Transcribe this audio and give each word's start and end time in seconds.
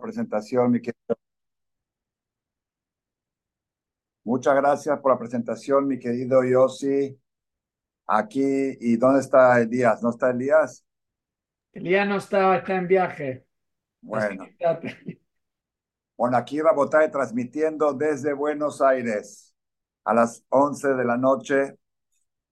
presentación, 0.00 0.70
mi 0.70 0.80
querido. 0.80 1.16
Muchas 4.24 4.54
gracias 4.54 4.98
por 5.00 5.12
la 5.12 5.18
presentación, 5.18 5.86
mi 5.86 5.98
querido 5.98 6.44
Yossi. 6.44 7.18
Aquí, 8.06 8.76
¿y 8.80 8.96
dónde 8.96 9.20
está 9.20 9.60
Elías? 9.60 10.02
¿No 10.02 10.10
está 10.10 10.30
Elías? 10.30 10.84
Elías 11.72 12.08
no 12.08 12.16
está, 12.16 12.56
está 12.56 12.74
en 12.76 12.86
viaje. 12.86 13.46
Bueno. 14.00 14.46
Bueno, 16.16 16.36
aquí 16.36 16.60
Rabotay 16.60 17.10
transmitiendo 17.10 17.94
desde 17.94 18.32
Buenos 18.32 18.80
Aires 18.80 19.52
a 20.04 20.14
las 20.14 20.44
11 20.50 20.94
de 20.94 21.04
la 21.04 21.16
noche, 21.16 21.78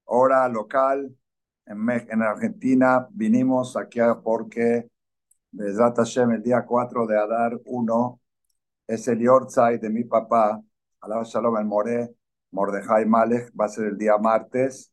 hora 0.05 0.49
local, 0.49 1.17
en, 1.67 1.89
en 1.89 2.23
Argentina. 2.23 3.07
Vinimos 3.11 3.77
aquí 3.77 4.01
porque 4.25 4.89
Bezrat 5.53 5.97
Hashem, 5.97 6.31
el 6.31 6.43
día 6.43 6.65
4 6.65 7.07
de 7.07 7.19
Adar 7.19 7.61
1, 7.65 8.21
es 8.87 9.09
el 9.09 9.19
Yortzai 9.19 9.79
de 9.79 9.91
mi 9.91 10.05
papá, 10.05 10.63
Alaba 11.01 11.25
Shalom 11.25 11.57
el 11.57 11.65
More, 11.65 12.15
Mordejai 12.53 13.05
Malek, 13.05 13.53
va 13.59 13.65
a 13.65 13.69
ser 13.69 13.87
el 13.87 13.99
día 13.99 14.17
martes, 14.17 14.93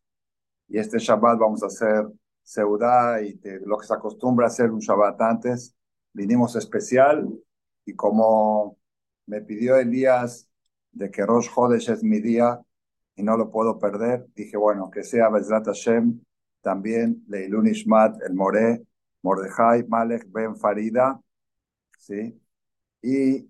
y 0.67 0.79
este 0.79 0.97
Shabbat 0.97 1.37
vamos 1.37 1.61
a 1.63 1.67
hacer 1.67 2.07
Seudá 2.41 3.21
y 3.21 3.39
lo 3.65 3.77
que 3.77 3.85
se 3.85 3.93
acostumbra 3.93 4.45
a 4.45 4.47
hacer 4.47 4.71
un 4.71 4.79
Shabbat 4.79 5.21
antes. 5.21 5.75
Vinimos 6.13 6.55
especial, 6.55 7.27
y 7.85 7.93
como 7.93 8.77
me 9.27 9.41
pidió 9.41 9.75
Elías 9.75 10.49
de 10.91 11.11
que 11.11 11.25
Rosh 11.25 11.49
Hodesh 11.55 11.89
es 11.91 12.03
mi 12.03 12.19
día 12.19 12.59
y 13.15 13.21
no 13.21 13.37
lo 13.37 13.51
puedo 13.51 13.77
perder, 13.77 14.25
dije, 14.33 14.57
bueno, 14.57 14.89
que 14.89 15.03
sea 15.03 15.29
Bezrat 15.29 15.65
Hashem, 15.67 16.19
también 16.61 17.23
Leilun 17.27 17.67
Ishmat, 17.67 18.21
el 18.23 18.33
More, 18.33 18.86
Mordejai 19.23 19.83
Malek 19.87 20.25
Ben 20.31 20.55
Farida, 20.55 21.19
¿sí? 21.99 22.41
Y, 23.03 23.49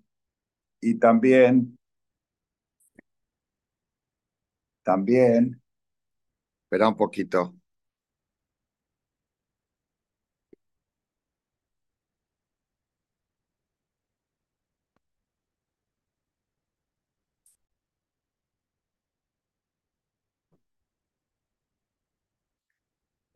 y 0.80 0.94
también, 1.00 1.78
también, 4.82 5.60
espera 6.64 6.88
un 6.88 6.96
poquito. 6.96 7.57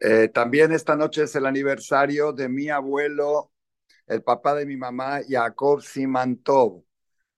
Eh, 0.05 0.29
también 0.29 0.73
esta 0.73 0.97
noche 0.97 1.23
es 1.23 1.37
el 1.37 1.47
aniversario 1.47 2.33
de 2.33 2.49
mi 2.49 2.69
abuelo, 2.69 3.53
el 4.09 4.23
papá 4.25 4.53
de 4.57 4.67
mi 4.67 4.77
mamá, 4.77 5.21
Jacob 5.29 5.81
Simantov. 5.81 6.83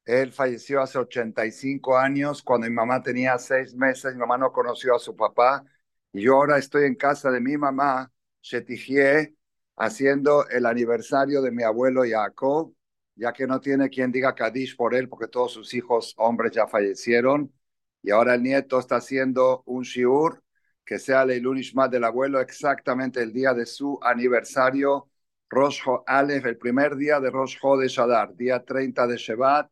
Él 0.07 0.33
falleció 0.33 0.81
hace 0.83 0.98
85 0.98 1.98
años, 1.98 2.42
cuando 2.42 2.67
mi 2.67 2.75
mamá 2.75 3.03
tenía 3.03 3.39
seis 3.39 3.75
meses, 3.75 4.15
mi 4.15 4.20
mamá 4.20 4.39
no 4.39 4.53
conoció 4.53 4.97
a 4.97 4.98
su 4.98 5.15
papá, 5.15 5.62
y 6.12 6.23
yo 6.23 6.37
ahora 6.37 6.59
estoy 6.59 6.87
en 6.87 6.95
casa 6.95 7.31
de 7.31 7.41
mi 7.41 7.59
mamá, 7.59 8.11
Shetijie, 8.42 9.35
haciendo 9.77 10.48
el 10.48 10.65
aniversario 10.67 11.42
de 11.42 11.51
mi 11.51 11.65
abuelo 11.65 12.03
Jacob, 12.09 12.75
ya 13.15 13.33
que 13.35 13.47
no 13.47 13.61
tiene 13.61 13.91
quien 13.91 14.11
diga 14.11 14.35
Kadish 14.35 14.77
por 14.77 14.95
él, 14.95 15.11
porque 15.11 15.29
todos 15.29 15.53
sus 15.53 15.75
hijos 15.75 16.15
hombres 16.17 16.53
ya 16.53 16.67
fallecieron, 16.67 17.53
y 18.03 18.11
ahora 18.11 18.35
el 18.37 18.42
nieto 18.42 18.79
está 18.79 18.97
haciendo 18.97 19.62
un 19.67 19.83
shiur 19.83 20.44
que 20.84 20.98
sea 20.98 21.24
Leilun 21.24 21.58
Ishmat 21.58 21.90
del 21.90 22.04
abuelo 22.04 22.40
exactamente 22.40 23.22
el 23.22 23.32
día 23.32 23.54
de 23.54 23.66
su 23.66 23.98
aniversario, 24.02 25.08
Rosh 25.48 25.80
Aleph, 26.06 26.46
el 26.46 26.58
primer 26.58 26.96
día 26.96 27.20
de 27.20 27.30
Rosh 27.30 27.58
de 27.80 27.88
Shadar, 27.88 28.34
día 28.36 28.64
30 28.64 29.06
de 29.06 29.16
Shevat, 29.16 29.70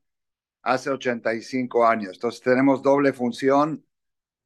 hace 0.62 0.90
85 0.90 1.86
años. 1.86 2.14
Entonces 2.14 2.40
tenemos 2.40 2.82
doble 2.82 3.12
función 3.12 3.84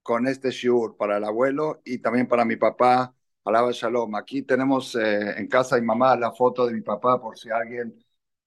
con 0.02 0.26
este 0.26 0.50
shiur 0.50 0.96
para 0.96 1.18
el 1.18 1.24
abuelo 1.24 1.82
y 1.84 1.98
también 1.98 2.28
para 2.28 2.44
mi 2.44 2.56
papá, 2.56 3.14
Alaba 3.44 3.70
Shalom. 3.72 4.14
Aquí 4.16 4.42
tenemos 4.42 4.94
eh, 4.96 5.38
en 5.38 5.48
casa 5.48 5.76
de 5.76 5.82
mamá 5.82 6.16
la 6.16 6.32
foto 6.32 6.66
de 6.66 6.72
mi 6.74 6.82
papá 6.82 7.20
por 7.20 7.38
si 7.38 7.50
alguien 7.50 7.94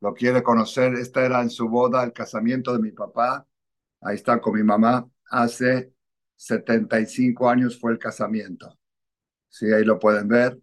lo 0.02 0.14
quiere 0.14 0.44
conocer. 0.44 0.94
Esta 0.96 1.26
era 1.26 1.42
en 1.42 1.50
su 1.50 1.70
boda, 1.70 2.04
el 2.04 2.14
casamiento 2.14 2.74
de 2.74 2.80
mi 2.80 2.92
papá. 2.92 3.48
Ahí 4.02 4.16
está 4.16 4.40
con 4.42 4.56
mi 4.56 4.64
mamá 4.64 5.10
hace 5.30 5.94
75 6.40 7.50
años 7.50 7.78
fue 7.78 7.92
el 7.92 8.00
casamiento. 8.00 8.74
Sí, 9.50 9.66
ahí 9.74 9.84
lo 9.84 10.00
pueden 10.00 10.30
ver. 10.30 10.58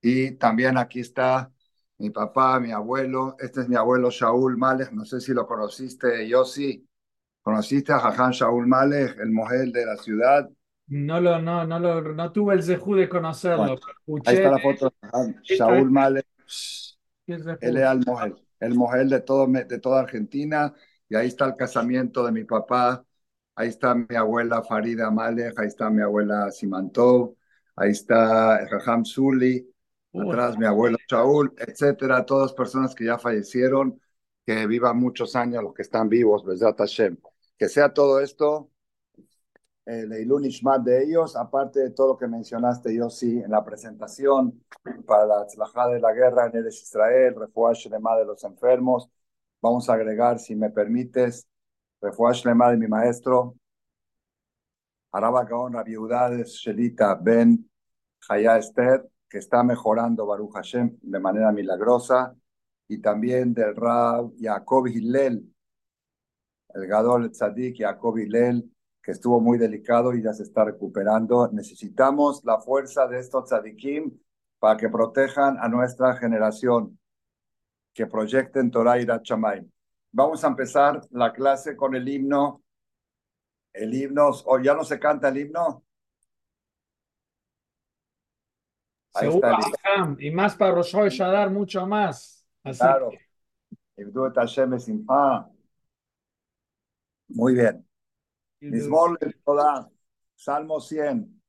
Y 0.00 0.32
también 0.32 0.78
aquí 0.78 1.00
está 1.00 1.52
mi 1.98 2.08
papá, 2.08 2.58
mi 2.58 2.72
abuelo. 2.72 3.36
Este 3.38 3.60
es 3.60 3.68
mi 3.68 3.76
abuelo 3.76 4.08
Shaul 4.10 4.56
Malek. 4.56 4.92
No 4.92 5.04
sé 5.04 5.20
si 5.20 5.34
lo 5.34 5.46
conociste, 5.46 6.26
yo 6.26 6.46
sí. 6.46 6.88
¿Conociste 7.42 7.92
a 7.92 7.98
Jajan 7.98 8.30
Shaul 8.30 8.66
Malek, 8.66 9.18
el 9.20 9.30
mujer 9.30 9.68
de 9.72 9.84
la 9.84 9.96
ciudad? 9.98 10.48
No 10.86 11.20
lo, 11.20 11.38
no, 11.38 11.66
no 11.66 11.78
lo, 11.78 12.00
no 12.14 12.32
tuve 12.32 12.54
el 12.54 12.62
zejú 12.62 12.94
de 12.94 13.06
conocerlo. 13.06 13.78
ahí 14.24 14.36
está 14.36 14.50
la 14.50 14.58
foto 14.58 14.90
de 15.02 15.34
Shaul 15.42 15.90
Malek. 15.90 16.26
Él 17.26 17.76
era 17.76 17.92
el 17.92 18.00
mujer, 18.06 18.34
el 18.58 18.74
mujer 18.74 19.06
de, 19.08 19.20
todo, 19.20 19.46
de 19.48 19.78
toda 19.80 20.00
Argentina. 20.00 20.72
Y 21.10 21.14
ahí 21.14 21.26
está 21.26 21.44
el 21.44 21.56
casamiento 21.56 22.24
de 22.24 22.32
mi 22.32 22.44
papá 22.44 23.04
Ahí 23.56 23.68
está 23.68 23.94
mi 23.94 24.16
abuela 24.16 24.62
Farida 24.62 25.10
Malek, 25.10 25.58
ahí 25.58 25.68
está 25.68 25.90
mi 25.90 26.02
abuela 26.02 26.50
Simantov, 26.50 27.36
ahí 27.76 27.90
está 27.90 28.66
Raham 28.66 29.04
Zuli, 29.04 29.68
atrás 30.12 30.58
mi 30.58 30.66
abuelo 30.66 30.98
Shaul, 31.08 31.54
etcétera, 31.58 32.24
todas 32.26 32.52
personas 32.52 32.94
que 32.94 33.04
ya 33.04 33.18
fallecieron, 33.18 34.00
que 34.44 34.66
vivan 34.66 34.98
muchos 34.98 35.36
años 35.36 35.62
los 35.62 35.74
que 35.74 35.82
están 35.82 36.08
vivos, 36.08 36.44
¿verdad, 36.44 36.74
Hashem? 36.76 37.16
Que 37.56 37.68
sea 37.68 37.92
todo 37.92 38.20
esto 38.20 38.70
el 39.86 40.12
Eilun 40.12 40.44
Ishmat 40.44 40.82
de 40.82 41.04
ellos, 41.04 41.36
aparte 41.36 41.80
de 41.80 41.90
todo 41.90 42.08
lo 42.08 42.16
que 42.16 42.26
mencionaste, 42.26 42.94
yo 42.94 43.10
sí, 43.10 43.38
en 43.38 43.50
la 43.50 43.64
presentación 43.64 44.64
para 45.06 45.26
la 45.26 45.46
tzlajá 45.46 45.88
de 45.88 46.00
la 46.00 46.12
guerra 46.12 46.46
en 46.46 46.56
el 46.56 46.66
Israel, 46.68 47.34
refugio 47.36 47.90
de 47.90 48.24
los 48.24 48.42
enfermos, 48.44 49.10
vamos 49.60 49.88
a 49.88 49.94
agregar, 49.94 50.38
si 50.38 50.56
me 50.56 50.70
permites, 50.70 51.46
Refuash 52.04 52.44
Lema 52.44 52.70
de 52.70 52.76
mi 52.76 52.86
maestro, 52.86 53.56
Araba 55.10 55.44
Gaon 55.44 55.72
Shelita 56.44 57.14
Ben 57.14 57.70
Jaya 58.20 58.58
Esther, 58.58 59.08
que 59.26 59.38
está 59.38 59.62
mejorando 59.62 60.26
Baruch 60.26 60.52
Hashem 60.52 60.98
de 61.00 61.18
manera 61.18 61.50
milagrosa, 61.50 62.34
y 62.88 63.00
también 63.00 63.54
del 63.54 63.74
Rab 63.74 64.32
Jacob 64.38 64.86
Hillel, 64.86 65.50
el 66.74 66.86
Gadol 66.86 67.30
Tzadik 67.30 67.78
Jacob 67.78 68.18
Hillel, 68.18 68.70
que 69.02 69.12
estuvo 69.12 69.40
muy 69.40 69.56
delicado 69.56 70.14
y 70.14 70.22
ya 70.22 70.34
se 70.34 70.42
está 70.42 70.64
recuperando. 70.64 71.48
Necesitamos 71.52 72.44
la 72.44 72.60
fuerza 72.60 73.06
de 73.06 73.20
estos 73.20 73.44
tzadikim 73.44 74.12
para 74.58 74.76
que 74.76 74.90
protejan 74.90 75.56
a 75.58 75.68
nuestra 75.68 76.16
generación, 76.16 76.98
que 77.94 78.06
proyecten 78.06 78.70
Torah 78.70 78.98
y 78.98 79.06
Shamayim. 79.06 79.73
Vamos 80.16 80.44
a 80.44 80.46
empezar 80.46 81.00
la 81.10 81.32
clase 81.32 81.76
con 81.76 81.96
el 81.96 82.08
himno. 82.08 82.62
El 83.72 83.92
himno, 83.92 84.30
¿o 84.44 84.60
ya 84.60 84.72
no 84.72 84.84
se 84.84 85.00
canta 85.00 85.26
el 85.28 85.38
himno? 85.38 85.84
Ahí 89.12 89.28
está 89.28 89.58
y 90.18 90.30
más 90.30 90.54
para 90.54 90.72
Rosh 90.72 90.94
Shadar, 91.10 91.50
mucho 91.50 91.84
más. 91.84 92.46
Así 92.62 92.78
claro. 92.78 93.10
Muy 97.28 97.54
bien. 97.54 97.88
Mismol 98.60 99.18
toda, 99.44 99.90
Salmo 100.36 100.80
100. 100.80 101.42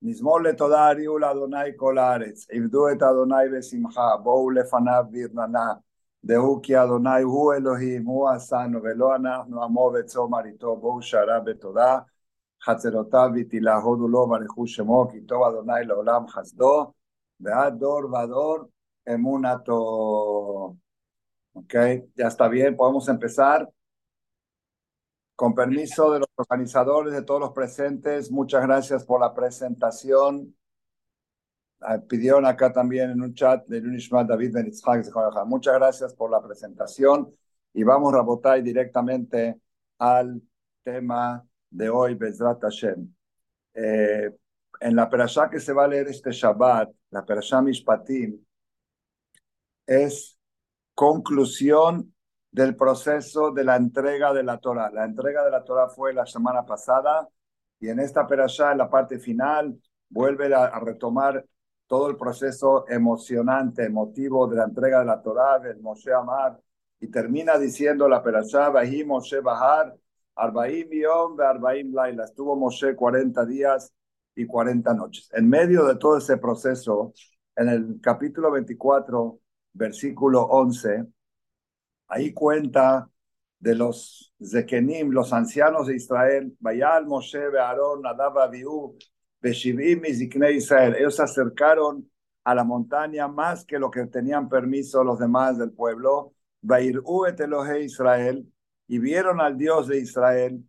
Mismol 0.00 0.44
le 0.44 0.54
toda 0.54 0.86
Ariul 0.86 1.24
Adonai 1.24 1.74
Kolaretz. 1.74 2.46
Ibdu 2.52 2.88
et 2.88 3.02
Adonai 3.02 3.48
besimcha. 3.48 4.16
Bou 4.18 4.50
lefanav 4.50 5.10
virnana. 5.10 5.82
דהו 6.23 6.59
כי 6.63 6.77
אדוני 6.77 7.21
הוא 7.21 7.53
אלוהים, 7.53 8.05
הוא 8.05 8.29
עשנו, 8.29 8.83
ולא 8.83 9.15
אנחנו 9.15 9.63
עמו 9.63 9.91
וצומר 9.93 10.45
איתו, 10.45 10.75
בואו 10.75 11.01
שערה 11.01 11.39
בתודה, 11.39 11.99
חצרותיו 12.65 13.29
ותילהודו 13.35 14.07
לו 14.07 14.27
ברכו 14.27 14.67
שמו, 14.67 15.07
כי 15.11 15.21
טוב 15.21 15.43
אדוני 15.43 15.85
לעולם 15.85 16.27
חסדו, 16.27 16.91
ועד 17.39 17.79
דור 17.79 18.01
ודור 18.05 18.57
אמונתו. 19.13 20.75
Ok, 21.55 21.73
ya 22.15 22.27
está 22.27 22.47
bien, 22.47 22.75
podemos 22.75 23.07
empezar. 23.09 23.69
Con 25.35 25.53
permiso 25.53 26.11
de 26.11 26.19
los 26.19 26.29
organizadores, 26.35 27.13
de 27.13 27.21
todos 27.23 27.39
los 27.41 27.51
presentes, 27.51 28.31
muchas 28.31 28.63
gracias 28.63 29.05
por 29.05 29.19
la 29.21 29.33
presentación. 29.35 30.55
Ah, 31.80 31.98
pidieron 31.98 32.44
acá 32.44 32.72
también 32.72 33.10
en 33.10 33.22
un 33.22 33.34
chat 33.34 33.64
de 33.66 33.80
Lunishmat 33.80 34.26
David 34.26 34.52
Ben 34.52 34.72
Muchas 35.46 35.74
gracias 35.74 36.12
por 36.14 36.30
la 36.30 36.42
presentación 36.42 37.32
y 37.72 37.84
vamos 37.84 38.14
a 38.14 38.22
votar 38.22 38.60
directamente 38.62 39.60
al 39.98 40.42
tema 40.82 41.46
de 41.70 41.88
hoy, 41.88 42.14
Bezrat 42.14 42.60
Hashem. 42.60 43.14
Eh, 43.74 44.30
en 44.80 44.96
la 44.96 45.08
perashá 45.08 45.48
que 45.48 45.60
se 45.60 45.72
va 45.72 45.84
a 45.84 45.88
leer 45.88 46.08
este 46.08 46.32
Shabbat, 46.32 46.90
la 47.10 47.24
perashá 47.24 47.62
Mishpatim, 47.62 48.44
es 49.86 50.38
conclusión 50.94 52.12
del 52.50 52.74
proceso 52.76 53.52
de 53.52 53.64
la 53.64 53.76
entrega 53.76 54.32
de 54.32 54.42
la 54.42 54.58
Torah. 54.58 54.90
La 54.90 55.04
entrega 55.04 55.44
de 55.44 55.50
la 55.50 55.64
Torah 55.64 55.88
fue 55.88 56.12
la 56.12 56.26
semana 56.26 56.64
pasada 56.64 57.28
y 57.78 57.88
en 57.88 58.00
esta 58.00 58.26
perashá, 58.26 58.72
en 58.72 58.78
la 58.78 58.90
parte 58.90 59.18
final, 59.18 59.80
vuelve 60.08 60.52
a, 60.54 60.78
retomar 60.80 61.44
todo 61.88 62.08
el 62.10 62.16
proceso 62.16 62.86
emocionante, 62.88 63.86
emotivo 63.86 64.46
de 64.46 64.56
la 64.56 64.64
entrega 64.64 65.00
de 65.00 65.06
la 65.06 65.22
Torah, 65.22 65.58
del 65.58 65.80
Moshe 65.80 66.12
Amar, 66.12 66.60
y 67.00 67.08
termina 67.08 67.58
diciendo 67.58 68.08
la 68.08 68.22
perashá, 68.22 68.68
Bahí 68.68 69.04
Moshe 69.04 69.40
Bahar, 69.40 69.96
Arbaim 70.36 70.88
Yom, 70.90 71.40
Arbaim 71.40 71.92
Laila. 71.92 72.24
Estuvo 72.24 72.54
Moshe 72.54 72.94
40 72.94 73.44
días 73.46 73.92
y 74.34 74.46
40 74.46 74.94
noches. 74.94 75.28
En 75.32 75.48
medio 75.48 75.84
de 75.86 75.96
todo 75.96 76.18
ese 76.18 76.36
proceso, 76.36 77.12
en 77.56 77.68
el 77.68 78.00
capítulo 78.00 78.50
24, 78.52 79.40
versículo 79.72 80.42
11, 80.42 81.06
ahí 82.08 82.32
cuenta 82.32 83.08
de 83.58 83.74
los 83.74 84.32
Zekenim, 84.44 85.10
los 85.10 85.32
ancianos 85.32 85.86
de 85.86 85.96
Israel, 85.96 86.54
Bayal, 86.60 87.06
Moshe, 87.06 87.40
Aarón, 87.58 88.02
Nadab, 88.02 88.38
Abiú, 88.38 88.96
Beshivim 89.40 90.04
y 90.04 90.14
Zikne 90.14 90.52
Israel. 90.52 90.96
Ellos 90.96 91.16
se 91.16 91.22
acercaron 91.22 92.10
a 92.44 92.54
la 92.54 92.64
montaña 92.64 93.28
más 93.28 93.64
que 93.64 93.78
lo 93.78 93.90
que 93.90 94.06
tenían 94.06 94.48
permiso 94.48 95.04
los 95.04 95.18
demás 95.18 95.58
del 95.58 95.72
pueblo. 95.72 96.34
Bairú 96.60 97.26
et 97.26 97.38
Elohe 97.38 97.84
Israel, 97.84 98.44
y 98.88 98.98
vieron 98.98 99.40
al 99.40 99.56
Dios 99.56 99.86
de 99.86 99.98
Israel, 99.98 100.64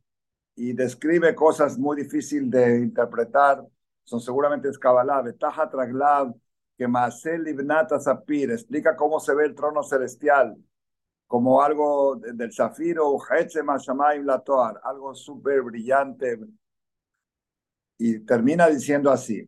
y 0.56 0.74
describe 0.74 1.33
cosas 1.33 1.77
muy 1.77 1.98
difíciles 1.98 2.51
de 2.51 2.77
interpretar. 2.77 3.66
Son 4.04 4.19
seguramente 4.19 4.69
es 4.69 4.77
Kabbalah, 4.77 5.24
que 6.77 6.88
Maasel 6.88 7.48
Ibnata 7.48 8.00
Zapir, 8.00 8.51
explica 8.51 8.95
cómo 8.95 9.19
se 9.19 9.33
ve 9.33 9.45
el 9.45 9.56
trono 9.56 9.83
celestial 9.83 10.56
como 11.30 11.62
algo 11.62 12.16
del 12.16 12.51
zafiro, 12.51 13.16
algo 14.83 15.13
súper 15.13 15.62
brillante. 15.62 16.39
Y 18.01 18.19
termina 18.19 18.67
diciendo 18.67 19.11
así, 19.11 19.47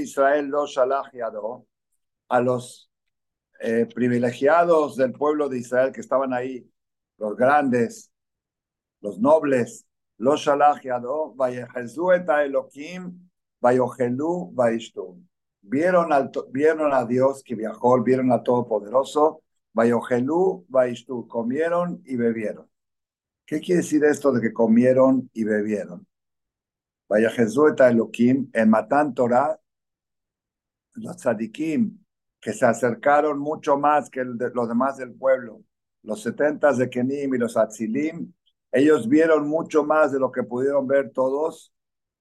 Israel 0.00 0.50
a 2.28 2.40
los 2.40 2.90
eh, 3.60 3.86
privilegiados 3.94 4.96
del 4.96 5.12
pueblo 5.12 5.48
de 5.48 5.60
Israel 5.60 5.92
que 5.92 6.00
estaban 6.00 6.34
ahí, 6.34 6.68
los 7.16 7.36
grandes, 7.36 8.10
los 9.00 9.20
nobles, 9.20 9.86
los 10.18 10.40
shalachiado, 10.40 11.36
Elohim, 12.42 13.30
Vieron, 15.62 16.12
al, 16.12 16.32
vieron 16.50 16.92
a 16.92 17.04
Dios 17.04 17.44
que 17.44 17.54
viajó, 17.54 18.02
vieron 18.02 18.32
a 18.32 18.42
Todopoderoso, 18.42 19.42
Vayogelu, 19.72 20.66
Vaishtu, 20.68 21.28
comieron 21.28 22.02
y 22.04 22.16
bebieron. 22.16 22.68
¿Qué 23.46 23.60
quiere 23.60 23.82
decir 23.82 24.04
esto 24.04 24.32
de 24.32 24.40
que 24.40 24.52
comieron 24.52 25.30
y 25.32 25.44
bebieron? 25.44 26.04
Vaya 27.07 27.29
Jesús 27.29 27.71
eta 27.71 27.89
Elohim, 27.89 28.49
en 28.53 28.69
Matán 28.69 29.13
Torah, 29.13 29.59
los 30.93 31.17
tzadikim, 31.17 31.97
que 32.39 32.53
se 32.53 32.65
acercaron 32.65 33.39
mucho 33.39 33.77
más 33.77 34.09
que 34.09 34.23
los 34.23 34.67
demás 34.67 34.97
del 34.97 35.13
pueblo, 35.13 35.61
los 36.03 36.21
setentas 36.21 36.77
de 36.77 36.89
Kenim 36.89 37.33
y 37.33 37.37
los 37.37 37.57
Atzilim, 37.57 38.31
ellos 38.71 39.07
vieron 39.07 39.47
mucho 39.47 39.83
más 39.83 40.11
de 40.11 40.19
lo 40.19 40.31
que 40.31 40.43
pudieron 40.43 40.87
ver 40.87 41.11
todos. 41.11 41.73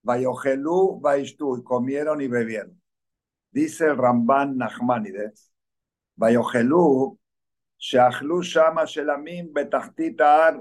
Vayogelu, 0.02 0.98
Vaishtu, 1.00 1.62
comieron 1.62 2.20
y 2.22 2.28
bebieron. 2.28 2.80
Dice 3.50 3.86
el 3.86 3.96
Ramban 3.96 4.56
Nachmanides, 4.56 5.52
Vayogelu 6.16 7.18
שאכלו 7.78 8.42
שמה 8.42 8.86
שלמים 8.86 9.54
בתחתית 9.54 10.20
ההר 10.20 10.60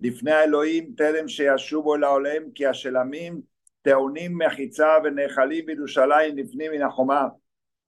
לפני 0.00 0.32
האלוהים 0.32 0.94
טרם 0.96 1.28
שישובו 1.28 1.94
אל 1.94 2.04
העולם 2.04 2.42
כי 2.54 2.66
השלמים 2.66 3.40
טעונים 3.82 4.38
מחיצה 4.38 4.88
ונאכלים 5.04 5.66
בירושלים 5.66 6.36
לפנים 6.36 6.72
מן 6.72 6.82
החומה 6.82 7.28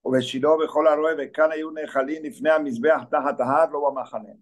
ובשילה 0.04 0.50
וכל 0.64 0.86
הרועה 0.86 1.14
וכאן 1.18 1.52
היו 1.52 1.70
נאכלים 1.70 2.24
לפני 2.24 2.50
המזבח 2.50 3.02
תחת 3.10 3.40
ההר 3.40 3.70
לא 3.70 3.90
במחנה. 3.90 4.32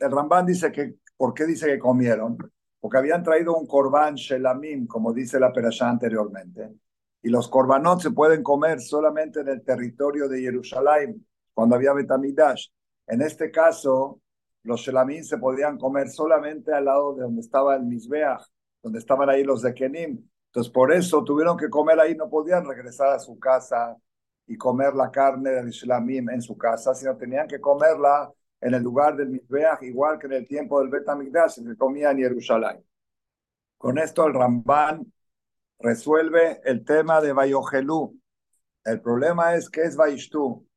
El 0.00 0.12
Rambán 0.12 0.46
dice 0.46 0.70
que, 0.70 0.94
¿por 1.16 1.34
qué 1.34 1.44
dice 1.44 1.66
que 1.66 1.78
comieron? 1.78 2.36
Porque 2.80 2.98
habían 2.98 3.24
traído 3.24 3.56
un 3.56 3.66
corbán 3.66 4.14
shelamim, 4.14 4.86
como 4.86 5.12
dice 5.12 5.40
la 5.40 5.52
perashá 5.52 5.88
anteriormente, 5.88 6.70
y 7.22 7.28
los 7.28 7.48
corbanot 7.48 8.00
se 8.00 8.12
pueden 8.12 8.42
comer 8.44 8.80
solamente 8.80 9.40
en 9.40 9.48
el 9.48 9.64
territorio 9.64 10.28
de 10.28 10.40
Jerusalén, 10.40 11.26
cuando 11.52 11.74
había 11.74 11.92
Betamidash. 11.92 12.68
En 13.08 13.22
este 13.22 13.50
caso, 13.50 14.20
los 14.62 14.80
shelamim 14.80 15.24
se 15.24 15.38
podían 15.38 15.78
comer 15.78 16.08
solamente 16.08 16.72
al 16.72 16.84
lado 16.84 17.14
de 17.14 17.22
donde 17.22 17.40
estaba 17.40 17.74
el 17.74 17.82
Mizbeach, 17.82 18.42
donde 18.82 19.00
estaban 19.00 19.28
ahí 19.28 19.42
los 19.42 19.62
de 19.62 19.74
Kenim. 19.74 20.28
Entonces, 20.53 20.71
por 20.71 20.93
eso 20.93 21.23
tuvieron 21.23 21.57
que 21.57 21.67
comer 21.67 21.99
ahí, 21.99 22.13
no 22.15 22.29
podían 22.29 22.63
regresar 22.63 23.09
a 23.09 23.17
su 23.17 23.39
casa 23.39 23.97
y 24.45 24.55
comer 24.55 24.93
la 24.93 25.09
carne 25.09 25.49
del 25.49 25.71
shelamim 25.71 26.29
en 26.29 26.43
su 26.43 26.55
casa, 26.55 26.93
sino 26.93 27.17
tenían 27.17 27.47
que 27.47 27.59
comerla 27.59 28.31
en 28.61 28.75
el 28.75 28.83
lugar 28.83 29.17
del 29.17 29.29
Mizbeach, 29.29 29.81
igual 29.81 30.19
que 30.19 30.27
en 30.27 30.33
el 30.33 30.47
tiempo 30.47 30.79
del 30.79 30.89
Betamigdash, 30.89 31.53
se 31.53 31.75
comía 31.75 32.11
en 32.11 32.19
Jerusalén. 32.19 32.85
Con 33.79 33.97
esto 33.97 34.27
el 34.27 34.35
Ramban 34.35 35.11
resuelve 35.79 36.61
el 36.65 36.85
tema 36.85 37.19
de 37.19 37.33
Bayogelú. 37.33 38.15
El 38.85 39.01
problema 39.01 39.55
es 39.55 39.71
que 39.71 39.81
es 39.81 39.95
Vaishtu. 39.95 40.67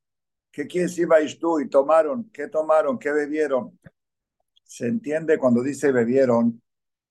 ¿Qué 0.51 0.67
quiere 0.67 0.87
decir 0.87 1.07
Baishtu? 1.07 1.61
Y 1.61 1.69
tomaron, 1.69 2.31
¿qué 2.31 2.49
tomaron? 2.49 2.99
¿Qué 2.99 3.13
bebieron? 3.13 3.79
Se 4.65 4.87
entiende 4.87 5.37
cuando 5.37 5.63
dice 5.63 5.93
bebieron, 5.93 6.63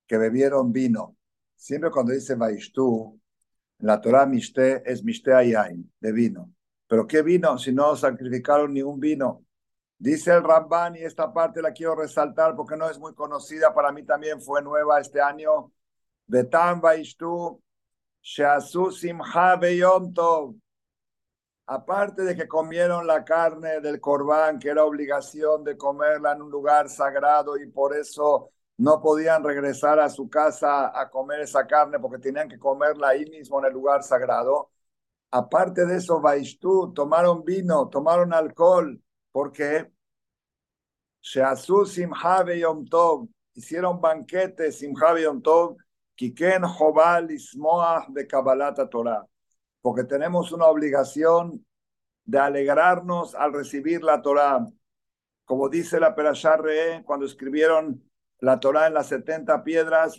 que 0.07 0.18
bebieron 0.18 0.73
vino. 0.73 1.14
Siempre 1.56 1.90
cuando 1.92 2.13
dice 2.13 2.36
Baishtu, 2.36 3.19
en 3.80 3.88
la 3.88 4.00
Torah 4.00 4.25
Mishte 4.25 4.84
es 4.86 5.04
Mishte 5.04 5.34
Ayain, 5.34 5.92
de 6.00 6.12
vino. 6.12 6.52
¿Pero 6.88 7.07
qué 7.07 7.22
vino 7.22 7.57
si 7.57 7.72
no 7.72 7.96
sacrificaron 7.96 8.74
ni 8.74 8.81
un 8.81 9.00
vino? 9.00 9.44
Dice 9.98 10.34
el 10.34 10.44
Ramban, 10.44 10.96
y 10.96 11.00
esta 11.00 11.31
parte 11.34 11.62
la 11.62 11.72
quiero 11.72 11.96
resaltar 11.96 12.56
porque 12.56 12.78
no 12.78 12.90
es 12.90 13.00
muy 13.00 13.13
conocida, 13.13 13.74
para 13.74 13.92
mí 13.92 14.04
también 14.04 14.42
fue 14.42 14.62
nueva 14.62 15.00
este 15.00 15.22
año. 15.22 15.72
Betam 16.28 16.81
Baishtu, 16.81 17.62
Sheasu 18.22 18.92
Simha 18.92 19.56
Beyom 19.56 20.13
Tov 20.13 20.56
aparte 21.68 22.24
de 22.24 22.36
que 22.36 22.48
comieron 22.48 23.07
la 23.07 23.24
carne 23.24 23.81
del 23.81 24.00
corbán, 24.00 24.60
que 24.60 24.69
era 24.69 24.86
obligación 24.86 25.63
de 25.63 25.78
comerla 25.78 26.34
en 26.34 26.42
un 26.44 26.52
lugar 26.52 26.90
sagrado 26.90 27.57
y 27.57 27.68
por 27.68 27.95
eso 27.95 28.52
no 28.77 29.01
podían 29.01 29.44
regresar 29.44 29.99
a 29.99 30.09
su 30.09 30.29
casa 30.29 30.99
a 30.99 31.09
comer 31.09 31.41
esa 31.41 31.65
carne 31.67 31.99
porque 31.99 32.19
tenían 32.19 32.49
que 32.49 32.59
comerla 32.59 33.09
ahí 33.09 33.25
mismo 33.25 33.59
en 33.59 33.65
el 33.65 33.73
lugar 33.73 34.03
sagrado. 34.03 34.71
Aparte 35.31 35.85
de 35.85 35.97
eso, 35.97 36.21
Vaishtu, 36.21 36.94
tomaron 36.94 37.44
vino, 37.44 37.89
tomaron 37.89 38.33
alcohol, 38.33 39.01
porque 39.31 39.91
Sheasu 41.21 41.85
Simha 41.85 42.45
Yom 42.55 42.85
Tov, 42.85 43.27
hicieron 43.53 43.99
banquetes 43.99 44.79
Simha 44.79 45.19
Yom 45.19 45.41
Tov, 45.41 45.77
Kiken 46.15 46.63
Jobal 46.63 47.31
Ismoah 47.31 48.05
de 48.09 48.27
Kabbalat 48.27 48.89
Torah 48.89 49.25
porque 49.85 50.03
tenemos 50.03 50.51
una 50.51 50.65
obligación 50.65 51.63
de 52.23 52.39
alegrarnos 52.39 53.35
al 53.35 53.53
recibir 53.53 54.03
la 54.03 54.19
Torah. 54.19 54.65
Como 55.45 55.69
dice 55.69 55.99
la 55.99 56.15
Perashá 56.15 56.57
Re, 56.57 57.03
cuando 57.05 57.27
escribieron 57.27 58.03
la 58.39 58.59
Torah 58.59 58.87
en 58.87 58.94
las 58.94 59.07
70 59.07 59.63
piedras, 59.63 60.18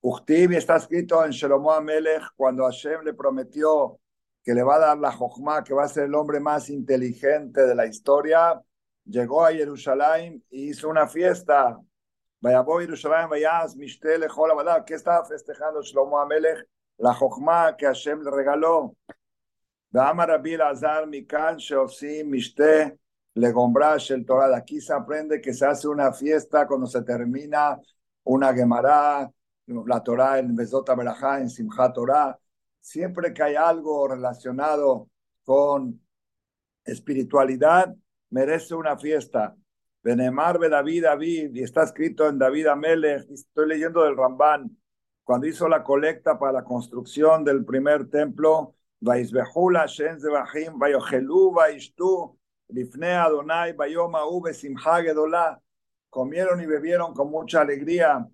Uchtiv 0.00 0.52
está 0.52 0.76
escrito 0.76 1.24
en 1.24 1.30
Shelomo 1.30 1.72
Amelech 1.72 2.22
cuando 2.36 2.64
Hashem 2.64 3.02
le 3.04 3.14
prometió 3.14 3.98
que 4.42 4.52
le 4.52 4.62
va 4.62 4.76
a 4.76 4.80
dar 4.80 4.98
la 4.98 5.10
Jochma, 5.10 5.64
que 5.64 5.72
va 5.72 5.84
a 5.84 5.88
ser 5.88 6.04
el 6.04 6.14
hombre 6.14 6.40
más 6.40 6.68
inteligente 6.68 7.66
de 7.66 7.74
la 7.74 7.86
historia, 7.86 8.60
llegó 9.06 9.44
a 9.44 9.52
Jerusalén 9.52 10.44
y 10.50 10.70
hizo 10.70 10.88
una 10.90 11.06
fiesta 11.06 11.78
¿Qué 14.84 14.94
estaba 14.94 15.24
festejando 15.24 15.80
Shlomo 15.80 16.18
Amelech? 16.18 16.68
La 16.98 17.14
Jochma 17.14 17.74
que 17.74 17.86
Hashem 17.86 18.22
le 18.22 18.30
regaló. 18.30 18.94
El 24.10 24.26
Torah. 24.26 24.56
Aquí 24.56 24.80
se 24.80 24.92
aprende 24.92 25.40
que 25.40 25.54
se 25.54 25.66
hace 25.66 25.86
una 25.86 26.12
fiesta 26.12 26.66
cuando 26.66 26.88
se 26.88 27.02
termina 27.02 27.80
una 28.24 28.52
Gemara, 28.52 29.30
la 29.66 30.02
Torah 30.02 30.40
en 30.40 30.56
Bezota 30.56 30.96
Berajá, 30.96 31.38
en 31.38 31.48
Simchat 31.48 31.94
Torah. 31.94 32.36
Siempre 32.80 33.32
que 33.32 33.44
hay 33.44 33.54
algo 33.54 34.08
relacionado 34.08 35.08
con 35.44 36.00
espiritualidad, 36.84 37.94
merece 38.30 38.74
una 38.74 38.98
fiesta. 38.98 39.54
Benemar 40.02 40.58
David 40.58 41.04
David, 41.04 41.54
y 41.54 41.62
está 41.62 41.84
escrito 41.84 42.28
en 42.28 42.38
David 42.38 42.66
Amelech, 42.66 43.30
estoy 43.30 43.68
leyendo 43.68 44.02
del 44.02 44.16
Rambán, 44.16 44.76
cuando 45.22 45.46
hizo 45.46 45.68
la 45.68 45.84
colecta 45.84 46.36
para 46.36 46.52
la 46.52 46.64
construcción 46.64 47.44
del 47.44 47.64
primer 47.64 48.10
templo, 48.10 48.74
ויזבחו 49.03 49.69
להשם 49.69 50.17
זבחים, 50.17 50.81
ויאכלו 50.81 51.53
וישתו 51.55 52.35
לפני 52.69 53.25
אדוני 53.25 53.73
ביום 53.77 54.15
ההוא 54.15 54.43
בשמחה 54.43 55.01
גדולה. 55.01 55.53
Comieron 56.09 56.59
y 56.59 56.65
bebieron 56.65 57.13
con 57.13 57.29
mucha 57.29 57.61
alegría. 57.61 58.27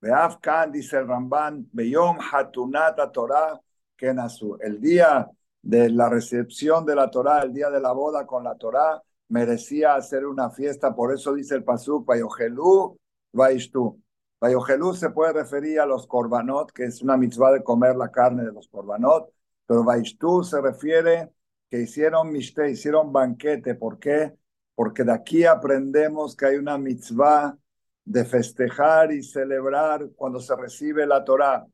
Veaf 0.00 0.38
Khan, 0.40 0.72
dice 0.72 0.98
el 0.98 1.08
Ramban, 1.08 1.68
Beyom 1.72 2.18
Hatunat 2.20 2.98
Torah, 3.12 3.60
que 3.96 4.14
el 4.60 4.80
día 4.80 5.30
de 5.62 5.90
la 5.90 6.08
recepción 6.08 6.86
de 6.86 6.94
la 6.94 7.10
Torah, 7.10 7.42
el 7.42 7.52
día 7.52 7.70
de 7.70 7.80
la 7.80 7.92
boda 7.92 8.26
con 8.26 8.44
la 8.44 8.54
Torah, 8.54 9.02
merecía 9.28 9.94
hacer 9.94 10.26
una 10.26 10.50
fiesta, 10.50 10.94
por 10.94 11.12
eso 11.12 11.34
dice 11.34 11.54
el 11.54 11.64
Pasuk, 11.64 12.06
Vayogelú, 12.06 12.98
Vaishtu. 13.32 14.02
Vayogelú 14.40 14.94
se 14.94 15.10
puede 15.10 15.34
referir 15.34 15.80
a 15.80 15.86
los 15.86 16.06
korbanot, 16.06 16.72
que 16.72 16.84
es 16.84 17.02
una 17.02 17.18
mitzvah 17.18 17.52
de 17.52 17.62
comer 17.62 17.94
la 17.96 18.10
carne 18.10 18.44
de 18.44 18.52
los 18.52 18.68
korbanot, 18.68 19.30
pero 19.65 19.83
Vaishtu 19.83 20.43
se 20.43 20.61
refiere 20.61 21.31
que 21.69 21.81
hicieron 21.81 22.31
mishte, 22.31 22.69
hicieron 22.69 23.11
banquete. 23.11 23.75
¿Por 23.75 23.99
qué? 23.99 24.33
Porque 24.75 25.03
de 25.03 25.13
aquí 25.13 25.45
aprendemos 25.45 26.35
que 26.35 26.47
hay 26.47 26.55
una 26.57 26.77
mitzvah 26.77 27.57
de 28.03 28.25
festejar 28.25 29.11
y 29.11 29.23
celebrar 29.23 30.09
cuando 30.15 30.39
se 30.39 30.55
recibe 30.55 31.07
la 31.07 31.23
Torah. 31.23 31.65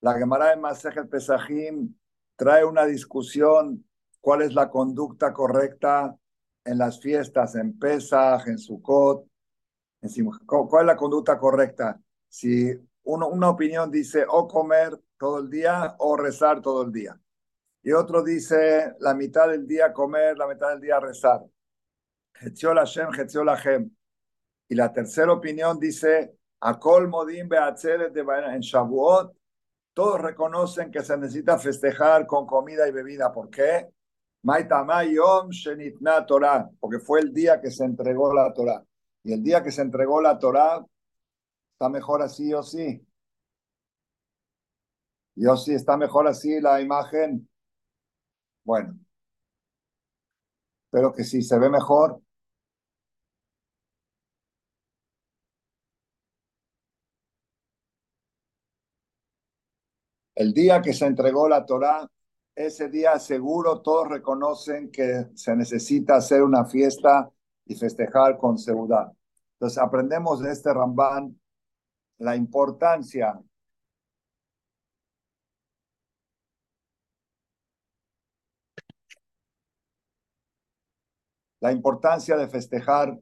La 0.00 0.14
Gemara 0.14 0.50
de 0.50 0.56
Masej 0.56 1.08
Pesajim 1.08 1.94
trae 2.36 2.64
una 2.64 2.86
discusión 2.86 3.84
cuál 4.20 4.42
es 4.42 4.54
la 4.54 4.70
conducta 4.70 5.32
correcta 5.32 6.16
en 6.64 6.78
las 6.78 7.00
fiestas, 7.00 7.54
en 7.56 7.78
Pesach, 7.78 8.46
en 8.46 8.58
Sukkot. 8.58 9.26
¿Cuál 10.46 10.82
es 10.82 10.86
la 10.86 10.96
conducta 10.96 11.38
correcta? 11.38 12.00
Si 12.28 12.70
una 13.02 13.50
opinión 13.50 13.90
dice 13.90 14.24
o 14.26 14.48
comer 14.48 14.98
todo 15.18 15.40
el 15.40 15.50
día 15.50 15.94
o 15.98 16.16
rezar 16.16 16.60
todo 16.62 16.82
el 16.82 16.92
día 16.92 17.18
y 17.84 17.92
otro 17.92 18.22
dice 18.22 18.94
la 19.00 19.14
mitad 19.14 19.48
del 19.50 19.66
día 19.66 19.92
comer, 19.92 20.38
la 20.38 20.48
mitad 20.48 20.70
del 20.70 20.80
día 20.80 20.98
rezar. 20.98 21.42
Y 24.68 24.74
la 24.74 24.90
tercera 24.90 25.30
opinión 25.30 25.78
dice, 25.78 26.34
en 26.62 28.60
Shavuot, 28.60 29.36
todos 29.92 30.20
reconocen 30.20 30.90
que 30.90 31.02
se 31.02 31.18
necesita 31.18 31.58
festejar 31.58 32.26
con 32.26 32.46
comida 32.46 32.88
y 32.88 32.90
bebida. 32.90 33.30
¿Por 33.30 33.50
qué? 33.50 33.90
Porque 36.80 36.98
fue 37.00 37.20
el 37.20 37.34
día 37.34 37.60
que 37.60 37.70
se 37.70 37.84
entregó 37.84 38.32
la 38.32 38.50
Torah. 38.54 38.82
Y 39.22 39.34
el 39.34 39.42
día 39.42 39.62
que 39.62 39.70
se 39.70 39.82
entregó 39.82 40.22
la 40.22 40.38
Torah, 40.38 40.82
está 41.72 41.90
mejor 41.90 42.22
así 42.22 42.54
o 42.54 42.62
sí. 42.62 43.06
Yo 45.34 45.54
sí, 45.58 45.74
está 45.74 45.98
mejor 45.98 46.26
así 46.26 46.60
la 46.62 46.80
imagen 46.80 47.46
bueno, 48.64 48.98
pero 50.90 51.12
que 51.12 51.24
si 51.24 51.42
se 51.42 51.58
ve 51.58 51.68
mejor. 51.68 52.20
El 60.34 60.52
día 60.52 60.82
que 60.82 60.92
se 60.92 61.06
entregó 61.06 61.48
la 61.48 61.64
Torá, 61.64 62.10
ese 62.54 62.88
día 62.88 63.18
seguro 63.18 63.82
todos 63.82 64.08
reconocen 64.08 64.90
que 64.90 65.26
se 65.34 65.56
necesita 65.56 66.16
hacer 66.16 66.42
una 66.42 66.64
fiesta 66.64 67.30
y 67.66 67.74
festejar 67.74 68.36
con 68.38 68.58
seguridad. 68.58 69.12
Entonces 69.54 69.78
aprendemos 69.78 70.40
de 70.40 70.52
este 70.52 70.72
Rambán 70.72 71.40
la 72.18 72.36
importancia 72.36 73.40
la 81.64 81.72
importancia 81.72 82.36
de 82.36 82.46
festejar 82.46 83.18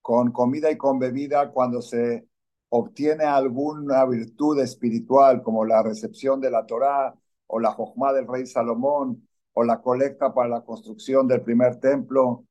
con 0.00 0.32
comida 0.32 0.70
y 0.70 0.78
con 0.78 0.98
bebida 0.98 1.50
cuando 1.50 1.82
se 1.82 2.26
obtiene 2.70 3.24
alguna 3.24 4.06
virtud 4.06 4.58
espiritual 4.60 5.42
como 5.42 5.66
la 5.66 5.82
recepción 5.82 6.40
de 6.40 6.50
la 6.50 6.64
Torá 6.64 7.14
o 7.46 7.60
la 7.60 7.70
Jojma 7.72 8.14
del 8.14 8.26
rey 8.26 8.46
Salomón 8.46 9.28
o 9.52 9.62
la 9.62 9.82
colecta 9.82 10.32
para 10.32 10.48
la 10.48 10.64
construcción 10.64 11.28
del 11.28 11.42
primer 11.42 11.76
templo 11.76 12.46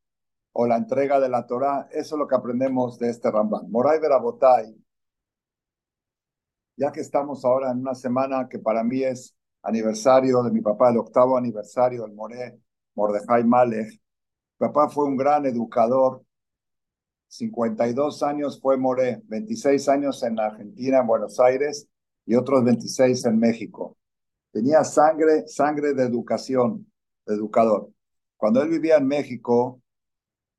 o 0.51 0.67
la 0.67 0.77
entrega 0.77 1.19
de 1.19 1.29
la 1.29 1.48
Torá. 1.48 1.88
Eso 1.91 2.13
es 2.13 2.19
lo 2.19 2.27
que 2.27 2.36
aprendemos 2.36 3.00
de 3.00 3.10
este 3.10 3.31
Rambán. 3.31 3.72
Moray 3.72 4.00
Verabotay, 4.00 4.75
ya 6.75 6.91
que 6.91 7.00
estamos 7.00 7.43
ahora 7.43 7.72
en 7.72 7.79
una 7.79 7.96
semana 7.96 8.48
que 8.48 8.60
para 8.60 8.84
mí 8.84 9.01
es 9.01 9.36
aniversario 9.63 10.43
de 10.43 10.51
mi 10.51 10.62
papá, 10.62 10.91
el 10.91 10.98
octavo 10.98 11.36
aniversario 11.36 12.03
del 12.03 12.13
Moré, 12.13 12.62
Mordejai 12.93 13.43
Malech, 13.43 14.00
Papá 14.57 14.89
fue 14.89 15.05
un 15.05 15.15
gran 15.15 15.45
educador. 15.45 16.23
52 17.27 18.23
años 18.23 18.59
fue 18.59 18.77
Moré, 18.77 19.21
26 19.25 19.87
años 19.89 20.23
en 20.23 20.39
Argentina, 20.39 20.99
en 20.99 21.07
Buenos 21.07 21.39
Aires, 21.39 21.87
y 22.25 22.35
otros 22.35 22.63
26 22.63 23.25
en 23.25 23.39
México. 23.39 23.97
Tenía 24.51 24.83
sangre, 24.83 25.47
sangre 25.47 25.93
de 25.93 26.03
educación, 26.03 26.91
de 27.25 27.35
educador. 27.35 27.91
Cuando 28.35 28.61
él 28.63 28.69
vivía 28.69 28.97
en 28.97 29.07
México, 29.07 29.81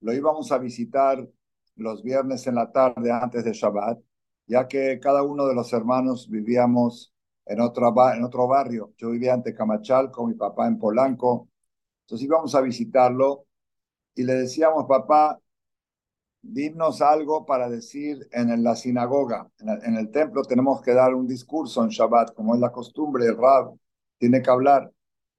lo 0.01 0.13
íbamos 0.13 0.53
a 0.53 0.59
visitar 0.59 1.27
los 1.75 2.03
viernes 2.05 2.47
en 2.47 2.55
la 2.55 2.71
tarde 2.71 3.11
antes 3.11 3.45
de 3.45 3.53
Shabbat, 3.53 3.99
ya 4.47 4.69
que 4.69 5.01
cada 5.01 5.25
uno 5.25 5.47
de 5.47 5.55
los 5.55 5.73
hermanos 5.73 6.29
vivíamos 6.31 7.13
en 7.47 7.61
otro, 7.61 7.93
en 8.15 8.23
otro 8.23 8.47
barrio. 8.47 8.93
Yo 8.97 9.11
vivía 9.11 9.35
en 9.35 9.43
Tecamachal 9.43 10.13
con 10.13 10.29
mi 10.29 10.35
papá 10.35 10.69
en 10.69 10.79
Polanco. 10.79 11.49
Entonces 12.03 12.25
íbamos 12.27 12.55
a 12.55 12.61
visitarlo 12.61 13.48
y 14.19 14.25
le 14.25 14.35
decíamos, 14.35 14.87
papá, 14.89 15.39
dinos 16.43 17.01
algo 17.03 17.47
para 17.47 17.69
decir 17.69 18.29
en 18.33 18.65
la 18.65 18.75
sinagoga, 18.75 19.49
en 19.61 19.95
el, 19.95 20.11
templo 20.11 20.43
tenemos 20.43 20.83
que 20.83 20.93
dar 20.93 21.15
un 21.15 21.29
discurso 21.29 21.85
en 21.85 21.91
Shabbat, 21.91 22.35
como 22.35 22.57
es 22.57 22.61
la 22.61 22.73
costumbre, 22.73 23.27
el 23.27 23.37
rab 23.37 23.75
tiene 24.19 24.43
que 24.43 24.51
hablar. 24.51 24.91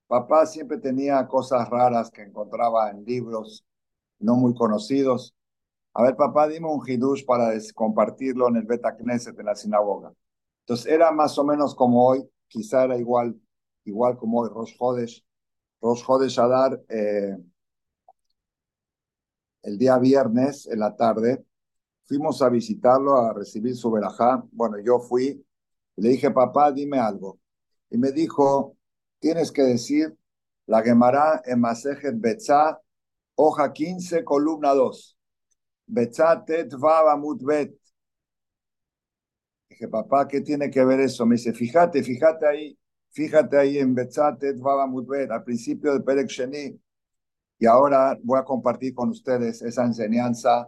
Papá 0.07 0.45
siempre 0.45 0.77
tenía 0.77 1.27
cosas 1.27 1.69
raras 1.69 2.09
que 2.09 2.21
encontraba 2.21 2.89
en 2.89 3.03
libros 3.03 3.65
no 4.19 4.35
muy 4.35 4.53
conocidos. 4.55 5.35
A 5.93 6.03
ver, 6.03 6.15
papá, 6.15 6.47
dime 6.47 6.67
un 6.67 6.81
hidush 6.87 7.25
para 7.25 7.51
compartirlo 7.75 8.47
en 8.47 8.55
el 8.57 8.63
Beta 8.65 8.95
Knesset, 8.95 9.37
en 9.37 9.45
la 9.45 9.55
sinagoga. 9.55 10.13
Entonces 10.61 10.85
era 10.85 11.11
más 11.11 11.37
o 11.37 11.43
menos 11.43 11.75
como 11.75 12.07
hoy, 12.07 12.29
quizá 12.47 12.85
era 12.85 12.97
igual, 12.97 13.37
igual 13.83 14.15
como 14.15 14.39
hoy, 14.39 14.49
Rosh 14.49 14.75
Hodesh, 14.79 15.21
Rosh 15.81 16.03
Hodesh 16.07 16.39
Adar, 16.39 16.81
eh, 16.87 17.35
el 19.63 19.77
día 19.77 19.97
viernes 19.97 20.67
en 20.67 20.79
la 20.79 20.95
tarde, 20.95 21.45
fuimos 22.05 22.41
a 22.41 22.49
visitarlo, 22.49 23.17
a 23.17 23.33
recibir 23.33 23.75
su 23.75 23.91
verajá. 23.91 24.43
Bueno, 24.51 24.77
yo 24.79 24.99
fui, 24.99 25.45
le 25.95 26.09
dije, 26.09 26.31
papá, 26.31 26.71
dime 26.71 26.99
algo. 26.99 27.39
Y 27.89 27.97
me 27.97 28.11
dijo, 28.11 28.77
tienes 29.19 29.51
que 29.51 29.63
decir 29.63 30.17
la 30.65 30.81
Gemara 30.81 31.41
en 31.45 31.59
Masejet 31.59 32.15
Betzá, 32.19 32.79
hoja 33.35 33.73
15, 33.73 34.23
columna 34.23 34.73
2. 34.73 35.17
Betzá 35.87 36.43
tet 36.45 36.71
mut 37.17 37.43
bet. 37.43 37.73
Dije, 39.69 39.87
papá, 39.87 40.27
¿qué 40.27 40.41
tiene 40.41 40.69
que 40.69 40.83
ver 40.85 40.99
eso? 40.99 41.25
Me 41.25 41.35
dice, 41.35 41.53
fíjate, 41.53 42.03
fíjate 42.03 42.47
ahí, 42.47 42.79
fíjate 43.09 43.57
ahí 43.57 43.77
en 43.79 43.95
Betzá 43.95 44.37
tet 44.37 44.57
mut 44.57 45.07
bet, 45.07 45.31
al 45.31 45.43
principio 45.43 45.93
de 45.93 46.01
Perek 46.01 46.27
Sheni. 46.27 46.79
Y 47.59 47.65
ahora 47.65 48.17
voy 48.23 48.39
a 48.39 48.45
compartir 48.45 48.95
con 48.95 49.09
ustedes 49.09 49.61
esa 49.61 49.83
enseñanza 49.83 50.67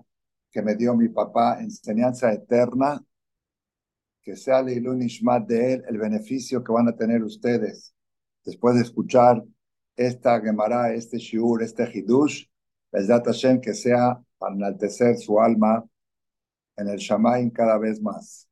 que 0.51 0.61
me 0.61 0.75
dio 0.75 0.93
mi 0.93 1.07
papá, 1.07 1.61
enseñanza 1.61 2.31
eterna, 2.33 3.01
que 4.21 4.35
sea 4.35 4.59
el 4.59 5.01
Ishmat 5.01 5.47
de 5.47 5.73
él, 5.73 5.83
el 5.87 5.97
beneficio 5.97 6.61
que 6.63 6.73
van 6.73 6.89
a 6.89 6.95
tener 6.95 7.23
ustedes 7.23 7.95
después 8.43 8.75
de 8.75 8.81
escuchar 8.81 9.41
esta 9.95 10.41
Gemara, 10.41 10.93
este 10.93 11.17
Shiur, 11.17 11.63
este 11.63 11.89
Hidush, 11.91 12.45
Bezat 12.91 13.25
Hashem, 13.25 13.61
que 13.61 13.73
sea 13.73 14.21
para 14.37 14.53
enaltecer 14.53 15.17
su 15.17 15.39
alma 15.39 15.85
en 16.75 16.89
el 16.89 16.97
Shamaim 16.97 17.51
cada 17.51 17.77
vez 17.77 18.01
más. 18.01 18.49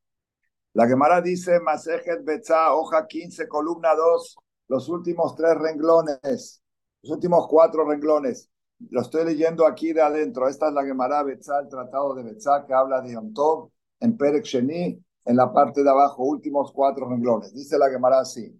La 0.73 0.87
Gemara 0.87 1.21
dice, 1.21 1.59
Masejet 1.59 2.23
Betza, 2.23 2.73
hoja 2.73 3.05
15, 3.05 3.47
columna 3.47 3.93
2, 3.95 4.37
los 4.69 4.87
últimos 4.87 5.35
tres 5.35 5.55
renglones. 5.55 6.61
Los 7.01 7.11
últimos 7.11 7.47
cuatro 7.47 7.85
renglones. 7.85 8.49
Lo 8.89 9.01
estoy 9.01 9.25
leyendo 9.25 9.65
aquí 9.65 9.93
de 9.93 10.01
adentro. 10.01 10.47
Esta 10.47 10.67
es 10.67 10.73
la 10.73 10.85
Gemara 10.85 11.23
Betzá, 11.23 11.59
el 11.59 11.69
tratado 11.69 12.13
de 12.15 12.23
Betzá, 12.23 12.65
que 12.65 12.73
habla 12.73 13.01
de 13.01 13.13
Yom 13.13 13.33
Tov, 13.33 13.71
en 13.99 14.17
Perek 14.17 14.45
en 14.53 15.35
la 15.35 15.51
parte 15.53 15.83
de 15.83 15.89
abajo, 15.89 16.23
últimos 16.23 16.71
cuatro 16.71 17.09
renglones. 17.09 17.53
Dice 17.53 17.77
la 17.77 17.89
Gemara 17.89 18.21
así. 18.21 18.57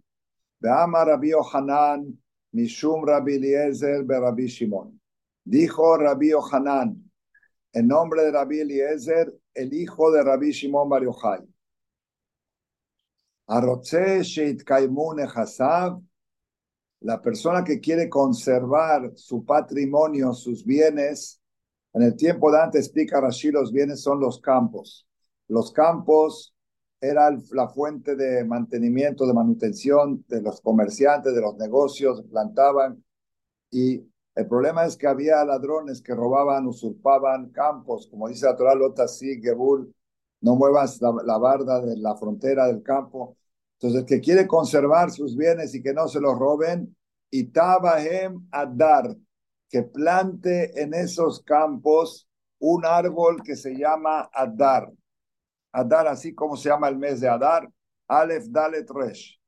Be'ama 0.60 1.06
Rabbi 1.06 1.32
Hanan, 1.54 2.22
Mishum 2.52 3.06
Rabbi 3.06 3.36
Eliezer, 3.36 4.06
Rabbi 4.06 4.48
Shimon. 4.48 5.00
Dijo 5.44 5.98
Rabbi 5.98 6.32
Hanan, 6.52 7.12
en 7.74 7.88
nombre 7.88 8.24
de 8.24 8.32
Rabbi 8.32 8.60
Eliezer, 8.60 9.34
el 9.54 9.74
hijo 9.74 10.12
de 10.12 10.24
Rabbi 10.24 10.52
Shimon 10.52 10.90
Bar 10.90 11.04
Yochai. 11.04 11.48
Arotze 13.48 14.24
Sheit 14.24 14.64
Kaimun 14.64 15.26
Hasav, 15.26 16.00
la 17.02 17.22
persona 17.22 17.64
que 17.64 17.80
quiere 17.80 18.10
conservar 18.10 19.12
su 19.16 19.46
patrimonio, 19.46 20.34
sus 20.34 20.66
bienes, 20.66 21.42
en 21.94 22.04
el 22.04 22.16
tiempo 22.16 22.52
de 22.52 22.62
antes, 22.62 22.86
explica 22.86 23.20
Rashi, 23.20 23.52
los 23.52 23.72
bienes 23.72 24.02
son 24.02 24.20
los 24.20 24.40
campos. 24.40 25.08
Los 25.48 25.72
campos 25.72 26.54
eran 27.02 27.42
la 27.52 27.70
fuente 27.70 28.16
de 28.16 28.44
mantenimiento, 28.46 29.26
de 29.26 29.34
manutención 29.34 30.24
de 30.28 30.42
los 30.42 30.62
comerciantes, 30.62 31.34
de 31.34 31.42
los 31.42 31.56
negocios, 31.58 32.24
plantaban. 32.30 33.04
Y 33.72 34.04
el 34.36 34.48
problema 34.48 34.86
es 34.86 34.98
que 34.98 35.08
había 35.08 35.44
ladrones 35.46 36.02
que 36.02 36.14
robaban, 36.14 36.68
usurpaban 36.68 37.50
campos, 37.50 38.08
como 38.08 38.28
dice 38.28 38.46
la 38.46 38.56
Torah 38.56 38.76
Lota, 38.76 39.06
Gebul, 39.08 39.94
no 40.42 40.56
muevas 40.56 41.02
la, 41.02 41.14
la 41.26 41.38
barda 41.38 41.82
de 41.82 41.98
la 41.98 42.16
frontera 42.16 42.68
del 42.68 42.84
campo. 42.84 43.38
Entonces, 43.82 44.02
el 44.02 44.06
que 44.06 44.20
quiere 44.20 44.46
conservar 44.46 45.10
sus 45.10 45.38
bienes 45.38 45.74
y 45.74 45.82
que 45.82 45.94
no 45.94 46.10
se 46.10 46.20
los 46.20 46.38
roben, 46.38 46.98
y 47.32 47.46
Tabahem 47.46 48.46
Adar, 48.52 49.16
que 49.70 49.84
plante 49.84 50.82
en 50.82 50.94
esos 50.94 51.42
campos 51.44 52.28
un 52.60 52.86
árbol 52.86 53.42
que 53.42 53.56
se 53.56 53.74
llama 53.78 54.30
Adar. 54.34 54.92
Adar, 55.72 56.08
así 56.08 56.36
como 56.36 56.58
se 56.58 56.68
llama 56.68 56.90
el 56.90 56.98
mes 56.98 57.22
de 57.22 57.30
Adar, 57.30 57.72
Aleph 58.10 58.48
Dalet 58.48 58.90
Resh. 58.90 59.40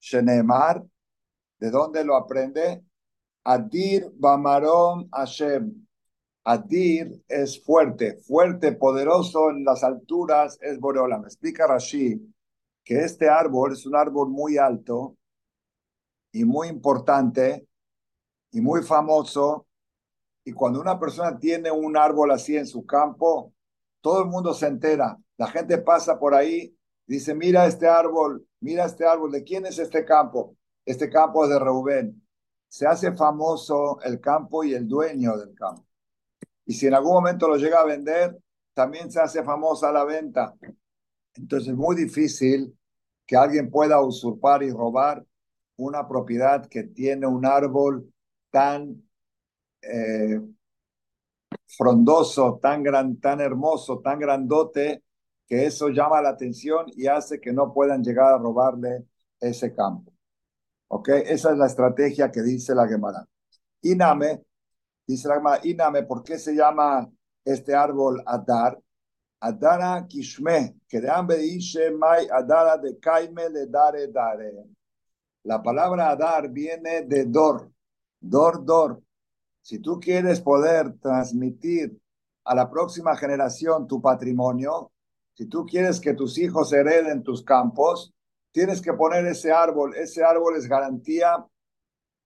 Shenemar, 0.00 0.82
¿de 1.60 1.70
dónde 1.70 2.04
lo 2.04 2.16
aprende? 2.16 2.82
Adir 3.44 4.10
Bamarom 4.16 5.08
Hashem. 5.12 5.86
Adir 6.42 7.22
es 7.28 7.62
fuerte, 7.64 8.16
fuerte, 8.16 8.72
poderoso 8.72 9.50
en 9.50 9.64
las 9.64 9.84
alturas, 9.84 10.58
es 10.60 10.80
Boreola. 10.80 11.18
Me 11.18 11.26
explica 11.26 11.68
Rashi 11.68 12.34
que 12.86 13.00
este 13.00 13.28
árbol 13.28 13.72
es 13.72 13.84
un 13.84 13.96
árbol 13.96 14.30
muy 14.30 14.58
alto 14.58 15.16
y 16.30 16.44
muy 16.44 16.68
importante 16.68 17.66
y 18.52 18.60
muy 18.60 18.84
famoso. 18.84 19.66
Y 20.44 20.52
cuando 20.52 20.80
una 20.80 20.96
persona 20.96 21.36
tiene 21.36 21.72
un 21.72 21.96
árbol 21.96 22.30
así 22.30 22.56
en 22.56 22.66
su 22.66 22.86
campo, 22.86 23.52
todo 24.00 24.22
el 24.22 24.28
mundo 24.28 24.54
se 24.54 24.68
entera. 24.68 25.18
La 25.36 25.48
gente 25.48 25.78
pasa 25.78 26.16
por 26.16 26.32
ahí, 26.32 26.78
dice, 27.06 27.34
mira 27.34 27.66
este 27.66 27.88
árbol, 27.88 28.46
mira 28.60 28.84
este 28.84 29.04
árbol, 29.04 29.32
¿de 29.32 29.42
quién 29.42 29.66
es 29.66 29.80
este 29.80 30.04
campo? 30.04 30.56
Este 30.84 31.10
campo 31.10 31.42
es 31.42 31.50
de 31.50 31.58
Reubén. 31.58 32.22
Se 32.68 32.86
hace 32.86 33.12
famoso 33.16 33.98
el 34.04 34.20
campo 34.20 34.62
y 34.62 34.74
el 34.74 34.86
dueño 34.86 35.36
del 35.36 35.56
campo. 35.56 35.84
Y 36.64 36.74
si 36.74 36.86
en 36.86 36.94
algún 36.94 37.14
momento 37.14 37.48
lo 37.48 37.56
llega 37.56 37.80
a 37.80 37.84
vender, 37.84 38.38
también 38.74 39.10
se 39.10 39.20
hace 39.20 39.42
famosa 39.42 39.90
la 39.90 40.04
venta. 40.04 40.54
Entonces 41.36 41.68
es 41.68 41.76
muy 41.76 41.96
difícil 41.96 42.76
que 43.26 43.36
alguien 43.36 43.70
pueda 43.70 44.00
usurpar 44.00 44.62
y 44.62 44.70
robar 44.70 45.24
una 45.76 46.06
propiedad 46.08 46.66
que 46.66 46.84
tiene 46.84 47.26
un 47.26 47.44
árbol 47.44 48.12
tan 48.50 49.02
eh, 49.82 50.40
frondoso, 51.66 52.58
tan 52.60 52.82
gran, 52.82 53.18
tan 53.20 53.40
hermoso, 53.40 54.00
tan 54.00 54.18
grandote, 54.18 55.02
que 55.46 55.66
eso 55.66 55.88
llama 55.88 56.20
la 56.20 56.30
atención 56.30 56.86
y 56.96 57.06
hace 57.06 57.40
que 57.40 57.52
no 57.52 57.72
puedan 57.72 58.02
llegar 58.02 58.32
a 58.32 58.38
robarle 58.38 59.06
ese 59.40 59.74
campo. 59.74 60.12
¿Ok? 60.88 61.08
Esa 61.26 61.52
es 61.52 61.58
la 61.58 61.66
estrategia 61.66 62.30
que 62.30 62.42
dice 62.42 62.74
la 62.74 62.88
Gemara. 62.88 63.26
Iname, 63.82 64.42
dice 65.06 65.28
la 65.28 65.36
Gemara, 65.36 65.60
Iname, 65.64 66.02
¿por 66.04 66.22
qué 66.22 66.38
se 66.38 66.54
llama 66.54 67.08
este 67.44 67.74
árbol 67.74 68.22
Adar? 68.26 68.78
Adara 69.46 70.06
Kishme, 70.08 70.80
que 70.88 71.00
de 71.00 71.36
dice 71.38 71.90
Mai 71.92 72.26
Adara 72.28 72.76
de 72.78 72.98
Kaime 72.98 73.48
le 73.48 73.66
dare 73.66 74.08
dare. 74.08 74.52
La 75.44 75.62
palabra 75.62 76.10
Adar 76.10 76.50
viene 76.50 77.02
de 77.02 77.26
Dor, 77.26 77.70
Dor, 78.20 78.64
Dor. 78.64 79.00
Si 79.62 79.78
tú 79.78 80.00
quieres 80.00 80.40
poder 80.40 80.98
transmitir 80.98 81.96
a 82.44 82.54
la 82.54 82.68
próxima 82.68 83.16
generación 83.16 83.86
tu 83.86 84.00
patrimonio, 84.00 84.90
si 85.34 85.46
tú 85.46 85.64
quieres 85.64 86.00
que 86.00 86.14
tus 86.14 86.38
hijos 86.38 86.72
hereden 86.72 87.22
tus 87.22 87.44
campos, 87.44 88.12
tienes 88.50 88.80
que 88.80 88.94
poner 88.94 89.26
ese 89.26 89.52
árbol. 89.52 89.94
Ese 89.94 90.24
árbol 90.24 90.56
es 90.56 90.66
garantía 90.66 91.46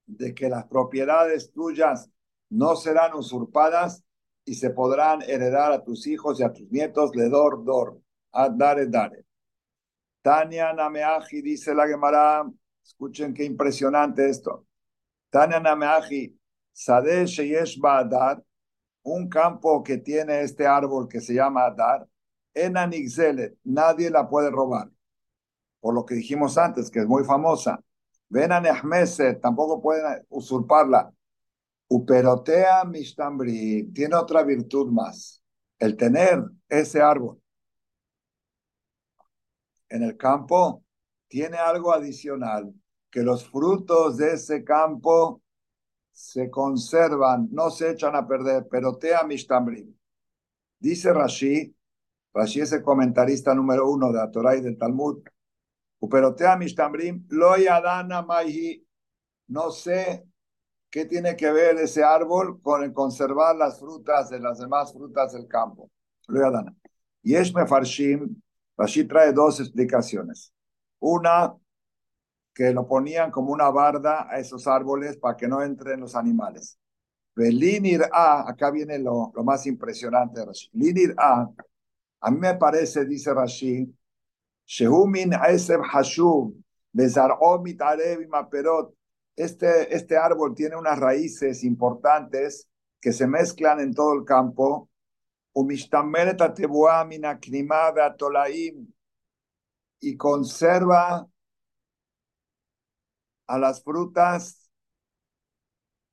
de 0.06 0.34
que 0.34 0.48
las 0.48 0.64
propiedades 0.66 1.52
tuyas 1.52 2.08
no 2.48 2.76
serán 2.76 3.14
usurpadas 3.14 4.02
y 4.50 4.54
se 4.56 4.70
podrán 4.70 5.22
heredar 5.22 5.70
a 5.70 5.80
tus 5.80 6.08
hijos 6.08 6.40
y 6.40 6.42
a 6.42 6.52
tus 6.52 6.68
nietos, 6.72 7.14
le 7.14 7.28
dor, 7.28 7.62
dor, 7.62 8.00
a 8.32 8.48
dare, 8.48 8.88
dare. 8.88 9.24
Tania 10.22 10.72
Nameaji 10.72 11.40
dice 11.40 11.72
la 11.72 11.86
Gemara, 11.86 12.50
escuchen 12.82 13.32
qué 13.32 13.44
impresionante 13.44 14.28
esto. 14.28 14.66
Tania 15.30 15.60
Nameaji, 15.60 16.36
Sadeh 16.72 17.26
Sheyesh 17.26 17.78
Adar, 17.80 18.42
un 19.04 19.28
campo 19.28 19.84
que 19.84 19.98
tiene 19.98 20.40
este 20.40 20.66
árbol 20.66 21.06
que 21.06 21.20
se 21.20 21.34
llama 21.34 21.66
Adar, 21.66 22.08
en 22.52 22.76
Anixelet, 22.76 23.56
nadie 23.62 24.10
la 24.10 24.28
puede 24.28 24.50
robar. 24.50 24.90
Por 25.78 25.94
lo 25.94 26.04
que 26.04 26.16
dijimos 26.16 26.58
antes, 26.58 26.90
que 26.90 26.98
es 26.98 27.06
muy 27.06 27.22
famosa. 27.22 27.80
Ven 28.28 28.50
a 28.50 28.60
tampoco 29.40 29.80
pueden 29.80 30.26
usurparla. 30.28 31.12
Uperotea 31.92 32.84
Mishtambri 32.84 33.90
tiene 33.92 34.14
otra 34.14 34.44
virtud 34.44 34.92
más, 34.92 35.42
el 35.76 35.96
tener 35.96 36.40
ese 36.68 37.02
árbol. 37.02 37.42
En 39.88 40.04
el 40.04 40.16
campo 40.16 40.84
tiene 41.26 41.56
algo 41.56 41.92
adicional, 41.92 42.72
que 43.10 43.24
los 43.24 43.50
frutos 43.50 44.18
de 44.18 44.34
ese 44.34 44.62
campo 44.62 45.42
se 46.12 46.48
conservan, 46.48 47.48
no 47.50 47.70
se 47.70 47.90
echan 47.90 48.14
a 48.14 48.24
perder, 48.24 48.68
perotea 48.68 49.24
Mishtambri. 49.24 49.92
Dice 50.78 51.12
Rashi, 51.12 51.74
Rashi 52.32 52.60
es 52.60 52.70
el 52.70 52.82
comentarista 52.82 53.52
número 53.52 53.90
uno 53.90 54.12
de 54.12 54.18
la 54.18 54.30
Torah 54.30 54.54
y 54.54 54.60
del 54.60 54.78
Talmud, 54.78 55.24
Uperotea 55.98 56.56
Mishtambrim, 56.56 57.26
lo 57.30 57.56
yadana 57.56 58.22
maihi, 58.22 58.86
no 59.48 59.72
sé 59.72 60.29
¿Qué 60.90 61.04
tiene 61.04 61.36
que 61.36 61.50
ver 61.52 61.76
ese 61.76 62.02
árbol 62.02 62.60
con 62.60 62.82
el 62.82 62.92
conservar 62.92 63.54
las 63.54 63.78
frutas 63.78 64.28
de 64.28 64.40
las 64.40 64.58
demás 64.58 64.92
frutas 64.92 65.32
del 65.32 65.46
campo? 65.46 65.88
Y 67.22 67.34
Eshme 67.36 67.66
Farshim, 67.66 68.40
Rashi 68.76 69.04
trae 69.04 69.32
dos 69.32 69.60
explicaciones. 69.60 70.52
Una, 70.98 71.54
que 72.52 72.72
lo 72.72 72.86
ponían 72.88 73.30
como 73.30 73.52
una 73.52 73.70
barda 73.70 74.26
a 74.28 74.38
esos 74.38 74.66
árboles 74.66 75.16
para 75.16 75.36
que 75.36 75.46
no 75.46 75.62
entren 75.62 76.00
los 76.00 76.16
animales. 76.16 76.78
Belinir 77.36 78.02
A, 78.12 78.48
acá 78.50 78.70
viene 78.70 78.98
lo, 78.98 79.30
lo 79.34 79.44
más 79.44 79.66
impresionante 79.66 80.40
de 80.40 80.46
Rashi. 80.46 80.70
Linir 80.72 81.14
A, 81.16 81.48
a 82.20 82.30
mí 82.30 82.38
me 82.38 82.54
parece, 82.56 83.04
dice 83.04 83.32
Rashi, 83.32 83.94
Shehumin 84.66 85.34
Eseb 85.48 85.82
Hashub, 85.82 86.54
Bezar'o 86.92 87.60
Mitarev 87.62 88.28
Maperot, 88.28 88.94
este, 89.44 89.94
este 89.94 90.16
árbol 90.16 90.54
tiene 90.54 90.76
unas 90.76 90.98
raíces 90.98 91.64
importantes 91.64 92.68
que 93.00 93.12
se 93.12 93.26
mezclan 93.26 93.80
en 93.80 93.94
todo 93.94 94.12
el 94.14 94.24
campo. 94.24 94.90
Y 100.00 100.16
conserva 100.16 101.26
a 103.46 103.58
las 103.58 103.82
frutas, 103.82 104.70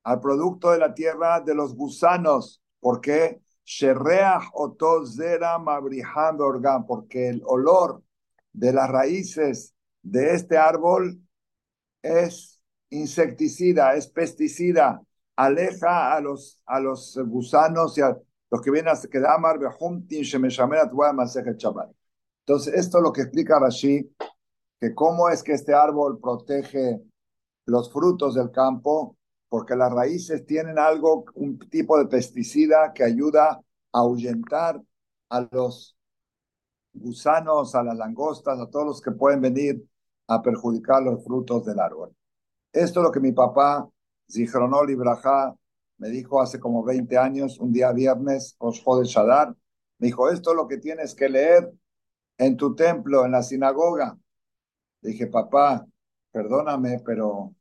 al 0.04 0.20
producto 0.22 0.72
de 0.72 0.80
la 0.80 0.94
tierra 0.94 1.42
de 1.42 1.54
los 1.54 1.76
gusanos. 1.76 2.62
¿Por 2.80 3.02
qué? 3.02 3.42
Porque 6.88 7.30
el 7.30 7.42
olor 7.46 8.02
de 8.54 8.74
las 8.74 8.90
raíces 8.90 9.76
de 10.02 10.34
este 10.34 10.58
árbol 10.58 11.22
es 12.02 12.57
insecticida, 12.89 13.95
es 13.95 14.08
pesticida, 14.08 15.02
aleja 15.36 16.15
a 16.15 16.21
los, 16.21 16.62
a 16.65 16.80
los 16.80 17.17
gusanos 17.26 17.97
y 17.97 18.02
a 18.02 18.17
los 18.50 18.62
que 18.62 18.71
vienen 18.71 18.93
a 18.93 19.00
quedar 19.10 19.39
Entonces, 22.45 22.73
esto 22.73 22.97
es 22.97 23.04
lo 23.04 23.12
que 23.12 23.21
explica 23.21 23.60
Rashi, 23.60 24.10
que 24.80 24.93
cómo 24.95 25.30
es 25.30 25.43
que 25.43 25.54
este 25.54 25.73
árbol 25.73 26.19
protege 26.19 27.02
los 27.65 27.91
frutos 27.91 28.36
del 28.36 28.52
campo, 28.52 29.17
porque 29.50 29.76
las 29.76 29.91
raíces 29.91 30.45
tienen 30.45 30.80
algo, 30.80 31.26
un 31.36 31.60
tipo 31.60 31.97
de 31.97 32.08
pesticida 32.08 32.93
que 32.93 33.04
ayuda 33.04 33.62
a 33.91 34.00
ahuyentar 34.00 34.82
a 35.30 35.47
los 35.52 35.97
gusanos, 36.93 37.76
a 37.76 37.84
las 37.84 37.97
langostas, 37.97 38.60
a 38.60 38.69
todos 38.69 38.86
los 38.86 39.02
que 39.02 39.12
pueden 39.12 39.41
venir 39.41 39.84
a 40.28 40.41
perjudicar 40.41 41.04
los 41.04 41.23
frutos 41.23 41.65
del 41.65 41.80
árbol. 41.80 42.15
Esto 42.71 42.99
es 42.99 43.03
lo 43.03 43.12
que 43.12 43.19
mi 43.19 43.32
papá, 43.32 43.88
Zichronol 44.30 44.89
Ibrahá, 44.91 45.56
me 45.97 46.10
dijo 46.10 46.41
hace 46.41 46.60
como 46.60 46.84
20 46.84 47.17
años, 47.17 47.60
un 47.60 47.71
día 47.71 47.91
viernes, 47.91 48.56
Rosh 48.60 48.84
de 48.99 49.06
Shadar. 49.06 49.56
Me 49.99 50.08
dijo, 50.08 50.30
esto 50.30 50.51
es 50.51 50.56
lo 50.56 50.67
que 50.67 50.77
tienes 50.77 51.15
que 51.15 51.30
leer 51.30 51.71
en 52.38 52.58
tu 52.58 52.75
templo, 52.75 53.25
en 53.25 53.32
la 53.32 53.43
sinagoga. 53.43 54.17
dije, 55.01 55.27
papá, 55.27 55.86
perdóname, 56.32 56.99
pero 57.06 57.53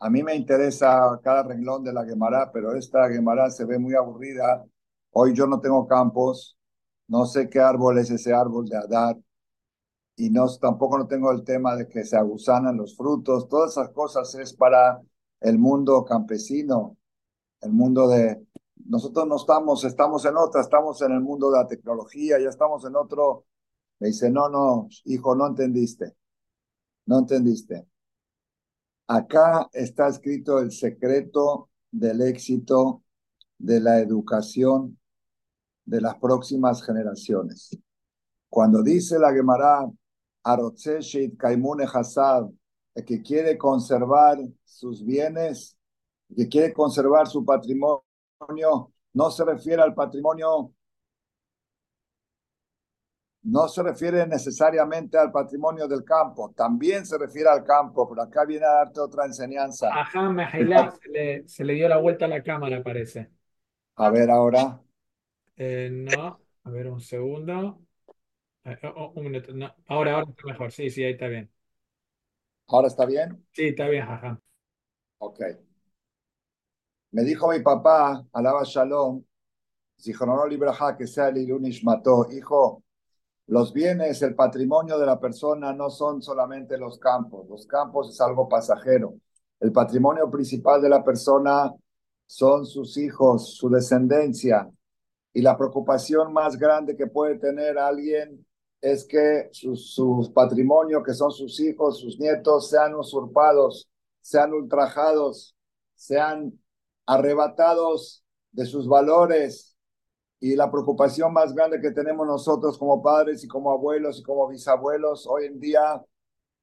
A 0.00 0.10
mí 0.10 0.22
me 0.22 0.34
interesa 0.36 1.20
cada 1.22 1.44
renglón 1.44 1.84
de 1.84 1.92
la 1.92 2.04
Gemara, 2.04 2.50
pero 2.52 2.74
esta 2.76 3.08
Gemara 3.10 3.50
se 3.50 3.64
ve 3.66 3.78
muy 3.78 3.94
aburrida. 3.94 4.64
Hoy 5.12 5.34
yo 5.34 5.46
no 5.46 5.60
tengo 5.60 5.86
campos, 5.88 6.58
no 7.08 7.26
sé 7.26 7.48
qué 7.50 7.60
árbol 7.60 7.98
es 7.98 8.10
ese 8.10 8.34
árbol 8.34 8.66
de 8.68 8.76
Adar, 8.78 9.16
y 10.20 10.28
no, 10.28 10.46
tampoco 10.58 10.98
no 10.98 11.06
tengo 11.06 11.32
el 11.32 11.44
tema 11.44 11.74
de 11.76 11.88
que 11.88 12.04
se 12.04 12.14
agusanan 12.14 12.76
los 12.76 12.94
frutos. 12.94 13.48
Todas 13.48 13.70
esas 13.70 13.88
cosas 13.88 14.34
es 14.34 14.52
para 14.52 15.00
el 15.40 15.58
mundo 15.58 16.04
campesino, 16.04 16.98
el 17.62 17.72
mundo 17.72 18.06
de... 18.06 18.46
Nosotros 18.84 19.26
no 19.26 19.36
estamos, 19.36 19.82
estamos 19.84 20.22
en 20.26 20.36
otra, 20.36 20.60
estamos 20.60 21.00
en 21.00 21.12
el 21.12 21.20
mundo 21.20 21.50
de 21.50 21.58
la 21.58 21.66
tecnología, 21.66 22.38
ya 22.38 22.50
estamos 22.50 22.84
en 22.84 22.96
otro. 22.96 23.46
Me 23.98 24.08
dice, 24.08 24.30
no, 24.30 24.50
no, 24.50 24.88
hijo, 25.06 25.34
no 25.34 25.46
entendiste, 25.46 26.14
no 27.06 27.20
entendiste. 27.20 27.86
Acá 29.06 29.70
está 29.72 30.08
escrito 30.08 30.58
el 30.58 30.70
secreto 30.70 31.70
del 31.90 32.20
éxito 32.20 33.04
de 33.56 33.80
la 33.80 34.00
educación 34.00 34.98
de 35.86 36.02
las 36.02 36.16
próximas 36.18 36.82
generaciones. 36.82 37.70
Cuando 38.50 38.82
dice 38.82 39.18
la 39.18 39.32
Gemara, 39.32 39.88
el 42.94 43.04
que 43.04 43.22
quiere 43.22 43.56
conservar 43.58 44.38
sus 44.64 45.04
bienes, 45.04 45.76
el 46.30 46.36
que 46.36 46.48
quiere 46.48 46.72
conservar 46.72 47.26
su 47.26 47.44
patrimonio, 47.44 48.02
no 49.12 49.30
se 49.30 49.44
refiere 49.44 49.82
al 49.82 49.94
patrimonio 49.94 50.72
no 53.42 53.68
se 53.68 53.82
refiere 53.82 54.26
necesariamente 54.26 55.16
al 55.16 55.32
patrimonio 55.32 55.88
del 55.88 56.04
campo, 56.04 56.52
también 56.54 57.06
se 57.06 57.16
refiere 57.16 57.48
al 57.48 57.64
campo, 57.64 58.08
pero 58.08 58.22
acá 58.22 58.44
viene 58.44 58.66
a 58.66 58.72
darte 58.84 59.00
otra 59.00 59.24
enseñanza. 59.24 59.88
Ajá, 59.92 60.30
se 60.52 61.08
le, 61.08 61.48
se 61.48 61.64
le 61.64 61.74
dio 61.74 61.88
la 61.88 61.96
vuelta 61.98 62.26
a 62.26 62.28
la 62.28 62.42
cámara, 62.42 62.82
parece. 62.82 63.30
A 63.96 64.10
ver 64.10 64.30
ahora. 64.30 64.80
Eh, 65.56 65.88
no, 65.90 66.40
a 66.64 66.70
ver 66.70 66.88
un 66.88 67.00
segundo. 67.00 67.80
Eh, 68.64 68.78
oh, 68.94 69.12
un 69.14 69.24
minuto. 69.24 69.52
No. 69.52 69.74
Ahora, 69.86 70.14
ahora 70.14 70.30
está 70.30 70.46
mejor. 70.46 70.72
Sí, 70.72 70.90
sí, 70.90 71.02
ahí 71.02 71.12
está 71.12 71.28
bien. 71.28 71.50
¿Ahora 72.68 72.88
está 72.88 73.04
bien? 73.04 73.44
Sí, 73.52 73.68
está 73.68 73.88
bien, 73.88 74.02
ajá. 74.02 74.40
Ok. 75.18 75.40
Me 77.12 77.22
dijo 77.22 77.50
mi 77.50 77.60
papá, 77.60 78.24
alaba 78.32 78.62
Shalom, 78.64 79.24
no 80.26 80.46
Libraja, 80.46 80.96
que 80.96 81.06
sea 81.06 81.28
el 81.28 81.80
mató. 81.82 82.28
Hijo, 82.30 82.84
los 83.46 83.72
bienes, 83.72 84.22
el 84.22 84.34
patrimonio 84.34 84.98
de 84.98 85.06
la 85.06 85.18
persona 85.18 85.72
no 85.72 85.90
son 85.90 86.22
solamente 86.22 86.78
los 86.78 86.98
campos. 86.98 87.48
Los 87.48 87.66
campos 87.66 88.10
es 88.10 88.20
algo 88.20 88.48
pasajero. 88.48 89.14
El 89.58 89.72
patrimonio 89.72 90.30
principal 90.30 90.80
de 90.80 90.88
la 90.88 91.02
persona 91.02 91.72
son 92.26 92.64
sus 92.64 92.96
hijos, 92.96 93.56
su 93.56 93.68
descendencia. 93.68 94.70
Y 95.32 95.42
la 95.42 95.56
preocupación 95.56 96.32
más 96.32 96.56
grande 96.56 96.96
que 96.96 97.06
puede 97.08 97.38
tener 97.38 97.78
alguien 97.78 98.46
es 98.80 99.04
que 99.04 99.48
sus, 99.52 99.94
sus 99.94 100.30
patrimonio, 100.30 101.02
que 101.02 101.14
son 101.14 101.30
sus 101.30 101.60
hijos, 101.60 102.00
sus 102.00 102.18
nietos, 102.18 102.70
sean 102.70 102.94
usurpados, 102.94 103.88
sean 104.20 104.52
ultrajados, 104.52 105.56
sean 105.94 106.58
arrebatados 107.06 108.24
de 108.52 108.66
sus 108.66 108.88
valores, 108.88 109.70
y 110.40 110.56
la 110.56 110.70
preocupación 110.70 111.32
más 111.34 111.54
grande 111.54 111.80
que 111.80 111.90
tenemos 111.90 112.26
nosotros 112.26 112.78
como 112.78 113.02
padres 113.02 113.44
y 113.44 113.48
como 113.48 113.70
abuelos 113.70 114.18
y 114.18 114.22
como 114.22 114.48
bisabuelos 114.48 115.26
hoy 115.26 115.44
en 115.44 115.60
día 115.60 116.02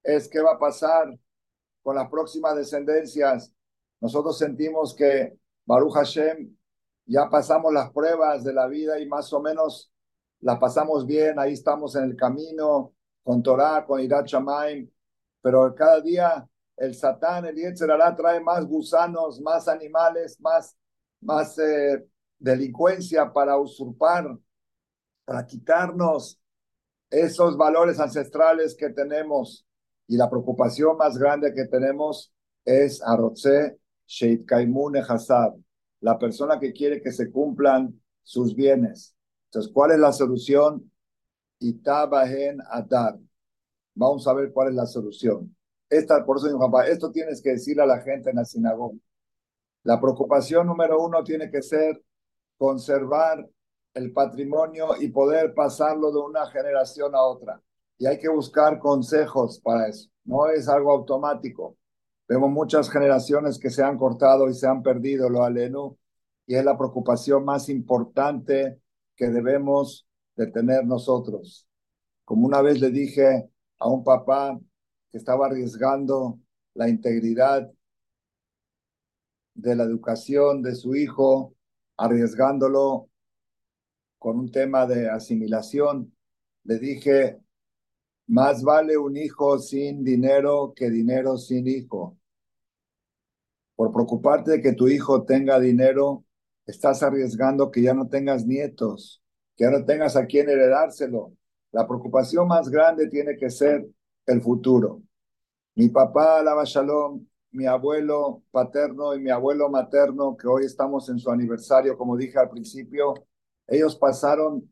es 0.03 0.27
qué 0.27 0.41
va 0.41 0.53
a 0.53 0.59
pasar 0.59 1.15
con 1.83 1.95
las 1.95 2.09
próximas 2.09 2.55
descendencias. 2.55 3.53
Nosotros 4.01 4.37
sentimos 4.37 4.95
que 4.95 5.37
Baruch 5.65 5.93
Hashem 5.93 6.55
ya 7.05 7.29
pasamos 7.29 7.71
las 7.71 7.91
pruebas 7.91 8.43
de 8.43 8.53
la 8.53 8.67
vida 8.67 8.99
y 8.99 9.05
más 9.05 9.31
o 9.31 9.41
menos 9.41 9.91
las 10.41 10.59
pasamos 10.59 11.05
bien, 11.05 11.39
ahí 11.39 11.53
estamos 11.53 11.95
en 11.95 12.03
el 12.05 12.15
camino 12.15 12.93
con 13.23 13.41
Torah, 13.43 13.85
con 13.85 13.99
Irat 13.99 14.27
Shamaim, 14.27 14.89
pero 15.41 15.73
cada 15.75 16.01
día 16.01 16.47
el 16.77 16.93
Satán, 16.93 17.45
el 17.45 17.55
Yetzerará 17.55 18.15
trae 18.15 18.39
más 18.39 18.65
gusanos, 18.65 19.41
más 19.41 19.67
animales, 19.67 20.39
más, 20.39 20.77
más 21.21 21.57
eh, 21.57 22.05
delincuencia 22.37 23.33
para 23.33 23.57
usurpar, 23.57 24.37
para 25.25 25.45
quitarnos 25.45 26.39
esos 27.09 27.57
valores 27.57 27.99
ancestrales 27.99 28.75
que 28.75 28.89
tenemos. 28.89 29.65
Y 30.07 30.15
la 30.17 30.29
preocupación 30.29 30.95
más 30.97 31.17
grande 31.17 31.53
que 31.53 31.65
tenemos 31.65 32.31
es 32.63 33.01
Arotze 33.01 33.77
Sheit 34.05 34.45
Kaimune 34.45 34.99
Hasad, 34.99 35.53
la 35.99 36.17
persona 36.17 36.59
que 36.59 36.71
quiere 36.71 37.01
que 37.01 37.11
se 37.11 37.31
cumplan 37.31 37.99
sus 38.23 38.55
bienes. 38.55 39.16
Entonces, 39.47 39.71
¿cuál 39.73 39.91
es 39.91 39.99
la 39.99 40.11
solución? 40.11 40.91
Itabahen 41.59 42.59
Adar. 42.69 43.17
Vamos 43.95 44.27
a 44.27 44.33
ver 44.33 44.51
cuál 44.51 44.69
es 44.69 44.75
la 44.75 44.85
solución. 44.85 45.55
Esta, 45.89 46.25
por 46.25 46.37
eso, 46.37 46.59
papá, 46.59 46.87
esto 46.87 47.11
tienes 47.11 47.41
que 47.41 47.51
decirle 47.51 47.83
a 47.83 47.87
la 47.87 48.01
gente 48.01 48.29
en 48.29 48.35
la 48.35 48.45
sinagoga. 48.45 48.97
La 49.83 49.99
preocupación 49.99 50.67
número 50.67 51.01
uno 51.01 51.23
tiene 51.23 51.49
que 51.49 51.61
ser 51.61 52.03
conservar 52.57 53.47
el 53.93 54.11
patrimonio 54.11 54.89
y 54.99 55.09
poder 55.09 55.53
pasarlo 55.53 56.11
de 56.11 56.19
una 56.19 56.45
generación 56.47 57.15
a 57.15 57.21
otra. 57.21 57.61
Y 57.97 58.05
hay 58.05 58.19
que 58.19 58.29
buscar 58.29 58.79
consejos 58.79 59.59
para 59.59 59.87
eso. 59.87 60.09
No 60.25 60.47
es 60.47 60.67
algo 60.67 60.91
automático. 60.91 61.77
Vemos 62.27 62.51
muchas 62.51 62.89
generaciones 62.89 63.57
que 63.57 63.69
se 63.69 63.81
han 63.81 63.97
cortado 63.97 64.49
y 64.49 64.53
se 64.53 64.67
han 64.67 64.83
perdido 64.83 65.29
lo 65.29 65.43
alenu 65.43 65.97
y 66.45 66.55
es 66.55 66.63
la 66.63 66.77
preocupación 66.77 67.45
más 67.45 67.69
importante 67.69 68.79
que 69.17 69.27
debemos 69.29 70.07
de 70.37 70.47
tener 70.47 70.85
nosotros. 70.85 71.67
Como 72.23 72.45
una 72.47 72.61
vez 72.61 72.79
le 72.79 72.91
dije 72.91 73.49
a 73.79 73.89
un 73.89 74.03
papá 74.03 74.57
que 75.09 75.17
estaba 75.17 75.47
arriesgando 75.47 76.39
la 76.75 76.87
integridad 76.87 77.69
de 79.55 79.75
la 79.75 79.83
educación 79.83 80.61
de 80.61 80.75
su 80.75 80.95
hijo 80.95 81.55
arriesgándolo 81.97 83.09
con 84.19 84.39
un 84.39 84.51
tema 84.51 84.85
de 84.85 85.09
asimilación, 85.09 86.15
le 86.63 86.77
dije, 86.77 87.39
más 88.27 88.61
vale 88.61 88.97
un 88.97 89.17
hijo 89.17 89.57
sin 89.57 90.03
dinero 90.03 90.73
que 90.75 90.89
dinero 90.91 91.37
sin 91.37 91.67
hijo. 91.67 92.17
Por 93.75 93.91
preocuparte 93.91 94.51
de 94.51 94.61
que 94.61 94.73
tu 94.73 94.87
hijo 94.87 95.23
tenga 95.23 95.59
dinero, 95.59 96.25
estás 96.67 97.01
arriesgando 97.01 97.71
que 97.71 97.81
ya 97.81 97.93
no 97.93 98.07
tengas 98.07 98.45
nietos, 98.45 99.23
que 99.55 99.63
ya 99.63 99.71
no 99.71 99.85
tengas 99.85 100.15
a 100.15 100.25
quien 100.25 100.49
heredárselo. 100.49 101.33
La 101.71 101.87
preocupación 101.87 102.47
más 102.47 102.69
grande 102.69 103.07
tiene 103.07 103.35
que 103.37 103.49
ser 103.49 103.87
el 104.25 104.41
futuro. 104.41 105.01
Mi 105.75 105.89
papá, 105.89 106.39
Alaba 106.39 106.63
Shalom, 106.65 107.25
mi 107.51 107.65
abuelo 107.65 108.43
paterno 108.51 109.15
y 109.15 109.19
mi 109.19 109.29
abuelo 109.29 109.69
materno, 109.69 110.35
que 110.35 110.47
hoy 110.47 110.65
estamos 110.65 111.09
en 111.09 111.17
su 111.19 111.31
aniversario, 111.31 111.97
como 111.97 112.17
dije 112.17 112.37
al 112.37 112.49
principio, 112.49 113.13
ellos 113.67 113.95
pasaron 113.95 114.69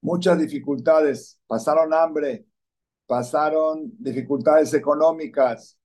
muchas 0.00 0.38
dificultades, 0.38 1.38
pasaron 1.46 1.92
hambre, 1.92 2.46
pasaron 3.06 3.92
dificultades 3.98 4.72
económicas, 4.74 5.78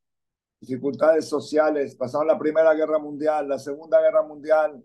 dificultades 0.60 1.28
sociales, 1.28 1.96
pasaron 1.96 2.28
la 2.28 2.38
Primera 2.38 2.74
Guerra 2.74 3.00
Mundial, 3.00 3.48
la 3.48 3.60
Segunda 3.60 4.02
Guerra 4.02 4.24
Mundial, 4.24 4.84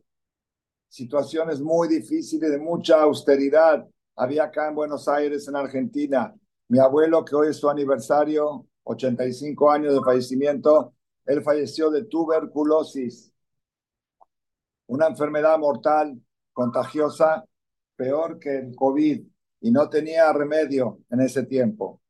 situaciones 0.89 1.61
muy 1.61 1.89
difíciles, 1.89 2.51
de 2.51 2.59
mucha 2.59 3.01
austeridad. 3.01 3.87
Había 4.17 4.45
acá 4.45 4.69
en 4.69 4.75
Buenos 4.75 5.09
Aires, 5.09 5.49
en 5.49 5.57
Argentina, 5.57 6.35
mi 6.69 6.79
abuelo, 6.79 7.25
que 7.25 7.35
hoy 7.35 7.49
es 7.49 7.57
su 7.57 7.69
aniversario, 7.69 8.67
85 8.85 9.71
años 9.71 9.95
de 9.95 10.01
fallecimiento, 10.01 10.95
él 11.25 11.43
falleció 11.43 11.91
de 11.91 12.05
tuberculosis, 12.05 13.33
una 14.87 15.07
enfermedad 15.07 15.59
mortal, 15.59 16.21
contagiosa, 16.53 17.45
peor 17.97 18.39
que 18.39 18.59
el 18.59 18.75
COVID, 18.75 19.23
y 19.61 19.71
no 19.71 19.89
tenía 19.89 20.33
remedio 20.33 20.99
en 21.11 21.21
ese 21.21 21.45
tiempo. 21.45 22.01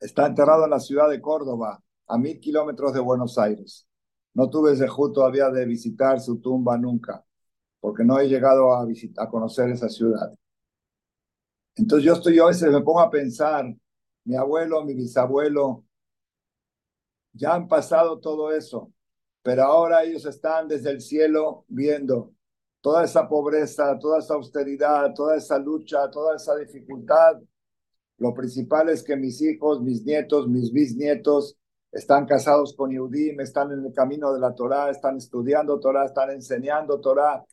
Está 0.00 0.26
enterrado 0.26 0.64
en 0.64 0.70
la 0.70 0.80
ciudad 0.80 1.10
de 1.10 1.20
Córdoba, 1.20 1.82
a 2.08 2.18
mil 2.18 2.40
kilómetros 2.40 2.92
de 2.94 3.00
Buenos 3.00 3.38
Aires. 3.38 3.86
No 4.34 4.48
tuve 4.48 4.72
ese 4.72 4.86
todavía 4.86 5.50
de 5.50 5.64
visitar 5.66 6.20
su 6.20 6.40
tumba 6.40 6.76
nunca, 6.78 7.24
porque 7.80 8.04
no 8.04 8.18
he 8.18 8.28
llegado 8.28 8.72
a, 8.74 8.84
visitar, 8.84 9.26
a 9.26 9.30
conocer 9.30 9.70
esa 9.70 9.88
ciudad. 9.88 10.32
Entonces 11.76 12.04
yo 12.04 12.14
estoy, 12.14 12.36
yo 12.36 12.44
a 12.44 12.48
veces 12.48 12.70
me 12.72 12.80
pongo 12.80 13.00
a 13.00 13.10
pensar 13.10 13.72
mi 14.24 14.36
abuelo, 14.36 14.84
mi 14.84 14.94
bisabuelo, 14.94 15.84
ya 17.32 17.54
han 17.54 17.68
pasado 17.68 18.18
todo 18.18 18.52
eso, 18.52 18.92
pero 19.42 19.64
ahora 19.64 20.02
ellos 20.02 20.24
están 20.26 20.68
desde 20.68 20.90
el 20.90 21.00
cielo 21.00 21.64
viendo 21.68 22.32
toda 22.80 23.04
esa 23.04 23.28
pobreza, 23.28 23.98
toda 23.98 24.18
esa 24.18 24.34
austeridad, 24.34 25.14
toda 25.14 25.36
esa 25.36 25.58
lucha, 25.58 26.10
toda 26.10 26.36
esa 26.36 26.56
dificultad. 26.56 27.40
Lo 28.18 28.34
principal 28.34 28.88
es 28.88 29.02
que 29.02 29.16
mis 29.16 29.40
hijos, 29.40 29.80
mis 29.80 30.04
nietos, 30.04 30.48
mis 30.48 30.72
bisnietos 30.72 31.56
están 31.90 32.26
casados 32.26 32.74
con 32.76 32.90
Yehudim, 32.90 33.40
están 33.40 33.72
en 33.72 33.84
el 33.84 33.92
camino 33.92 34.32
de 34.32 34.40
la 34.40 34.54
Torah, 34.54 34.90
están 34.90 35.16
estudiando 35.16 35.80
Torah, 35.80 36.04
están 36.04 36.30
enseñando 36.30 37.00
Torah. 37.00 37.44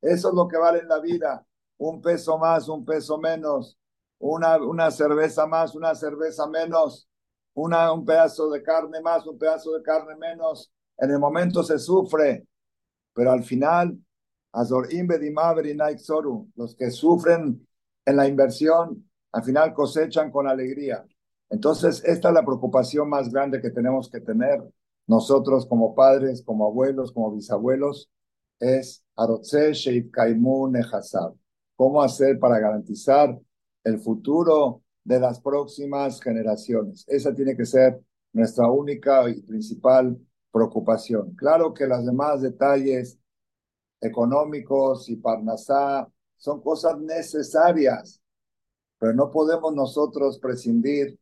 Eso 0.00 0.28
es 0.28 0.34
lo 0.34 0.46
que 0.46 0.58
vale 0.58 0.80
en 0.80 0.88
la 0.88 1.00
vida. 1.00 1.44
Un 1.78 2.00
peso 2.02 2.38
más, 2.38 2.68
un 2.68 2.84
peso 2.84 3.18
menos, 3.18 3.78
una, 4.18 4.56
una 4.58 4.90
cerveza 4.90 5.46
más, 5.46 5.74
una 5.74 5.94
cerveza 5.94 6.46
menos, 6.48 7.08
una, 7.54 7.92
un 7.92 8.04
pedazo 8.04 8.50
de 8.50 8.62
carne 8.62 9.00
más, 9.00 9.26
un 9.26 9.38
pedazo 9.38 9.72
de 9.72 9.82
carne 9.82 10.16
menos. 10.16 10.70
En 10.98 11.10
el 11.10 11.18
momento 11.18 11.62
se 11.62 11.78
sufre, 11.78 12.46
pero 13.14 13.32
al 13.32 13.44
final, 13.44 13.98
los 16.56 16.76
que 16.76 16.90
sufren 16.90 17.68
en 18.04 18.16
la 18.16 18.26
inversión, 18.26 19.08
al 19.32 19.44
final 19.44 19.74
cosechan 19.74 20.30
con 20.30 20.48
alegría. 20.48 21.04
Entonces, 21.50 22.02
esta 22.04 22.28
es 22.28 22.34
la 22.34 22.44
preocupación 22.44 23.08
más 23.08 23.30
grande 23.30 23.60
que 23.60 23.70
tenemos 23.70 24.10
que 24.10 24.20
tener 24.20 24.62
nosotros 25.06 25.66
como 25.66 25.94
padres, 25.94 26.42
como 26.42 26.66
abuelos, 26.66 27.12
como 27.12 27.32
bisabuelos, 27.32 28.10
es 28.60 29.04
¿Cómo 31.76 32.02
hacer 32.02 32.38
para 32.38 32.58
garantizar 32.58 33.38
el 33.84 33.98
futuro 34.00 34.82
de 35.04 35.20
las 35.20 35.40
próximas 35.40 36.20
generaciones? 36.20 37.04
Esa 37.08 37.34
tiene 37.34 37.56
que 37.56 37.64
ser 37.64 38.00
nuestra 38.32 38.70
única 38.70 39.28
y 39.30 39.40
principal 39.42 40.18
preocupación. 40.50 41.34
Claro 41.34 41.72
que 41.72 41.86
los 41.86 42.04
demás 42.04 42.42
detalles 42.42 43.18
económicos 44.00 45.08
y 45.08 45.16
parnasá 45.16 46.08
son 46.36 46.60
cosas 46.60 46.98
necesarias, 46.98 48.20
pero 48.98 49.14
no 49.14 49.30
podemos 49.30 49.74
nosotros 49.74 50.38
prescindir 50.38 51.18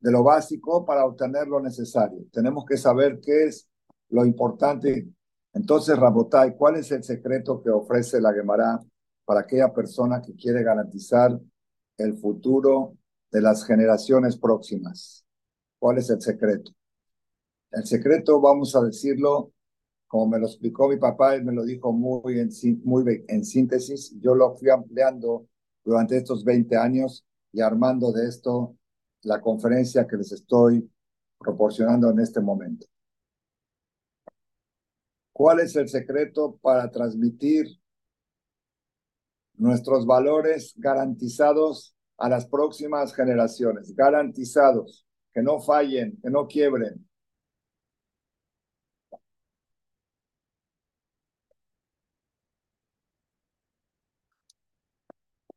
de 0.00 0.12
lo 0.12 0.22
básico 0.22 0.84
para 0.84 1.04
obtener 1.04 1.48
lo 1.48 1.60
necesario. 1.60 2.24
Tenemos 2.32 2.64
que 2.64 2.76
saber 2.76 3.20
qué 3.20 3.44
es 3.44 3.68
lo 4.10 4.24
importante. 4.24 5.08
Entonces, 5.52 5.98
Rabotai, 5.98 6.56
¿cuál 6.56 6.76
es 6.76 6.90
el 6.92 7.02
secreto 7.02 7.62
que 7.62 7.70
ofrece 7.70 8.20
la 8.20 8.32
Gemara 8.32 8.80
para 9.24 9.40
aquella 9.40 9.72
persona 9.72 10.22
que 10.22 10.34
quiere 10.34 10.62
garantizar 10.62 11.38
el 11.96 12.16
futuro 12.16 12.96
de 13.30 13.40
las 13.40 13.64
generaciones 13.64 14.36
próximas? 14.36 15.24
¿Cuál 15.78 15.98
es 15.98 16.10
el 16.10 16.20
secreto? 16.20 16.72
El 17.70 17.86
secreto, 17.86 18.40
vamos 18.40 18.74
a 18.76 18.82
decirlo, 18.82 19.52
como 20.06 20.28
me 20.28 20.38
lo 20.38 20.46
explicó 20.46 20.88
mi 20.88 20.96
papá, 20.96 21.34
él 21.34 21.44
me 21.44 21.52
lo 21.52 21.64
dijo 21.64 21.92
muy 21.92 22.38
en, 22.38 22.50
muy 22.84 23.24
en 23.28 23.44
síntesis, 23.44 24.18
yo 24.20 24.34
lo 24.34 24.56
fui 24.56 24.70
ampliando 24.70 25.46
durante 25.84 26.16
estos 26.16 26.44
20 26.44 26.76
años 26.76 27.26
y 27.52 27.60
armando 27.60 28.12
de 28.12 28.26
esto 28.26 28.77
la 29.28 29.40
conferencia 29.40 30.06
que 30.06 30.16
les 30.16 30.32
estoy 30.32 30.90
proporcionando 31.38 32.10
en 32.10 32.18
este 32.20 32.40
momento. 32.40 32.86
¿Cuál 35.32 35.60
es 35.60 35.76
el 35.76 35.88
secreto 35.88 36.58
para 36.62 36.90
transmitir 36.90 37.66
nuestros 39.54 40.06
valores 40.06 40.72
garantizados 40.76 41.94
a 42.16 42.28
las 42.28 42.46
próximas 42.46 43.14
generaciones? 43.14 43.94
Garantizados, 43.94 45.06
que 45.32 45.42
no 45.42 45.60
fallen, 45.60 46.18
que 46.22 46.30
no 46.30 46.46
quiebren. 46.48 47.06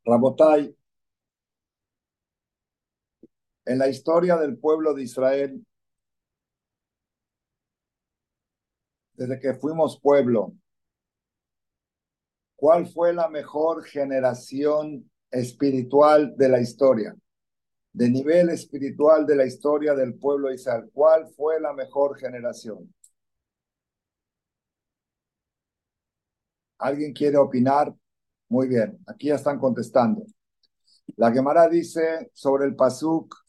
Rabotai, 0.04 0.76
en 3.64 3.78
la 3.78 3.88
historia 3.88 4.36
del 4.36 4.58
pueblo 4.58 4.94
de 4.94 5.02
Israel, 5.02 5.64
desde 9.14 9.38
que 9.38 9.54
fuimos 9.54 10.00
pueblo, 10.00 10.54
¿cuál 12.56 12.86
fue 12.86 13.12
la 13.12 13.28
mejor 13.28 13.84
generación 13.84 15.10
espiritual 15.30 16.34
de 16.36 16.48
la 16.48 16.60
historia? 16.60 17.14
De 17.92 18.08
nivel 18.08 18.48
espiritual 18.48 19.26
de 19.26 19.36
la 19.36 19.46
historia 19.46 19.94
del 19.94 20.14
pueblo 20.14 20.48
de 20.48 20.54
Israel, 20.54 20.90
¿cuál 20.92 21.28
fue 21.36 21.60
la 21.60 21.72
mejor 21.72 22.18
generación? 22.18 22.92
¿Alguien 26.78 27.12
quiere 27.12 27.36
opinar? 27.36 27.94
Muy 28.48 28.66
bien, 28.66 28.98
aquí 29.06 29.28
ya 29.28 29.36
están 29.36 29.58
contestando. 29.58 30.24
La 31.16 31.30
Gemara 31.30 31.68
dice 31.68 32.30
sobre 32.32 32.64
el 32.66 32.74
Pasuk 32.74 33.41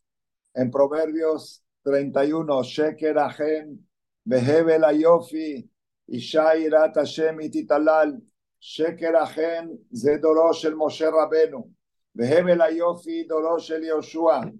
en 0.53 0.69
Proverbios 0.71 1.63
31, 1.83 2.63
Sheker 2.63 3.17
Ahen, 3.17 3.85
Behebel 4.25 4.83
Ayofi, 4.83 5.67
Ishai 6.07 6.69
Rat 6.69 6.95
Hashem 6.95 7.39
Ititalal, 7.41 8.21
Sheker 8.61 9.15
Ahen, 9.15 9.77
Zedorosh 9.93 10.65
el 10.65 10.75
Moshe 10.75 11.09
Rabenu, 11.09 11.69
Behebel 12.13 12.61
Ayofi, 12.61 13.27
Dorosh 13.27 13.71
el 13.71 13.83
Yoshua, 13.83 14.51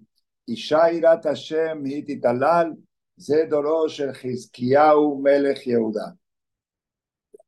Ishai 0.48 1.00
Rat 1.00 1.24
Hashem 1.24 1.84
Ititalal, 1.86 2.76
Zedorosh 3.18 4.00
el 4.00 4.14
Hizkiyahu 4.14 5.20
Melech 5.22 5.64
Yehuda. 5.64 6.16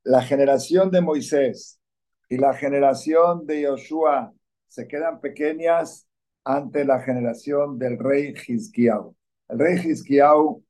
La 0.04 0.22
generación 0.22 0.90
de 0.90 1.00
Moisés 1.00 1.80
y 2.28 2.38
la 2.38 2.54
generación 2.54 3.44
de 3.44 3.62
Yoshua 3.62 4.32
se 4.68 4.86
quedan 4.86 5.20
pequeñas 5.20 6.06
ante 6.46 6.84
la 6.84 7.00
generación 7.00 7.76
del 7.76 7.98
rey 7.98 8.32
Hizkiau. 8.46 9.16
El 9.48 9.58
rey 9.58 9.78
Hizkiau 9.84 10.62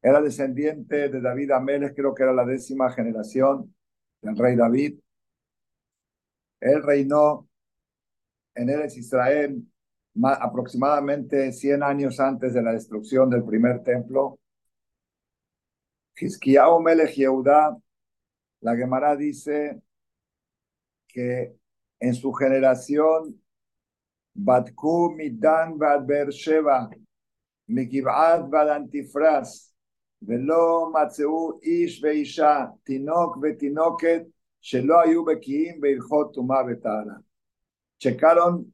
era 0.00 0.22
descendiente 0.22 1.08
de 1.08 1.20
David 1.20 1.50
Ameles, 1.50 1.92
creo 1.96 2.14
que 2.14 2.22
era 2.22 2.32
la 2.32 2.44
décima 2.44 2.92
generación 2.92 3.74
del 4.22 4.36
rey 4.36 4.54
David. 4.54 5.00
Él 6.60 6.80
reinó 6.80 7.48
en 8.54 8.70
Eres 8.70 8.96
Israel 8.96 9.60
aproximadamente 10.22 11.52
100 11.52 11.82
años 11.82 12.20
antes 12.20 12.54
de 12.54 12.62
la 12.62 12.72
destrucción 12.72 13.28
del 13.28 13.44
primer 13.44 13.82
templo. 13.82 14.38
Hizkiau 16.16 16.80
Melech 16.80 17.16
Yehuda, 17.16 17.76
la 18.60 18.76
Gemara 18.76 19.16
dice 19.16 19.82
que 21.08 21.56
en 21.98 22.14
su 22.14 22.32
generación 22.32 23.42
בדקו 24.35 25.09
מדן 25.17 25.71
ועד 25.79 26.07
באר 26.07 26.31
שבע, 26.31 26.79
מגבעת 27.69 28.41
ועד 28.51 28.67
אנטיפרס, 28.67 29.73
ולא 30.21 30.91
מצאו 30.93 31.59
איש 31.63 32.03
ואישה, 32.03 32.65
תינוק 32.83 33.37
ותינוקת, 33.41 34.21
שלא 34.61 35.01
היו 35.01 35.25
בקיאים 35.25 35.81
בהלכות 35.81 36.33
טומאה 36.33 36.61
וטהרה. 36.67 37.15
Checaron, 38.03 38.73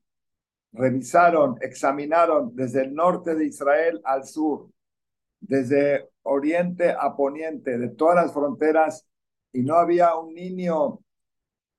revisaron, 0.74 1.58
examinaron 1.62 2.56
desde 2.56 2.84
el 2.84 2.94
norte 2.94 3.36
de 3.36 3.46
Israel 3.46 4.00
al 4.06 4.24
sur, 4.24 4.70
desde 5.42 6.08
oriente 6.24 6.92
a 6.92 7.16
poniente, 7.16 7.78
de 7.78 7.90
todas 7.90 8.16
las 8.16 8.34
fronteras, 8.34 9.06
y 9.54 9.64
no 9.64 9.76
había 9.76 10.16
un 10.16 10.34
niño 10.34 11.00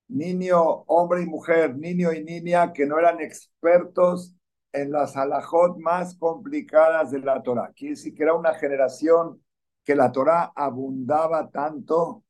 niño, 0.08 0.62
hombre 0.88 1.24
y 1.24 1.26
mujer, 1.26 1.76
niño 1.76 2.14
y 2.14 2.24
niña 2.24 2.74
que 2.74 2.86
no 2.86 3.00
eran 3.00 3.22
expertos 3.22 4.36
en 4.72 4.92
las 4.92 5.16
halajot 5.16 5.78
más 5.78 6.16
complicadas 6.16 7.12
de 7.12 7.20
la 7.20 7.42
Torah. 7.42 7.72
Quiere 7.76 7.96
decir 7.96 8.14
que 8.14 8.24
era 8.24 8.34
una 8.34 8.54
generación 8.56 9.42
que 9.84 9.96
la 9.96 10.12
Torah 10.12 10.52
abundaba 10.56 11.50
tanto 11.50 12.24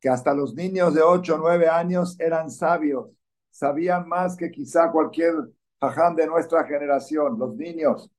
que 0.00 0.08
hasta 0.08 0.34
los 0.34 0.54
niños 0.54 0.94
de 0.94 1.02
8 1.02 1.34
o 1.34 1.38
9 1.38 1.68
años 1.68 2.18
eran 2.20 2.50
sabios, 2.50 3.10
sabían 3.50 4.08
más 4.08 4.36
que 4.36 4.50
quizá 4.50 4.90
cualquier 4.90 5.34
jajam 5.80 6.14
de 6.16 6.26
nuestra 6.26 6.64
generación, 6.64 7.38
los 7.38 7.54
niños. 7.56 8.10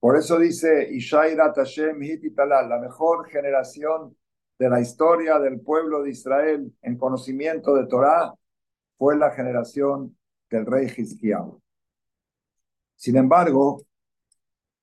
Por 0.00 0.16
eso 0.16 0.38
dice 0.38 0.88
Ishairat 0.92 1.56
Hashem 1.56 1.98
la 2.36 2.78
mejor 2.78 3.28
generación 3.28 4.14
de 4.58 4.68
la 4.68 4.80
historia 4.80 5.38
del 5.38 5.60
pueblo 5.60 6.02
de 6.02 6.10
Israel 6.10 6.72
en 6.82 6.96
conocimiento 6.96 7.74
de 7.74 7.86
Torah 7.86 8.32
fue 8.96 9.16
la 9.16 9.30
generación 9.32 10.16
del 10.50 10.66
rey 10.66 10.86
Hizkiah. 10.96 11.44
Sin 12.96 13.16
embargo, 13.16 13.82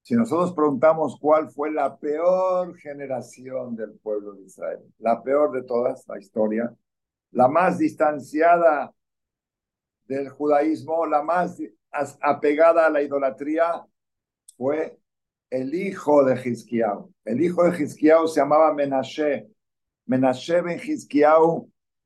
si 0.02 0.16
nosotros 0.16 0.54
preguntamos 0.54 1.18
cuál 1.20 1.50
fue 1.50 1.72
la 1.72 1.98
peor 1.98 2.76
generación 2.78 3.76
del 3.76 3.92
pueblo 4.00 4.34
de 4.34 4.44
Israel, 4.44 4.80
la 5.00 5.22
peor 5.22 5.52
de 5.52 5.64
todas 5.64 6.08
la 6.08 6.20
historia, 6.20 6.76
la 7.32 7.48
más 7.48 7.78
distanciada 7.78 8.92
del 10.06 10.30
judaísmo, 10.30 11.06
la 11.06 11.22
más 11.22 11.62
apegada 12.20 12.88
a 12.88 12.90
la 12.90 13.02
idolatría, 13.02 13.86
fue 14.58 15.00
el 15.50 15.74
hijo 15.74 16.24
de 16.24 16.36
Hizkiah. 16.36 17.00
El 17.26 17.42
hijo 17.42 17.64
de 17.64 17.84
Hizkiah 17.84 18.28
se 18.28 18.40
llamaba 18.40 18.74
Menashe. 18.74 19.48
Menashe 20.06 20.62
ben 20.62 20.80
Hizkiah 20.80 21.40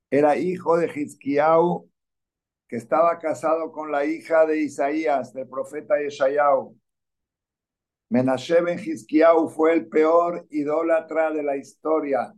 era 0.10 0.36
hijo 0.38 0.78
de 0.78 0.88
Hizkiah 0.88 1.58
que 2.68 2.78
estaba 2.78 3.18
casado 3.20 3.72
con 3.72 3.92
la 3.92 4.06
hija 4.06 4.46
de 4.46 4.60
Isaías, 4.60 5.34
del 5.34 5.48
profeta 5.48 5.96
Yeshayahu. 6.00 6.76
Menashe 8.10 8.62
ben 8.62 8.80
fue 9.50 9.74
el 9.74 9.88
peor 9.88 10.46
idólatra 10.50 11.32
de 11.32 11.44
la 11.44 11.58
historia. 11.58 12.34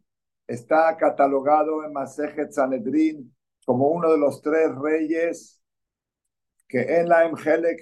Está 0.48 0.96
catalogado 0.98 1.84
en 1.84 1.94
Masejet 1.94 2.52
Sanedrin 2.52 3.36
como 3.66 3.90
uno 3.90 4.12
de 4.12 4.18
los 4.18 4.42
tres 4.42 4.74
reyes 4.76 5.62
que 6.68 7.00
en 7.00 7.10
la 7.10 7.26
Emgelek 7.26 7.80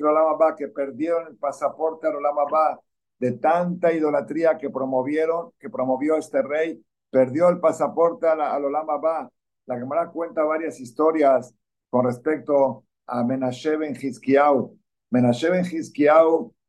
que 0.57 0.67
perdieron 0.67 1.27
el 1.27 1.38
pasaporte 1.38 2.07
al 2.07 2.15
Olamabá 2.15 2.79
de 3.17 3.33
tanta 3.33 3.91
idolatría 3.93 4.57
que 4.57 4.69
promovieron, 4.69 5.51
que 5.59 5.69
promovió 5.69 6.17
este 6.17 6.41
rey, 6.41 6.83
perdió 7.15 7.47
el 7.47 7.62
pasaporte 7.62 8.28
al, 8.28 8.41
al 8.41 8.65
Olamabá. 8.65 9.32
La 9.67 9.78
Gemara 9.78 10.10
cuenta 10.10 10.43
varias 10.43 10.82
historias 10.82 11.56
con 11.89 12.06
respecto 12.06 12.84
a 13.08 13.23
Menashe 13.23 13.78
ben 13.78 13.95
Hizkiyahu. 13.95 14.78
Menashe 15.12 15.49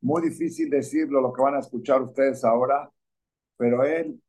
muy 0.02 0.22
difícil 0.22 0.70
decirlo, 0.70 1.20
lo 1.20 1.32
que 1.32 1.42
van 1.42 1.56
a 1.56 1.58
escuchar 1.58 2.00
ustedes 2.00 2.44
ahora, 2.44 2.88
pero 3.56 3.82
él 3.82 4.22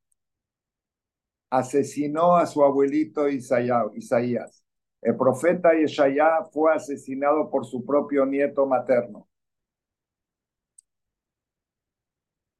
asesinó 1.50 2.34
a 2.34 2.46
su 2.46 2.64
abuelito 2.64 3.28
Isaías. 3.28 4.64
El 5.00 5.16
profeta 5.16 5.76
Isaías 5.76 6.50
fue 6.52 6.74
asesinado 6.74 7.48
por 7.48 7.64
su 7.64 7.86
propio 7.86 8.26
nieto 8.26 8.66
materno. 8.66 9.28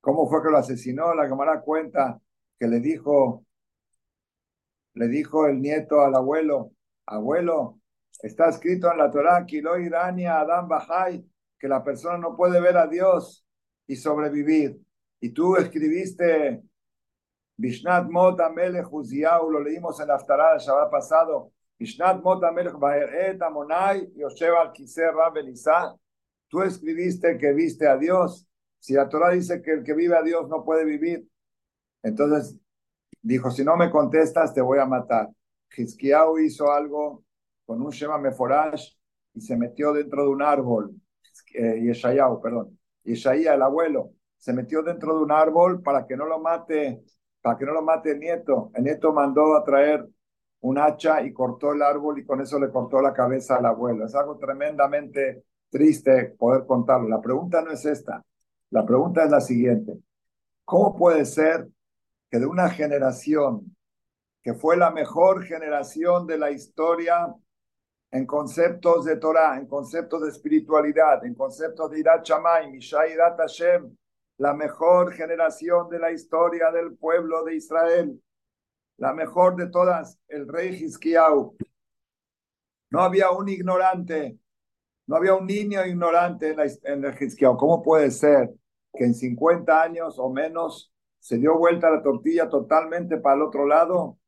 ¿Cómo 0.01 0.29
fue 0.29 0.45
que 0.45 0.49
lo 0.49 0.59
asesinó? 0.59 1.13
La 1.13 1.27
Gemara 1.27 1.61
cuenta 1.61 2.21
que 2.57 2.69
le 2.69 2.79
dijo, 2.79 3.45
le 4.99 5.07
dijo 5.07 5.47
el 5.47 5.61
nieto 5.61 6.01
al 6.01 6.17
abuelo, 6.17 6.73
abuelo, 7.07 7.79
está 8.21 8.49
escrito 8.49 8.91
en 8.91 8.99
la 8.99 9.09
Torah, 9.09 9.47
Irania 9.49 10.41
Adam 10.41 10.69
que 11.57 11.69
la 11.69 11.85
persona 11.85 12.19
no 12.19 12.37
puede 12.37 12.61
ver 12.61 12.77
a 12.77 12.89
Dios 12.89 13.47
y 13.87 13.95
sobrevivir. 13.95 14.77
Y 15.21 15.31
tú 15.31 15.55
escribiste 15.57 16.65
Bishnat 17.57 18.09
Mot 18.11 18.41
Amelech 18.41 18.89
lo 18.91 19.61
leímos 19.61 20.01
en 20.01 20.09
la 20.09 20.17
Aftarah 20.17 20.55
el 20.55 20.61
Shabbat 20.61 20.91
pasado. 20.91 21.53
Bishnat 21.79 22.21
Mot 22.21 22.43
Amelech 22.43 22.75
Baeret 22.75 23.39
Tú 26.49 26.63
escribiste 26.63 27.39
que 27.39 27.53
viste 27.53 27.87
a 27.87 27.97
Dios. 27.97 28.49
Si 28.81 28.95
la 28.95 29.09
Torah 29.09 29.31
dice 29.31 29.63
que 29.63 29.75
el 29.75 29.85
que 29.85 29.95
vive 29.95 30.17
a 30.17 30.23
Dios 30.23 30.49
no 30.49 30.65
puede 30.65 30.85
vivir, 30.85 31.29
entonces 32.03 32.59
dijo, 33.23 33.51
si 33.51 33.65
no 33.65 33.77
me 33.77 33.91
contestas, 33.91 34.55
te 34.55 34.61
voy 34.61 34.79
a 34.79 34.87
matar. 34.87 35.29
Hizkiyahu 35.77 36.39
hizo 36.39 36.73
algo 36.73 37.25
con 37.67 37.83
un 37.83 37.91
Shema 37.91 38.19
Meforash 38.19 38.93
y 39.35 39.41
se 39.41 39.57
metió 39.57 39.93
dentro 39.93 40.23
de 40.25 40.29
un 40.31 40.43
árbol. 40.43 40.95
Eh, 41.55 41.81
Yeshayahu, 41.83 42.41
perdón. 42.41 42.79
Yeshaya, 43.05 43.55
el 43.55 43.63
abuelo, 43.63 44.13
se 44.37 44.53
metió 44.53 44.83
dentro 44.83 45.17
de 45.17 45.25
un 45.25 45.33
árbol 45.33 45.83
para 45.83 46.07
que 46.07 46.17
no 46.17 46.27
lo 46.27 46.39
mate 46.41 47.03
para 47.41 47.57
que 47.57 47.65
no 47.65 47.73
lo 47.73 47.83
mate 47.83 48.13
el 48.13 48.21
nieto. 48.21 48.71
El 48.75 48.85
nieto 48.85 49.13
mandó 49.13 49.57
a 49.57 49.65
traer 49.65 50.07
un 50.61 50.79
hacha 50.79 51.23
y 51.23 51.33
cortó 51.33 51.73
el 51.73 51.83
árbol 51.83 52.19
y 52.19 52.25
con 52.25 52.41
eso 52.41 52.59
le 52.59 52.71
cortó 52.71 53.01
la 53.01 53.13
cabeza 53.13 53.57
al 53.57 53.67
abuelo. 53.67 54.05
Es 54.05 54.15
algo 54.15 54.37
tremendamente 54.39 55.45
triste 55.71 56.35
poder 56.39 56.67
contarlo. 56.67 57.09
La 57.09 57.21
pregunta 57.21 57.63
no 57.63 57.71
es 57.71 57.85
esta. 57.85 58.25
La 58.71 58.85
pregunta 58.85 59.25
es 59.25 59.31
la 59.31 59.41
siguiente. 59.41 59.99
¿Cómo 60.65 60.97
puede 60.97 61.25
ser 61.25 61.69
que 62.31 62.39
de 62.39 62.47
una 62.47 62.69
generación 62.71 63.77
que 64.43 64.55
fue 64.55 64.77
la 64.77 64.91
mejor 64.91 65.45
generación 65.45 66.27
de 66.27 66.39
la 66.39 66.51
historia 66.51 67.35
en 68.11 68.27
conceptos 68.27 69.05
de 69.05 69.17
Torah, 69.17 69.59
en 69.59 69.67
conceptos 69.67 70.23
de 70.23 70.31
espiritualidad, 70.31 71.25
en 71.25 71.35
conceptos 71.35 71.91
de 71.91 72.01
Irat 72.01 72.25
Shamayim, 72.25 72.81
Irat 72.81 73.39
Hashem, 73.39 73.95
la 74.39 74.55
mejor 74.55 75.13
generación 75.13 75.89
de 75.91 75.99
la 75.99 76.13
historia 76.13 76.71
del 76.71 76.97
pueblo 76.97 77.45
de 77.45 77.57
Israel, 77.57 78.23
la 78.97 79.13
mejor 79.13 79.57
de 79.57 79.69
todas, 79.69 80.19
el 80.29 80.49
rey 80.49 80.75
Hizkiyahu. 80.75 81.57
No 82.91 83.03
había 83.03 83.31
un 83.31 83.49
ignorante, 83.49 84.39
no 85.07 85.17
había 85.17 85.35
un 85.35 85.47
niño 85.47 85.85
ignorante 85.85 86.51
en, 86.51 86.57
la, 86.57 86.65
en 86.85 87.05
el 87.05 87.15
Hizkiyahu. 87.21 87.57
¿Cómo 87.57 87.83
puede 87.83 88.11
ser 88.11 88.55
que 88.95 89.05
en 89.05 89.15
50 89.15 89.83
años 89.83 90.19
o 90.19 90.31
menos 90.31 90.93
se 91.19 91.39
dio 91.39 91.59
vuelta 91.59 91.91
la 91.91 92.03
tortilla 92.03 92.49
totalmente 92.49 93.19
para 93.19 93.37
el 93.37 93.43
otro 93.43 93.67
lado? 93.67 94.19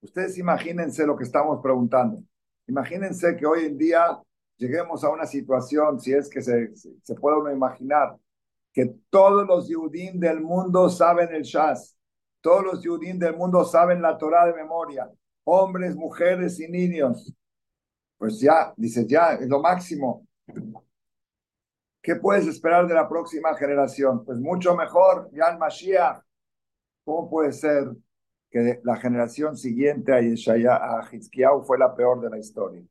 Ustedes 0.00 0.38
imagínense 0.38 1.06
lo 1.06 1.16
que 1.16 1.24
estamos 1.24 1.60
preguntando. 1.62 2.22
Imagínense 2.66 3.36
que 3.36 3.46
hoy 3.46 3.64
en 3.64 3.78
día 3.78 4.18
lleguemos 4.56 5.02
a 5.04 5.10
una 5.10 5.26
situación, 5.26 6.00
si 6.00 6.12
es 6.12 6.28
que 6.28 6.42
se, 6.42 6.74
se 6.76 7.14
puede 7.14 7.38
uno 7.38 7.50
imaginar, 7.50 8.16
que 8.72 8.94
todos 9.10 9.46
los 9.46 9.68
Yudim 9.68 10.20
del 10.20 10.40
mundo 10.40 10.88
saben 10.88 11.34
el 11.34 11.42
Shas, 11.42 11.96
todos 12.40 12.64
los 12.64 12.82
Yudim 12.82 13.18
del 13.18 13.36
mundo 13.36 13.64
saben 13.64 14.02
la 14.02 14.16
Torah 14.16 14.46
de 14.46 14.54
memoria, 14.54 15.10
hombres, 15.44 15.96
mujeres 15.96 16.60
y 16.60 16.68
niños. 16.68 17.32
Pues 18.18 18.40
ya, 18.40 18.72
dice, 18.76 19.06
ya 19.06 19.34
es 19.34 19.48
lo 19.48 19.60
máximo. 19.60 20.26
¿Qué 22.08 22.16
puedes 22.16 22.46
esperar 22.46 22.88
de 22.88 22.94
la 22.94 23.06
próxima 23.06 23.54
generación? 23.54 24.24
Pues 24.24 24.38
mucho 24.38 24.74
mejor, 24.74 25.28
ya 25.30 25.48
el 25.48 25.58
Mashiach. 25.58 26.22
¿Cómo 27.04 27.28
puede 27.28 27.52
ser 27.52 27.86
que 28.50 28.80
la 28.82 28.96
generación 28.96 29.58
siguiente 29.58 30.14
a 30.14 30.22
Yeshaya, 30.22 30.76
a 30.76 31.06
Hizkiyahu, 31.12 31.64
fue 31.64 31.76
la 31.76 31.94
peor 31.94 32.22
de 32.22 32.30
la 32.30 32.38
historia? 32.38 32.82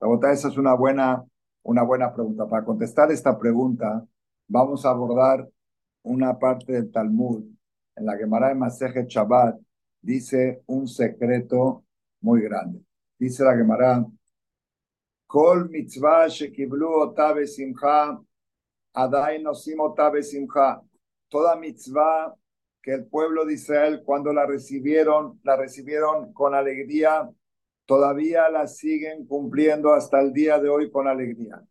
La 0.00 0.32
esa 0.32 0.48
es 0.48 0.56
una 0.56 0.74
buena, 0.74 1.24
una 1.62 1.84
buena 1.84 2.12
pregunta. 2.12 2.48
Para 2.48 2.64
contestar 2.64 3.12
esta 3.12 3.38
pregunta, 3.38 4.04
vamos 4.48 4.84
a 4.84 4.90
abordar 4.90 5.48
una 6.02 6.36
parte 6.36 6.72
del 6.72 6.90
Talmud 6.90 7.44
en 7.94 8.06
la 8.06 8.16
Gemara 8.16 8.48
de 8.48 8.56
Masejet 8.56 9.06
Shabbat 9.06 9.56
dice 10.00 10.64
un 10.66 10.88
secreto 10.88 11.84
muy 12.20 12.42
grande. 12.42 12.82
Dice 13.16 13.44
la 13.44 13.54
Gemara, 13.54 14.04
Kol 15.28 15.68
mitzvah 15.70 16.26
shekiblu 16.26 16.88
otabe 17.02 17.46
simcha, 17.46 18.18
adai. 18.92 19.42
Toda 21.28 21.56
mitzvah 21.56 22.34
que 22.82 22.92
el 22.92 23.06
pueblo 23.06 23.44
de 23.44 23.54
Israel 23.54 24.02
cuando 24.04 24.32
la 24.32 24.44
recibieron, 24.44 25.40
la 25.44 25.56
recibieron 25.56 26.32
con 26.32 26.54
alegría, 26.54 27.30
todavía 27.86 28.50
la 28.50 28.66
siguen 28.66 29.26
cumpliendo 29.26 29.92
hasta 29.94 30.20
el 30.20 30.32
día 30.32 30.58
de 30.58 30.68
hoy 30.68 30.90
con 30.90 31.08
alegría 31.08 31.62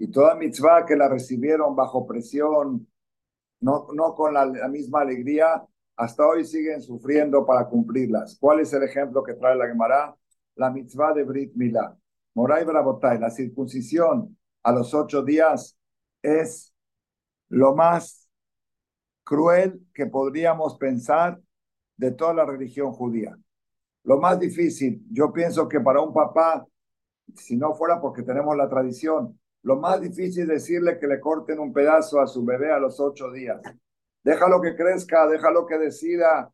y 0.00 0.08
toda 0.10 0.34
mitzvah 0.34 0.86
que 0.86 0.96
la 0.96 1.08
recibieron 1.08 1.76
bajo 1.76 2.06
presión, 2.06 2.88
no, 3.60 3.88
no 3.94 4.14
con 4.14 4.32
la, 4.32 4.46
misma 4.68 5.02
alegría, 5.02 5.62
hasta 5.94 6.26
hoy 6.26 6.46
siguen 6.46 6.80
sufriendo 6.80 7.44
para 7.44 7.68
cumplirlas. 7.68 8.38
¿Cuál 8.40 8.60
es 8.60 8.72
el 8.72 8.82
ejemplo 8.82 9.22
que 9.22 9.34
trae 9.34 9.54
la 9.56 9.68
Gemara? 9.68 10.16
La 10.54 10.70
mitzvah 10.70 11.12
de 11.12 11.24
Brit 11.24 11.52
Milá. 11.54 11.94
Moray 12.34 12.64
Brabotay, 12.64 13.18
la 13.18 13.28
circuncisión 13.28 14.38
a 14.62 14.72
los 14.72 14.94
ocho 14.94 15.22
días 15.22 15.76
es 16.22 16.74
lo 17.48 17.74
más 17.74 18.28
cruel 19.24 19.86
que 19.94 20.06
podríamos 20.06 20.76
pensar 20.76 21.40
de 21.96 22.12
toda 22.12 22.34
la 22.34 22.44
religión 22.44 22.92
judía. 22.92 23.36
Lo 24.04 24.18
más 24.18 24.40
difícil, 24.40 25.04
yo 25.10 25.32
pienso 25.32 25.68
que 25.68 25.80
para 25.80 26.00
un 26.00 26.12
papá, 26.12 26.66
si 27.36 27.56
no 27.56 27.74
fuera 27.74 28.00
porque 28.00 28.22
tenemos 28.22 28.56
la 28.56 28.68
tradición, 28.68 29.38
lo 29.62 29.76
más 29.76 30.00
difícil 30.00 30.42
es 30.42 30.48
decirle 30.48 30.98
que 30.98 31.06
le 31.06 31.20
corten 31.20 31.58
un 31.58 31.72
pedazo 31.72 32.20
a 32.20 32.26
su 32.26 32.44
bebé 32.44 32.72
a 32.72 32.78
los 32.78 32.98
ocho 32.98 33.30
días. 33.30 33.60
Déjalo 34.22 34.60
que 34.60 34.74
crezca, 34.74 35.26
déjalo 35.26 35.66
que 35.66 35.78
decida. 35.78 36.50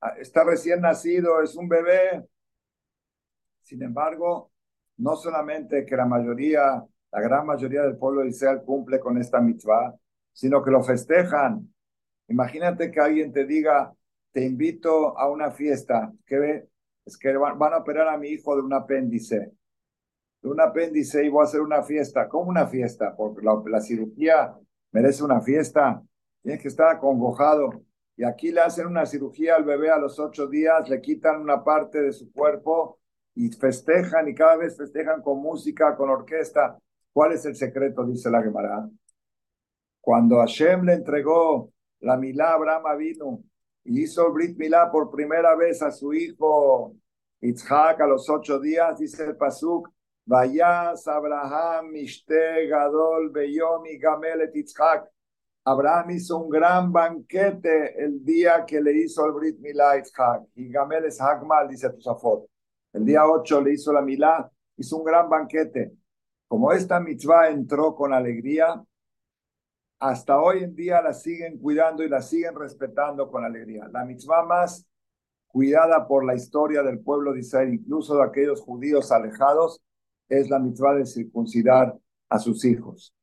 Ah, 0.00 0.14
está 0.18 0.44
recién 0.44 0.80
nacido, 0.80 1.42
es 1.42 1.56
un 1.56 1.68
bebé. 1.68 2.24
Sin 3.62 3.82
embargo, 3.82 4.52
no 4.98 5.16
solamente 5.16 5.84
que 5.84 5.96
la 5.96 6.06
mayoría, 6.06 6.84
la 7.14 7.20
gran 7.20 7.46
mayoría 7.46 7.82
del 7.82 7.96
pueblo 7.96 8.22
de 8.22 8.28
Israel 8.28 8.62
cumple 8.64 9.00
con 9.00 9.18
esta 9.18 9.40
mitzvah, 9.40 9.94
sino 10.32 10.62
que 10.62 10.70
lo 10.70 10.82
festejan. 10.82 11.72
Imagínate 12.28 12.90
que 12.90 13.00
alguien 13.00 13.32
te 13.32 13.44
diga, 13.44 13.94
te 14.32 14.44
invito 14.44 15.16
a 15.18 15.30
una 15.30 15.50
fiesta, 15.50 16.12
que 16.26 16.66
es 17.04 17.16
que 17.16 17.36
van 17.36 17.72
a 17.72 17.78
operar 17.78 18.08
a 18.08 18.18
mi 18.18 18.28
hijo 18.28 18.56
de 18.56 18.62
un 18.62 18.72
apéndice 18.72 19.52
un 20.50 20.60
apéndice 20.60 21.24
y 21.24 21.28
voy 21.28 21.42
a 21.42 21.44
hacer 21.44 21.60
una 21.60 21.82
fiesta. 21.82 22.28
¿Cómo 22.28 22.50
una 22.50 22.66
fiesta? 22.66 23.14
Porque 23.16 23.42
la, 23.42 23.80
cirugía 23.80 24.54
merece 24.92 25.24
una 25.24 25.40
fiesta. 25.40 26.02
Tienes 26.42 26.60
que 26.60 26.68
estar 26.68 26.88
acongojado. 26.88 27.82
Y 28.16 28.24
aquí 28.24 28.52
le 28.52 28.60
hacen 28.60 28.86
una 28.86 29.06
cirugía 29.06 29.56
al 29.56 29.64
bebé 29.64 29.90
a 29.90 29.98
los 29.98 30.20
ocho 30.20 30.46
días, 30.46 30.88
le 30.88 31.00
quitan 31.00 31.40
una 31.40 31.64
parte 31.64 32.00
de 32.00 32.12
su 32.12 32.30
cuerpo 32.32 33.00
y 33.34 33.50
festejan 33.50 34.28
y 34.28 34.34
cada 34.34 34.56
vez 34.56 34.76
festejan 34.76 35.20
con 35.20 35.40
música, 35.40 35.96
con 35.96 36.10
orquesta. 36.10 36.78
¿Cuál 37.14 37.32
es 37.32 37.46
el 37.46 37.54
secreto? 37.54 38.04
Dice 38.04 38.28
la 38.28 38.42
Gemara. 38.42 38.88
Cuando 40.00 40.38
Hashem 40.38 40.82
le 40.84 40.94
entregó 40.94 41.72
la 42.00 42.16
Milá 42.16 42.54
Abraham 42.54 42.98
vino 42.98 43.44
y 43.84 44.02
hizo 44.02 44.26
el 44.26 44.32
Brit 44.32 44.58
Milá 44.58 44.90
por 44.90 45.12
primera 45.12 45.54
vez 45.54 45.80
a 45.80 45.92
su 45.92 46.12
hijo 46.12 46.96
Itzhak 47.40 48.00
a 48.00 48.06
los 48.08 48.28
ocho 48.28 48.58
días, 48.58 48.98
dice 48.98 49.26
el 49.26 49.36
Pasuk, 49.36 49.88
Vayas 50.26 51.06
Abraham 51.06 51.92
Mishte 51.92 52.66
Gadol 52.66 53.30
Beyomi 53.30 53.96
Gamelet 53.96 54.54
Itzhak. 54.56 55.08
Abraham 55.66 56.10
hizo 56.10 56.38
un 56.38 56.50
gran 56.50 56.92
banquete 56.92 57.94
el 58.02 58.24
día 58.24 58.64
que 58.66 58.80
le 58.80 58.92
hizo 58.92 59.24
el 59.24 59.32
Brit 59.32 59.58
Milá 59.60 60.02
Y 60.56 60.68
Gamel 60.68 61.04
es 61.04 61.20
Hagmal, 61.20 61.68
dice 61.68 61.90
Tusafot. 61.90 62.48
El 62.92 63.04
día 63.04 63.24
8 63.24 63.60
le 63.60 63.74
hizo 63.74 63.92
la 63.92 64.02
Milá, 64.02 64.50
hizo 64.76 64.96
un 64.96 65.04
gran 65.04 65.28
banquete. 65.28 65.92
Como 66.48 66.72
esta 66.72 67.00
mitzvah 67.00 67.50
entró 67.50 67.94
con 67.94 68.12
alegría, 68.12 68.82
hasta 69.98 70.38
hoy 70.40 70.62
en 70.62 70.74
día 70.74 71.00
la 71.00 71.14
siguen 71.14 71.58
cuidando 71.58 72.02
y 72.02 72.08
la 72.08 72.20
siguen 72.20 72.54
respetando 72.54 73.30
con 73.30 73.44
alegría. 73.44 73.88
La 73.90 74.04
mitzvah 74.04 74.44
más 74.44 74.86
cuidada 75.46 76.06
por 76.06 76.24
la 76.24 76.34
historia 76.34 76.82
del 76.82 77.00
pueblo 77.00 77.32
de 77.32 77.40
Israel, 77.40 77.72
incluso 77.72 78.16
de 78.16 78.24
aquellos 78.24 78.60
judíos 78.60 79.10
alejados, 79.12 79.80
es 80.28 80.50
la 80.50 80.58
mitzvah 80.58 80.94
de 80.94 81.06
circuncidar 81.06 81.96
a 82.28 82.38
sus 82.38 82.64
hijos. 82.64 83.14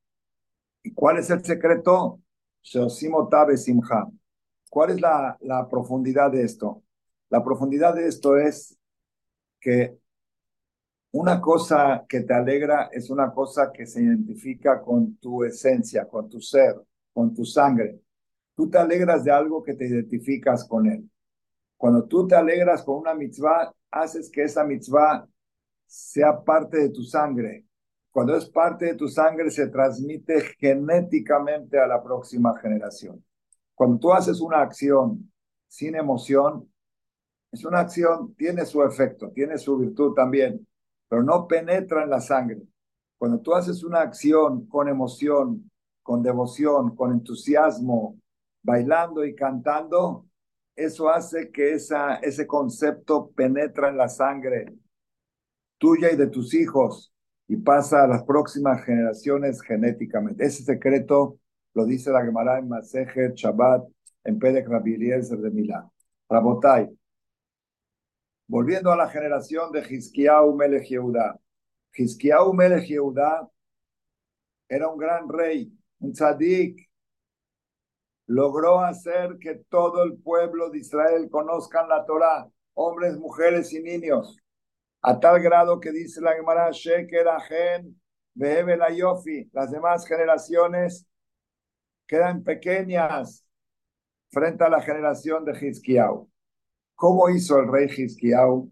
¿Y 0.84 0.93
cuál 0.93 1.17
es 1.17 1.30
el 1.30 1.43
secreto? 1.43 2.19
¿Cuál 4.69 4.91
es 4.91 5.01
la, 5.01 5.38
la 5.41 5.67
profundidad 5.67 6.32
de 6.32 6.43
esto? 6.43 6.84
La 7.30 7.43
profundidad 7.43 7.93
de 7.93 8.07
esto 8.07 8.38
es 8.38 8.78
que 9.59 9.97
una 11.12 11.41
cosa 11.41 12.05
que 12.07 12.22
te 12.22 12.34
alegra 12.34 12.89
es 12.91 13.09
una 13.09 13.32
cosa 13.34 13.72
que 13.72 13.86
se 13.86 14.01
identifica 14.01 14.82
con 14.82 15.18
tu 15.18 15.43
esencia, 15.43 16.07
con 16.07 16.30
tu 16.30 16.39
ser, 16.39 16.76
con 17.14 17.34
tu 17.34 17.43
sangre. 17.43 17.99
Tú 18.55 18.70
te 18.70 18.78
alegras 18.78 19.24
de 19.24 19.32
algo 19.32 19.62
que 19.62 19.74
te 19.74 19.88
identificas 19.88 20.66
con 20.66 20.88
él. 20.88 21.09
Cuando 21.76 22.05
tú 22.05 22.28
te 22.28 22.36
alegras 22.36 22.84
con 22.84 22.97
una 22.97 23.14
mitzvah, 23.14 23.74
haces 23.89 24.30
que 24.30 24.43
esa 24.43 24.64
mitzvah 24.64 25.28
sea 25.86 26.41
parte 26.41 26.78
de 26.78 26.89
tu 26.89 27.03
sangre. 27.03 27.66
Cuando 28.12 28.36
es 28.36 28.45
parte 28.49 28.86
de 28.86 28.95
tu 28.95 29.07
sangre, 29.07 29.49
se 29.51 29.68
transmite 29.68 30.41
genéticamente 30.59 31.80
a 31.80 31.88
la 31.88 32.01
próxima 32.01 32.57
generación. 32.59 33.24
Cuando 33.74 33.97
tú 33.97 34.14
haces 34.14 34.39
una 34.39 34.62
acción 34.62 35.32
sin 35.68 35.95
emoción, 35.95 36.72
es 37.51 37.66
una 37.66 37.80
acción, 37.80 38.34
tiene 38.36 38.66
su 38.66 38.84
efecto, 38.84 39.30
tiene 39.32 39.57
su 39.57 39.78
virtud 39.78 40.14
también, 40.14 40.66
pero 41.12 41.24
no 41.24 41.45
penetra 41.45 42.03
en 42.03 42.09
la 42.09 42.22
sangre. 42.22 42.62
Cuando 43.18 43.41
tú 43.41 43.53
haces 43.53 43.84
una 43.84 43.99
acción 43.99 44.66
con 44.68 44.88
emoción, 44.88 45.70
con 46.01 46.24
devoción, 46.24 46.95
con 46.95 47.12
entusiasmo, 47.12 48.18
bailando 48.64 49.26
y 49.26 49.36
cantando, 49.36 50.26
eso 50.74 51.09
hace 51.09 51.51
que 51.51 51.74
ese 51.74 52.47
concepto 52.47 53.30
penetra 53.32 53.89
en 53.89 53.97
la 53.97 54.07
sangre 54.07 54.74
tuya 55.78 56.14
y 56.14 56.16
de 56.16 56.28
tus 56.28 56.53
hijos 56.53 57.14
y 57.45 57.57
pasa 57.57 58.05
a 58.05 58.07
las 58.07 58.24
próximas 58.24 58.82
generaciones 58.86 59.62
genéticamente. 59.62 60.45
Ese 60.45 60.64
secreto 60.64 61.39
lo 61.74 61.86
dice 61.86 62.09
la 62.09 62.24
Gemara 62.24 62.57
en 62.57 62.70
Masejet 62.70 63.36
Shabbat 63.36 63.84
en 64.24 64.39
Pedek 64.39 64.66
Rabbi 64.66 64.95
de 64.95 65.51
Milán. 65.51 65.89
Rabotai, 66.30 66.88
Volviendo 68.52 68.91
a 68.91 68.97
la 68.97 69.08
generación 69.08 69.72
de 69.72 69.80
Hizkiyahu 69.80 70.54
Melech 70.58 70.89
Yehuda. 70.89 71.39
Hizkiyahu 71.95 72.54
Melech 72.54 72.86
Yehuda 72.86 73.49
era 74.68 74.89
un 74.89 74.97
gran 74.97 75.30
rey, 75.30 75.72
un 75.99 76.12
tzadik. 76.12 76.78
Logró 78.28 78.82
hacer 78.82 79.38
que 79.39 79.56
todo 79.70 80.04
el 80.04 80.18
pueblo 80.18 80.70
de 80.70 80.80
Israel 80.80 81.30
conozcan 81.32 81.88
la 81.88 82.04
Torah, 82.04 82.52
hombres, 82.74 83.18
mujeres 83.18 83.72
y 83.72 83.82
niños, 83.82 84.36
a 85.02 85.18
tal 85.18 85.41
grado 85.41 85.80
que 85.80 85.93
dice 85.93 86.20
la 86.20 86.34
Gemara, 86.34 86.72
Sheker 86.72 87.30
Ajen, 87.30 88.02
la 88.36 88.91
Yofi, 88.91 89.49
las 89.54 89.72
demás 89.72 90.06
generaciones 90.06 91.08
quedan 92.06 92.43
pequeñas 92.43 93.45
frente 94.30 94.66
a 94.66 94.70
la 94.70 94.82
generación 94.82 95.45
de 95.45 95.54
Hizkiyahu. 95.54 96.30
¿Cómo 97.02 97.32
hizo 97.32 97.58
el 97.58 97.68
rey 97.68 97.88
Hizkiyahu 97.88 98.72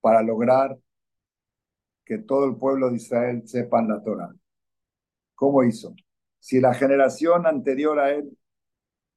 para 0.00 0.22
lograr 0.22 0.78
que 2.04 2.18
todo 2.18 2.44
el 2.44 2.54
pueblo 2.56 2.88
de 2.88 2.98
Israel 2.98 3.42
sepan 3.48 3.88
la 3.88 4.00
Torah? 4.00 4.32
¿Cómo 5.34 5.64
hizo? 5.64 5.96
Si 6.38 6.60
la 6.60 6.72
generación 6.72 7.48
anterior 7.48 7.98
a 7.98 8.12
él, 8.12 8.30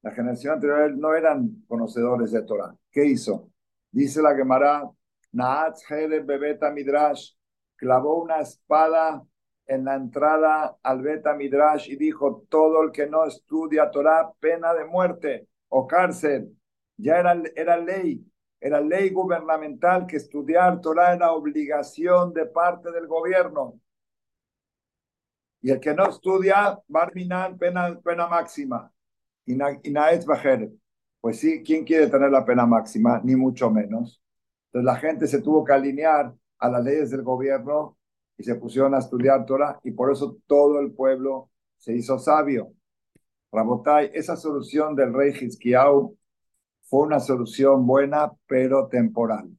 la 0.02 0.10
generación 0.10 0.56
anterior 0.56 0.80
a 0.80 0.86
él 0.86 1.00
no 1.00 1.14
eran 1.14 1.64
conocedores 1.68 2.32
de 2.32 2.42
Torah, 2.42 2.76
¿qué 2.90 3.06
hizo? 3.06 3.52
Dice 3.92 4.24
la 4.24 4.36
Gemara, 4.36 4.90
Naatz 5.32 5.84
Bebeta 5.88 6.72
Midrash, 6.72 7.34
clavó 7.76 8.24
una 8.24 8.40
espada 8.40 9.22
en 9.68 9.86
la 9.86 9.94
entrada 9.94 10.78
al 10.82 11.04
Beta 11.04 11.36
Midrash 11.36 11.92
y 11.92 11.96
dijo, 11.96 12.44
todo 12.50 12.82
el 12.82 12.92
que 12.92 13.06
no 13.06 13.24
estudia 13.24 13.92
Torah, 13.92 14.32
pena 14.40 14.74
de 14.74 14.86
muerte 14.86 15.48
o 15.68 15.86
cárcel 15.86 16.58
ya 17.02 17.20
era, 17.20 17.42
era 17.56 17.78
ley, 17.78 18.26
era 18.60 18.80
ley 18.80 19.10
gubernamental 19.10 20.06
que 20.06 20.18
estudiar 20.18 20.80
Torah 20.82 21.14
era 21.14 21.32
obligación 21.32 22.34
de 22.34 22.46
parte 22.46 22.92
del 22.92 23.08
gobierno. 23.08 23.80
Y 25.62 25.72
el 25.72 25.80
que 25.80 25.94
no 25.94 26.08
estudia 26.10 26.80
terminar 26.88 27.58
pena, 27.58 28.00
pena 28.04 28.28
máxima. 28.28 28.92
Y 29.46 29.58
es 30.12 30.26
bajer. 30.26 30.72
Pues 31.20 31.40
sí, 31.40 31.62
¿quién 31.64 31.84
quiere 31.86 32.08
tener 32.08 32.32
la 32.32 32.46
pena 32.46 32.66
máxima? 32.66 33.22
Ni 33.24 33.36
mucho 33.36 33.70
menos. 33.70 34.22
Entonces 34.68 34.86
la 34.86 34.96
gente 34.96 35.28
se 35.28 35.42
tuvo 35.42 35.64
que 35.64 35.74
alinear 35.74 36.34
a 36.58 36.70
las 36.70 36.84
leyes 36.84 37.12
del 37.12 37.24
gobierno 37.24 37.98
y 38.38 38.44
se 38.44 38.56
pusieron 38.56 38.96
a 38.96 39.00
estudiar 39.00 39.46
Torah 39.46 39.80
y 39.84 39.92
por 39.92 40.12
eso 40.12 40.38
todo 40.48 40.80
el 40.80 40.92
pueblo 40.94 41.50
se 41.78 41.94
hizo 41.94 42.18
sabio. 42.18 42.74
Rabotai, 43.52 44.12
esa 44.14 44.36
solución 44.36 44.96
del 44.96 45.14
rey 45.14 45.32
Hizkiyahu 45.32 46.18
fue 46.92 47.04
una 47.04 47.22
solución 47.22 47.88
buena, 47.88 48.34
pero 48.48 48.90
temporal. 48.90 49.50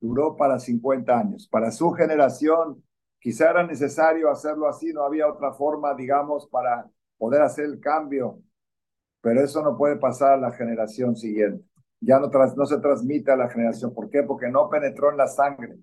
Duró 0.00 0.36
para 0.36 0.58
50 0.58 1.18
años. 1.18 1.48
Para 1.48 1.70
su 1.70 1.92
generación, 1.92 2.84
quizá 3.18 3.48
era 3.48 3.66
necesario 3.66 4.30
hacerlo 4.30 4.68
así, 4.68 4.92
no 4.92 5.02
había 5.02 5.32
otra 5.32 5.54
forma, 5.54 5.94
digamos, 5.94 6.46
para 6.48 6.86
poder 7.16 7.40
hacer 7.40 7.64
el 7.64 7.80
cambio, 7.80 8.42
pero 9.22 9.40
eso 9.40 9.62
no 9.62 9.78
puede 9.78 9.96
pasar 9.96 10.34
a 10.34 10.36
la 10.36 10.52
generación 10.52 11.16
siguiente. 11.16 11.64
Ya 12.00 12.20
no, 12.20 12.28
no 12.28 12.66
se 12.66 12.78
transmite 12.80 13.32
a 13.32 13.36
la 13.36 13.48
generación. 13.48 13.94
¿Por 13.94 14.10
qué? 14.10 14.22
Porque 14.22 14.50
no 14.50 14.68
penetró 14.68 15.10
en 15.10 15.16
la 15.16 15.26
sangre. 15.26 15.74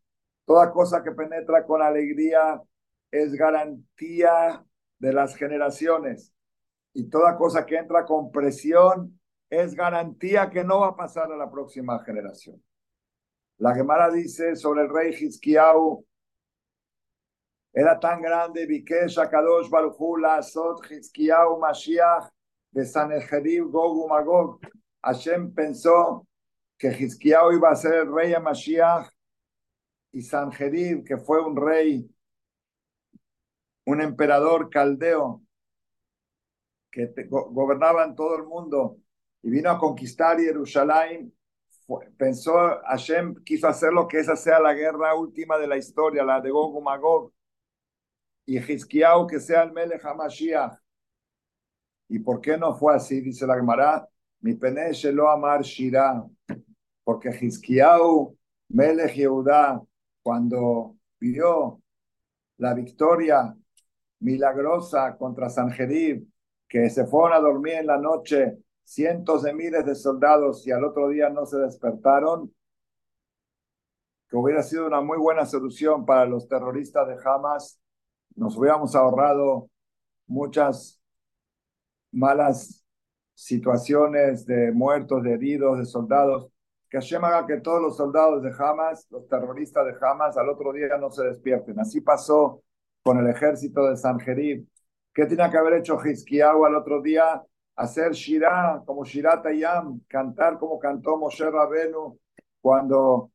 Toda 0.45 0.71
cosa 0.71 1.01
que 1.01 1.13
penetra 1.13 1.65
con 1.65 1.81
alegría 1.81 2.61
es 3.09 3.33
garantía 3.33 4.63
de 4.99 5.13
las 5.13 5.36
generaciones. 5.36 6.31
Y 6.93 7.09
toda 7.09 7.38
cosa 7.38 7.65
que 7.65 7.75
entra 7.75 8.05
con 8.05 8.31
presión 8.31 9.19
es 9.50 9.76
garantía 9.76 10.50
que 10.50 10.64
no 10.64 10.82
va 10.82 10.88
a 10.88 10.96
pasar 10.96 11.32
a 11.32 11.38
la 11.38 11.50
próxima 11.50 12.04
generación. 12.04 12.62
La 13.58 13.74
Gemara 13.74 14.12
dice 14.12 14.56
sobre 14.56 14.82
el 14.82 14.89
rey 14.89 15.14
Hizkiyahu, 15.14 16.06
era 17.74 18.00
tan 18.00 18.22
grande, 18.22 18.66
Bikesh 18.66 19.18
Akadosh 19.18 19.70
Baruchu 19.70 20.18
Sot 20.41 20.89
Hizkiyahu 20.89 21.60
Mashiach 21.60 22.30
de 22.72 22.86
Sanherib 22.86 23.70
Gog 23.70 24.10
Magog. 24.10 24.60
Hashem 25.02 25.54
pensó 25.54 26.26
que 26.78 26.88
Hizkiyahu 26.88 27.54
iba 27.54 27.70
a 27.70 27.76
ser 27.76 27.93
el 27.96 28.14
rey 28.14 28.32
de 28.32 28.39
Mashiach 28.39 29.10
y 30.12 30.22
Sanherib, 30.22 31.04
que 31.06 31.18
fue 31.18 31.41
un 31.41 31.56
rey, 31.56 32.10
un 33.86 34.02
emperador 34.02 34.70
caldeo 34.70 35.41
que 36.89 37.14
gobernaba 37.30 38.06
en 38.06 38.16
todo 38.16 38.38
el 38.38 38.43
mundo, 38.43 38.98
y 39.46 39.50
vino 39.52 39.70
a 39.70 39.78
conquistar 39.78 40.39
Jerusalén, 40.39 41.32
pensó, 42.18 42.52
Hashem 42.88 43.36
quiso 43.43 43.68
hacer 43.68 43.93
lo 43.93 44.08
que 44.08 44.18
esa 44.18 44.36
sea 44.36 44.60
la 44.60 44.74
guerra 44.74 45.14
última 45.14 45.56
de 45.60 45.68
la 45.68 45.78
historia, 45.78 46.24
la 46.24 46.41
de 46.41 46.50
Gog 46.50 46.80
y 46.80 46.82
Magog, 46.82 47.32
y 48.48 48.58
Hizkiyahu 48.58 49.28
que 49.28 49.39
sea 49.39 49.62
el 49.62 49.72
Melech 49.72 50.04
HaMashiach. 50.04 50.80
¿Y 52.10 52.18
por 52.18 52.41
qué 52.41 52.58
no 52.58 52.74
fue 52.74 52.96
así? 52.96 53.22
Dice 53.22 53.46
la 53.46 53.56
Gemara, 53.56 54.08
mi 54.39 54.56
pene 54.56 54.91
lo 55.14 55.30
amar 55.30 55.62
Shira, 55.62 56.26
porque 57.04 57.30
Hizkiyahu, 57.30 58.36
Melech 58.70 59.14
Yehuda, 59.14 59.80
cuando 60.24 60.96
vio 61.20 61.84
la 62.58 62.74
victoria 62.74 63.56
milagrosa 64.22 65.16
contra 65.16 65.50
Sanjerib, 65.50 66.28
que 66.68 66.89
se 66.89 67.06
fueron 67.06 67.34
a 67.34 67.39
dormir 67.39 67.76
en 67.76 67.86
la 67.86 68.00
noche 68.00 68.64
cientos 68.86 69.43
de 69.43 69.53
miles 69.53 69.86
de 69.86 69.95
soldados 69.95 70.65
y 70.65 70.71
al 70.71 70.86
otro 70.86 71.09
día 71.09 71.29
no 71.29 71.45
se 71.45 71.57
despertaron, 71.57 72.53
que 74.29 74.38
hubiera 74.38 74.63
sido 74.63 74.88
una 74.88 75.01
muy 75.01 75.17
buena 75.17 75.45
solución 75.45 76.05
para 76.05 76.25
los 76.25 76.47
terroristas 76.47 77.07
de 77.07 77.17
Hamas, 77.23 77.79
nos 78.36 78.57
hubiéramos 78.57 78.95
ahorrado 78.95 79.69
muchas 80.27 81.01
malas 82.11 82.86
situaciones 83.33 84.45
de 84.45 84.71
muertos, 84.71 85.23
de 85.23 85.33
heridos, 85.33 85.77
de 85.79 85.86
soldados. 85.86 86.47
Que 86.89 86.97
Hashem 86.97 87.23
haga 87.25 87.45
que 87.45 87.61
todos 87.61 87.81
los 87.81 87.97
soldados 87.97 88.41
de 88.43 88.51
Hamas, 88.57 89.07
los 89.09 89.27
terroristas 89.27 89.86
de 89.86 89.95
Hamas, 90.01 90.38
al 90.38 90.49
otro 90.49 90.71
día 90.73 90.97
no 90.97 91.11
se 91.11 91.25
despierten. 91.25 91.79
Así 91.79 92.01
pasó 92.01 92.63
con 93.03 93.19
el 93.19 93.27
ejército 93.27 93.89
de 93.89 93.97
Sanjerib, 93.97 94.67
¿Qué 95.15 95.25
tenía 95.25 95.49
que 95.49 95.57
haber 95.57 95.75
hecho 95.75 95.97
Hizkiyahu 96.03 96.65
al 96.65 96.75
otro 96.75 97.01
día? 97.01 97.41
Hacer 97.76 98.13
Shirah, 98.13 98.84
como 98.86 99.03
Shirah 99.03 99.41
Tayam, 99.41 100.01
cantar 100.07 100.57
como 100.57 100.80
cantó 100.80 101.17
Moshe 101.17 101.49
Rabenu 101.49 102.17
cuando 102.61 103.32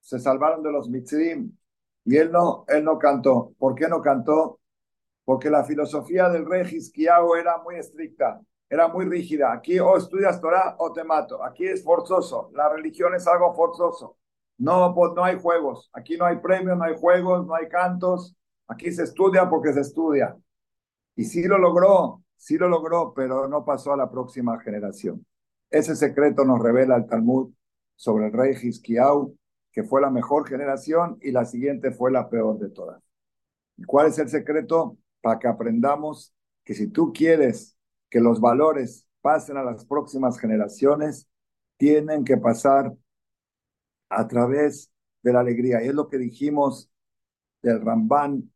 se 0.00 0.18
salvaron 0.18 0.62
de 0.62 0.72
los 0.72 0.88
Mitzrim. 0.88 1.56
Y 2.04 2.16
él 2.16 2.32
no, 2.32 2.64
él 2.68 2.84
no 2.84 2.98
cantó. 2.98 3.52
¿Por 3.58 3.74
qué 3.74 3.88
no 3.88 4.00
cantó? 4.00 4.60
Porque 5.24 5.50
la 5.50 5.64
filosofía 5.64 6.28
del 6.28 6.46
rey 6.46 6.66
Hizkiyahu 6.66 7.34
era 7.36 7.58
muy 7.58 7.76
estricta, 7.76 8.40
era 8.68 8.88
muy 8.88 9.04
rígida. 9.04 9.52
Aquí 9.52 9.78
o 9.78 9.96
estudias 9.96 10.40
Torah 10.40 10.74
o 10.78 10.92
te 10.92 11.04
mato. 11.04 11.44
Aquí 11.44 11.66
es 11.66 11.84
forzoso. 11.84 12.50
La 12.54 12.68
religión 12.68 13.14
es 13.14 13.26
algo 13.28 13.54
forzoso. 13.54 14.16
No, 14.58 14.94
pues, 14.94 15.12
no 15.14 15.24
hay 15.24 15.38
juegos. 15.40 15.90
Aquí 15.92 16.16
no 16.16 16.24
hay 16.24 16.36
premios, 16.38 16.76
no 16.76 16.84
hay 16.84 16.96
juegos, 16.98 17.46
no 17.46 17.54
hay 17.54 17.68
cantos. 17.68 18.36
Aquí 18.66 18.90
se 18.92 19.04
estudia 19.04 19.48
porque 19.48 19.72
se 19.72 19.80
estudia. 19.80 20.36
Y 21.16 21.24
sí 21.24 21.44
lo 21.44 21.58
logró, 21.58 22.21
sí 22.42 22.58
lo 22.58 22.68
logró, 22.68 23.14
pero 23.14 23.46
no 23.46 23.64
pasó 23.64 23.92
a 23.92 23.96
la 23.96 24.10
próxima 24.10 24.58
generación. 24.58 25.24
Ese 25.70 25.94
secreto 25.94 26.44
nos 26.44 26.60
revela 26.60 26.96
el 26.96 27.06
Talmud 27.06 27.52
sobre 27.94 28.26
el 28.26 28.32
rey 28.32 28.56
Hizkiyahu, 28.60 29.38
que 29.70 29.84
fue 29.84 30.00
la 30.00 30.10
mejor 30.10 30.48
generación 30.48 31.18
y 31.22 31.30
la 31.30 31.44
siguiente 31.44 31.92
fue 31.92 32.10
la 32.10 32.28
peor 32.28 32.58
de 32.58 32.68
todas. 32.68 33.00
¿Y 33.76 33.84
cuál 33.84 34.08
es 34.08 34.18
el 34.18 34.28
secreto? 34.28 34.98
Para 35.20 35.38
que 35.38 35.46
aprendamos 35.46 36.34
que 36.64 36.74
si 36.74 36.88
tú 36.88 37.12
quieres 37.12 37.76
que 38.10 38.18
los 38.18 38.40
valores 38.40 39.06
pasen 39.20 39.56
a 39.56 39.62
las 39.62 39.84
próximas 39.84 40.36
generaciones, 40.36 41.28
tienen 41.76 42.24
que 42.24 42.38
pasar 42.38 42.92
a 44.08 44.26
través 44.26 44.90
de 45.22 45.32
la 45.32 45.40
alegría. 45.40 45.80
Y 45.80 45.86
es 45.86 45.94
lo 45.94 46.08
que 46.08 46.18
dijimos 46.18 46.90
del 47.62 47.80
Ramban 47.80 48.52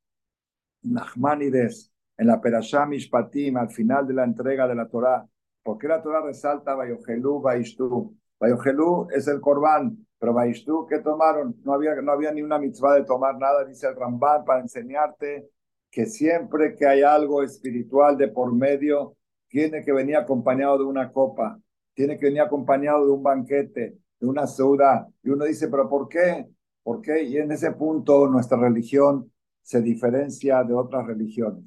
Nachmanides 0.83 1.93
en 2.17 2.27
la 2.27 2.41
Perashá 2.41 2.87
Mishpatim, 2.87 3.57
al 3.57 3.71
final 3.71 4.07
de 4.07 4.15
la 4.15 4.25
entrega 4.25 4.67
de 4.67 4.75
la 4.75 4.89
Torá. 4.89 5.27
porque 5.63 5.89
la 5.89 6.01
Torá 6.01 6.21
resalta 6.21 6.75
Bayojelu, 6.75 7.41
Baishtu? 7.41 8.17
Bayojelu 8.39 9.09
es 9.11 9.27
el 9.27 9.41
Corbán, 9.41 10.07
pero 10.19 10.33
Baishtu, 10.33 10.87
¿qué 10.87 11.01
tomaron? 11.01 11.57
No 11.65 11.73
había, 11.75 12.33
ni 12.33 12.43
una 12.43 12.59
mitzvah 12.59 12.95
de 12.95 13.05
tomar 13.05 13.37
nada, 13.37 13.65
dice 13.65 13.89
el 13.89 13.97
Ramban, 13.97 14.45
para 14.45 14.61
enseñarte 14.61 15.49
que 15.91 16.07
siempre 16.07 16.75
que 16.75 16.87
hay 16.87 17.03
algo 17.03 17.43
espiritual 17.43 18.17
de 18.17 18.29
por 18.29 18.55
medio, 18.55 19.17
tiene 19.49 19.83
que 19.83 19.93
venir 19.93 20.17
acompañado 20.17 20.79
de 20.79 20.85
una 20.85 21.11
copa, 21.13 21.59
tiene 21.95 22.19
que 22.19 22.27
venir 22.27 22.43
acompañado 22.43 23.07
de 23.07 23.13
un 23.13 23.23
banquete, 23.23 23.99
de 24.21 24.27
una 24.27 24.47
sauda. 24.47 25.09
Y 25.23 25.31
uno 25.31 25.45
dice, 25.45 25.69
¿pero 25.69 25.89
por 25.89 26.09
qué? 26.09 26.47
¿Por 26.83 27.01
qué? 27.01 27.23
Y 27.25 27.39
en 27.39 27.53
ese 27.53 27.73
punto 27.73 28.29
nuestra 28.29 28.59
religión 28.59 29.33
se 29.63 29.81
diferencia 29.81 30.63
de 30.63 30.75
otras 30.75 31.07
religiones. 31.07 31.65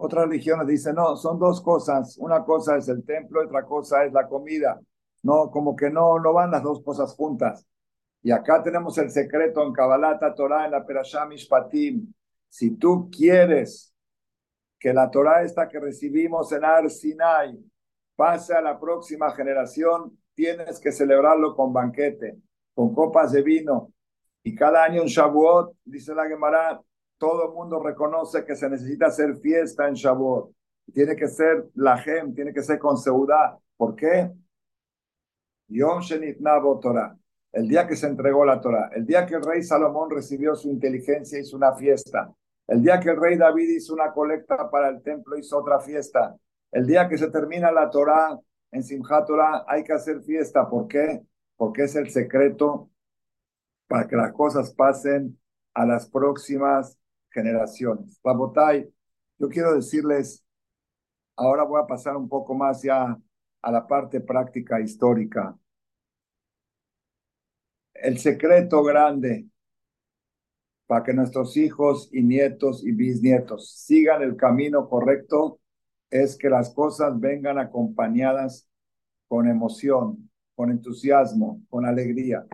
Otras 0.00 0.26
religiones 0.26 0.66
dicen, 0.68 0.94
no, 0.94 1.16
son 1.16 1.38
dos 1.40 1.60
cosas. 1.60 2.16
Una 2.18 2.44
cosa 2.44 2.76
es 2.76 2.88
el 2.88 3.04
templo, 3.04 3.44
otra 3.44 3.64
cosa 3.64 4.04
es 4.04 4.12
la 4.12 4.28
comida. 4.28 4.80
No, 5.24 5.50
como 5.50 5.74
que 5.74 5.90
no, 5.90 6.20
no 6.20 6.32
van 6.32 6.52
las 6.52 6.62
dos 6.62 6.82
cosas 6.82 7.14
juntas. 7.14 7.66
Y 8.22 8.30
acá 8.30 8.62
tenemos 8.62 8.96
el 8.98 9.10
secreto 9.10 9.62
en 9.64 9.72
Kabbalah 9.72 10.18
Torah, 10.36 10.66
en 10.66 10.70
la 10.70 10.86
Perashá 10.86 11.26
Mishpatim. 11.26 12.12
Si 12.48 12.76
tú 12.76 13.10
quieres 13.10 13.92
que 14.78 14.92
la 14.94 15.10
Torah 15.10 15.42
esta 15.42 15.68
que 15.68 15.80
recibimos 15.80 16.52
en 16.52 16.64
Ar 16.64 16.88
Sinai 16.88 17.58
pase 18.14 18.54
a 18.54 18.60
la 18.60 18.78
próxima 18.78 19.32
generación, 19.32 20.16
tienes 20.34 20.78
que 20.78 20.92
celebrarlo 20.92 21.56
con 21.56 21.72
banquete, 21.72 22.38
con 22.72 22.94
copas 22.94 23.32
de 23.32 23.42
vino. 23.42 23.92
Y 24.44 24.54
cada 24.54 24.84
año 24.84 25.02
en 25.02 25.08
Shavuot, 25.08 25.76
dice 25.84 26.14
la 26.14 26.28
Gemara, 26.28 26.80
todo 27.18 27.48
el 27.48 27.54
mundo 27.54 27.82
reconoce 27.82 28.44
que 28.44 28.56
se 28.56 28.70
necesita 28.70 29.06
hacer 29.06 29.36
fiesta 29.38 29.88
en 29.88 29.94
Shavuot. 29.94 30.50
Tiene 30.94 31.16
que 31.16 31.28
ser 31.28 31.68
la 31.74 31.98
gem, 31.98 32.34
tiene 32.34 32.52
que 32.52 32.62
ser 32.62 32.78
con 32.78 32.96
seudá. 32.96 33.58
¿Por 33.76 33.94
qué? 33.94 34.32
Yom 35.68 36.00
Shenitnabo 36.00 36.78
Torah. 36.78 37.16
El 37.52 37.68
día 37.68 37.86
que 37.86 37.96
se 37.96 38.06
entregó 38.06 38.44
la 38.44 38.60
Torah, 38.60 38.90
el 38.94 39.06
día 39.06 39.26
que 39.26 39.34
el 39.34 39.42
rey 39.42 39.62
Salomón 39.62 40.10
recibió 40.10 40.54
su 40.54 40.68
inteligencia, 40.70 41.38
hizo 41.38 41.56
una 41.56 41.74
fiesta. 41.74 42.32
El 42.66 42.82
día 42.82 43.00
que 43.00 43.10
el 43.10 43.20
rey 43.20 43.36
David 43.36 43.70
hizo 43.70 43.94
una 43.94 44.12
colecta 44.12 44.70
para 44.70 44.88
el 44.90 45.02
templo, 45.02 45.36
hizo 45.36 45.58
otra 45.58 45.80
fiesta. 45.80 46.36
El 46.70 46.86
día 46.86 47.08
que 47.08 47.16
se 47.16 47.30
termina 47.30 47.72
la 47.72 47.88
Torah, 47.88 48.38
en 48.70 48.82
Simchat 48.82 49.28
hay 49.66 49.82
que 49.82 49.94
hacer 49.94 50.20
fiesta. 50.22 50.68
¿Por 50.68 50.86
qué? 50.86 51.22
Porque 51.56 51.84
es 51.84 51.96
el 51.96 52.10
secreto 52.10 52.90
para 53.86 54.06
que 54.06 54.16
las 54.16 54.32
cosas 54.32 54.74
pasen 54.74 55.38
a 55.72 55.86
las 55.86 56.08
próximas 56.10 56.98
generaciones. 57.30 58.20
Babotay, 58.22 58.88
yo 59.38 59.48
quiero 59.48 59.74
decirles, 59.74 60.44
ahora 61.36 61.64
voy 61.64 61.80
a 61.80 61.86
pasar 61.86 62.16
un 62.16 62.28
poco 62.28 62.54
más 62.54 62.82
ya 62.82 63.16
a 63.62 63.70
la 63.70 63.86
parte 63.86 64.20
práctica 64.20 64.80
histórica. 64.80 65.56
El 67.94 68.18
secreto 68.18 68.82
grande 68.82 69.46
para 70.86 71.04
que 71.04 71.12
nuestros 71.12 71.56
hijos 71.56 72.08
y 72.12 72.22
nietos 72.22 72.84
y 72.84 72.92
bisnietos 72.92 73.72
sigan 73.72 74.22
el 74.22 74.36
camino 74.36 74.88
correcto 74.88 75.60
es 76.10 76.36
que 76.38 76.48
las 76.48 76.70
cosas 76.70 77.20
vengan 77.20 77.58
acompañadas 77.58 78.66
con 79.28 79.46
emoción, 79.46 80.30
con 80.54 80.70
entusiasmo, 80.70 81.60
con 81.68 81.84
alegría. 81.84 82.46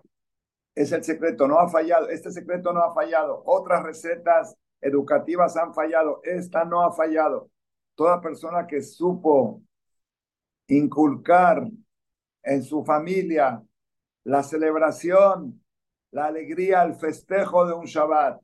Es 0.74 0.90
el 0.90 1.04
secreto, 1.04 1.46
no 1.46 1.60
ha 1.60 1.68
fallado, 1.68 2.08
este 2.08 2.32
secreto 2.32 2.72
no 2.72 2.82
ha 2.82 2.92
fallado. 2.92 3.42
Otras 3.46 3.84
recetas 3.84 4.56
educativas 4.84 5.56
han 5.56 5.74
fallado, 5.74 6.20
esta 6.22 6.64
no 6.64 6.82
ha 6.82 6.92
fallado. 6.92 7.50
Toda 7.94 8.20
persona 8.20 8.66
que 8.66 8.82
supo 8.82 9.62
inculcar 10.68 11.66
en 12.42 12.62
su 12.62 12.84
familia 12.84 13.62
la 14.24 14.42
celebración, 14.42 15.62
la 16.10 16.26
alegría, 16.26 16.82
el 16.82 16.94
festejo 16.94 17.66
de 17.66 17.74
un 17.74 17.86
Shabbat, 17.86 18.40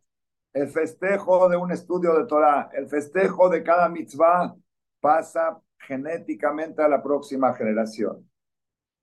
el 0.52 0.68
festejo 0.68 1.48
de 1.48 1.56
un 1.56 1.70
estudio 1.72 2.14
de 2.14 2.26
Torah, 2.26 2.70
el 2.72 2.88
festejo 2.88 3.48
de 3.48 3.62
cada 3.62 3.88
mitzvah, 3.88 4.54
pasa 5.00 5.60
genéticamente 5.78 6.82
a 6.82 6.88
la 6.88 7.02
próxima 7.02 7.54
generación. 7.54 8.28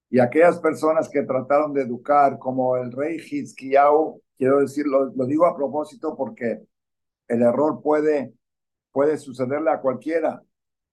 Y 0.10 0.20
aquellas 0.20 0.60
personas 0.60 1.10
que 1.10 1.24
trataron 1.24 1.74
de 1.74 1.82
educar, 1.82 2.38
como 2.38 2.78
el 2.78 2.92
rey 2.92 3.18
Hizkiyahu, 3.18 4.22
quiero 4.38 4.60
decirlo, 4.60 5.12
lo 5.16 5.26
digo 5.26 5.46
a 5.46 5.56
propósito 5.56 6.16
porque 6.16 6.62
el 7.28 7.42
error 7.42 7.82
puede, 7.82 8.34
puede 8.92 9.18
sucederle 9.18 9.72
a 9.72 9.82
cualquiera. 9.82 10.42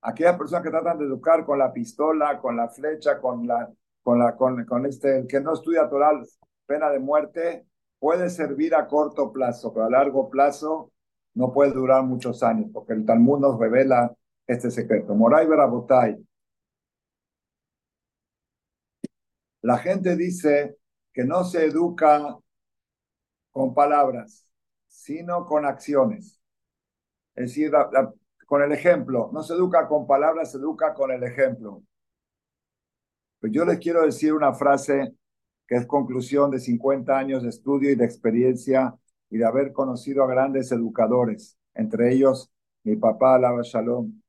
Aquellas 0.03 0.37
personas 0.37 0.65
que 0.65 0.71
tratan 0.71 0.99
de 0.99 1.07
educar 1.07 1.45
con 1.45 1.59
la 1.59 1.73
pistola, 1.73 2.39
con 2.41 2.57
la 2.57 2.69
flecha, 2.69 3.21
con 3.21 3.47
la, 3.47 3.73
con 4.03 4.19
la, 4.19 4.37
con, 4.37 4.87
este, 4.87 5.21
el 5.21 5.27
que 5.27 5.41
no 5.41 5.55
estudia 5.55 5.89
toral, 5.89 6.27
pena 6.67 6.91
de 6.91 6.99
muerte, 6.99 7.67
puede 7.99 8.29
servir 8.29 8.75
a 8.75 8.87
corto 8.87 9.33
plazo, 9.33 9.73
pero 9.73 9.87
a 9.87 9.91
largo 9.91 10.29
plazo 10.29 10.93
no 11.35 11.53
puede 11.53 11.73
durar 11.73 12.05
muchos 12.05 12.43
años, 12.43 12.71
porque 12.73 12.93
el 12.93 13.07
Talmud 13.07 13.41
nos 13.41 13.59
revela 13.59 14.15
este 14.47 14.71
secreto. 14.71 15.15
Moray 15.15 15.47
Berabotay. 15.47 16.17
La 19.63 19.79
gente 19.79 20.15
dice 20.17 20.77
que 21.13 21.25
no 21.25 21.45
se 21.45 21.65
educa 21.65 22.39
con 23.51 23.73
palabras, 23.73 24.47
sino 24.95 25.45
con 25.45 25.67
acciones. 25.67 26.41
Es 27.35 27.49
decir, 27.49 27.73
con 28.47 28.63
el 28.63 28.73
ejemplo. 28.73 29.31
No 29.33 29.43
se 29.43 29.55
educa 29.55 29.89
con 29.89 30.07
palabras, 30.07 30.53
se 30.53 30.59
educa 30.59 30.95
con 30.95 31.11
el 31.11 31.23
ejemplo. 31.25 31.83
Pues 33.41 33.53
yo 33.53 33.65
les 33.65 33.79
quiero 33.79 34.03
decir 34.03 34.33
una 34.33 34.55
frase 34.55 35.15
que 35.67 35.75
es 35.77 35.87
conclusión 35.87 36.51
de 36.51 36.61
50 36.61 37.19
años 37.19 37.43
de 37.43 37.49
estudio 37.49 37.91
y 37.91 37.97
de 37.97 38.05
experiencia 38.05 38.95
y 39.31 39.39
de 39.39 39.45
haber 39.45 39.73
conocido 39.73 40.23
a 40.23 40.29
grandes 40.29 40.71
educadores, 40.71 41.59
entre 41.75 42.13
ellos 42.13 42.51
mi 42.85 42.97
papá, 42.97 43.35
Alaba 43.35 43.63
Shalom. 43.63 44.23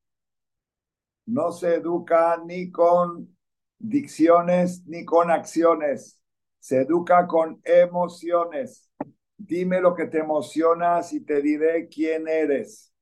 No 1.28 1.52
se 1.52 1.76
educa 1.76 2.42
ni 2.46 2.72
con 2.72 3.38
dicciones 3.78 4.86
ni 4.88 5.06
con 5.06 5.30
acciones, 5.30 6.20
se 6.60 6.82
educa 6.82 7.28
con 7.28 7.62
emociones. 7.64 8.90
Dime 9.38 9.82
lo 9.82 9.94
que 9.94 10.06
te 10.06 10.20
emocionas 10.20 11.14
y 11.14 11.22
te 11.22 11.42
diré 11.42 11.88
quién 11.88 12.28
eres. 12.28 12.94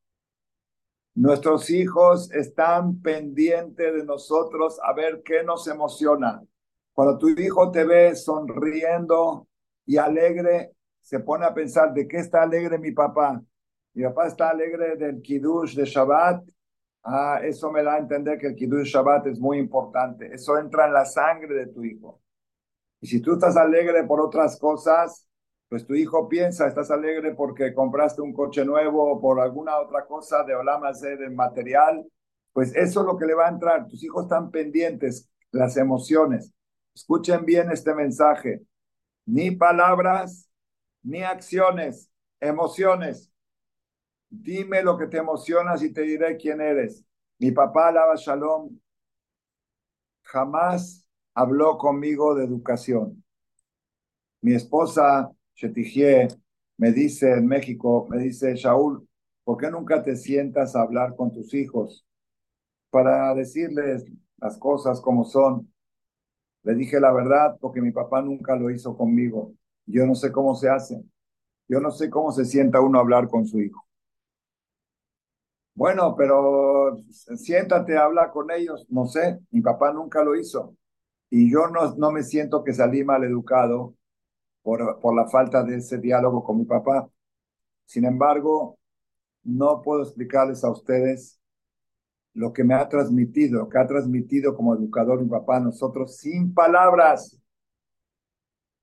Nuestros 1.16 1.70
hijos 1.70 2.32
están 2.32 3.00
pendientes 3.02 3.94
de 3.94 4.04
nosotros 4.04 4.80
a 4.84 4.94
ver 4.94 5.22
qué 5.24 5.44
nos 5.44 5.68
emociona. 5.68 6.42
Cuando 6.92 7.20
tu 7.20 7.30
hijo 7.30 7.70
te 7.72 7.84
ve 7.84 8.16
sonriendo 8.16 9.48
y 9.86 9.98
alegre, 9.98 10.72
se 11.02 11.20
pone 11.20 11.46
a 11.46 11.54
pensar, 11.54 11.94
¿de 11.94 12.08
qué 12.08 12.18
está 12.18 12.42
alegre 12.42 12.80
mi 12.80 12.92
papá? 12.92 13.40
Mi 13.94 14.04
papá 14.04 14.28
está 14.28 14.50
alegre 14.50 14.96
del 14.96 15.22
Kiddush 15.22 15.76
de 15.76 15.86
Shabbat. 15.86 16.44
Ah, 17.04 17.42
eso 17.44 17.72
me 17.72 17.84
da 17.84 17.96
a 17.96 18.00
entender 18.00 18.40
que 18.40 18.48
el 18.48 18.56
Kiddush 18.56 18.88
Shabbat 18.88 19.28
es 19.28 19.40
muy 19.40 19.60
importante. 19.60 20.34
Eso 20.34 20.58
entra 20.58 20.88
en 20.88 20.94
la 20.94 21.06
sangre 21.06 21.54
de 21.54 21.68
tu 21.68 21.84
hijo. 21.84 22.22
Y 23.02 23.08
si 23.08 23.22
tú 23.22 23.34
estás 23.34 23.56
alegre 23.56 24.04
por 24.06 24.20
otras 24.20 24.58
cosas, 24.58 25.28
pues 25.74 25.88
tu 25.88 25.96
hijo 25.96 26.30
piensa, 26.30 26.68
estás 26.68 26.92
alegre 26.92 27.34
porque 27.34 27.74
compraste 27.74 28.22
un 28.22 28.32
coche 28.32 28.64
nuevo 28.64 29.12
o 29.12 29.20
por 29.20 29.40
alguna 29.42 29.80
otra 29.80 30.06
cosa 30.06 30.44
de 30.44 30.54
Olama 30.54 30.92
del 30.92 31.32
material, 31.32 32.06
Pues 32.52 32.76
eso 32.76 33.00
es 33.00 33.06
lo 33.08 33.18
que 33.18 33.26
le 33.26 33.34
va 33.34 33.48
a 33.48 33.50
entrar. 33.50 33.88
Tus 33.88 34.04
hijos 34.04 34.26
están 34.26 34.52
pendientes, 34.52 35.32
las 35.50 35.76
emociones. 35.76 36.54
Escuchen 36.94 37.44
bien 37.44 37.72
este 37.72 37.96
mensaje. 37.96 38.62
Ni 39.26 39.50
palabras, 39.50 40.48
ni 41.02 41.24
acciones, 41.24 42.08
emociones. 42.40 43.32
Dime 44.30 44.84
lo 44.84 44.96
que 44.96 45.08
te 45.08 45.18
emocionas 45.18 45.82
y 45.82 45.92
te 45.92 46.02
diré 46.04 46.38
quién 46.38 46.62
eres. 46.62 47.04
Mi 47.40 47.50
papá, 47.52 47.92
Lava 47.92 48.14
Shalom, 48.16 48.78
jamás 50.22 51.08
habló 51.34 51.80
conmigo 51.80 52.36
de 52.36 52.46
educación. 52.46 53.24
Mi 54.42 54.54
esposa, 54.54 55.32
Chetigie, 55.56 56.28
me 56.78 56.92
dice 56.92 57.32
en 57.34 57.48
México, 57.48 58.08
me 58.10 58.18
dice, 58.24 58.56
Shaul, 58.56 59.08
¿por 59.44 59.58
qué 59.58 59.70
nunca 59.72 60.04
te 60.04 60.16
sientas 60.16 60.76
a 60.76 60.82
hablar 60.82 61.16
con 61.16 61.32
tus 61.32 61.54
hijos 61.54 62.06
para 62.92 63.34
decirles 63.36 64.06
las 64.38 64.58
cosas 64.58 65.02
como 65.02 65.26
son? 65.26 65.72
Le 66.64 66.76
dije 66.76 67.00
la 67.00 67.12
verdad 67.14 67.58
porque 67.62 67.82
mi 67.82 67.92
papá 67.92 68.22
nunca 68.22 68.56
lo 68.56 68.70
hizo 68.72 68.98
conmigo. 68.98 69.54
Yo 69.86 70.06
no 70.06 70.16
sé 70.16 70.32
cómo 70.32 70.56
se 70.56 70.70
hace. 70.70 71.04
Yo 71.70 71.80
no 71.82 71.92
sé 71.92 72.10
cómo 72.10 72.32
se 72.32 72.46
sienta 72.46 72.82
uno 72.82 73.00
a 73.00 73.02
hablar 73.02 73.30
con 73.30 73.46
su 73.48 73.62
hijo. 73.62 73.86
Bueno, 75.76 76.16
pero 76.16 76.98
siéntate, 77.36 77.98
habla 77.98 78.32
con 78.32 78.52
ellos. 78.52 78.86
No 78.90 79.06
sé, 79.08 79.40
mi 79.52 79.62
papá 79.62 79.92
nunca 79.92 80.24
lo 80.24 80.36
hizo. 80.36 80.76
Y 81.30 81.52
yo 81.52 81.68
no, 81.68 81.96
no 81.96 82.12
me 82.12 82.24
siento 82.24 82.64
que 82.64 82.74
salí 82.74 83.04
mal 83.04 83.24
educado 83.24 83.96
por, 84.64 85.16
la 85.16 85.30
falta 85.30 85.64
de 85.64 85.78
ese 85.78 86.00
diálogo 86.00 86.44
con 86.44 86.58
mi 86.58 86.66
papá. 86.66 87.08
Sin 87.86 88.06
embargo, 88.06 88.80
no 89.44 89.82
puedo 89.82 90.02
explicarles 90.02 90.64
a 90.64 90.72
ustedes 90.72 91.40
lo 92.34 92.52
que 92.54 92.64
me 92.64 92.74
ha 92.74 92.88
transmitido, 92.90 93.60
lo 93.60 93.70
que 93.70 93.78
ha 93.78 93.86
transmitido 93.86 94.56
como 94.56 94.74
educador 94.74 95.22
mi 95.22 95.30
papá 95.30 95.60
nosotros 95.60 96.18
sin 96.18 96.54
palabras 96.54 97.40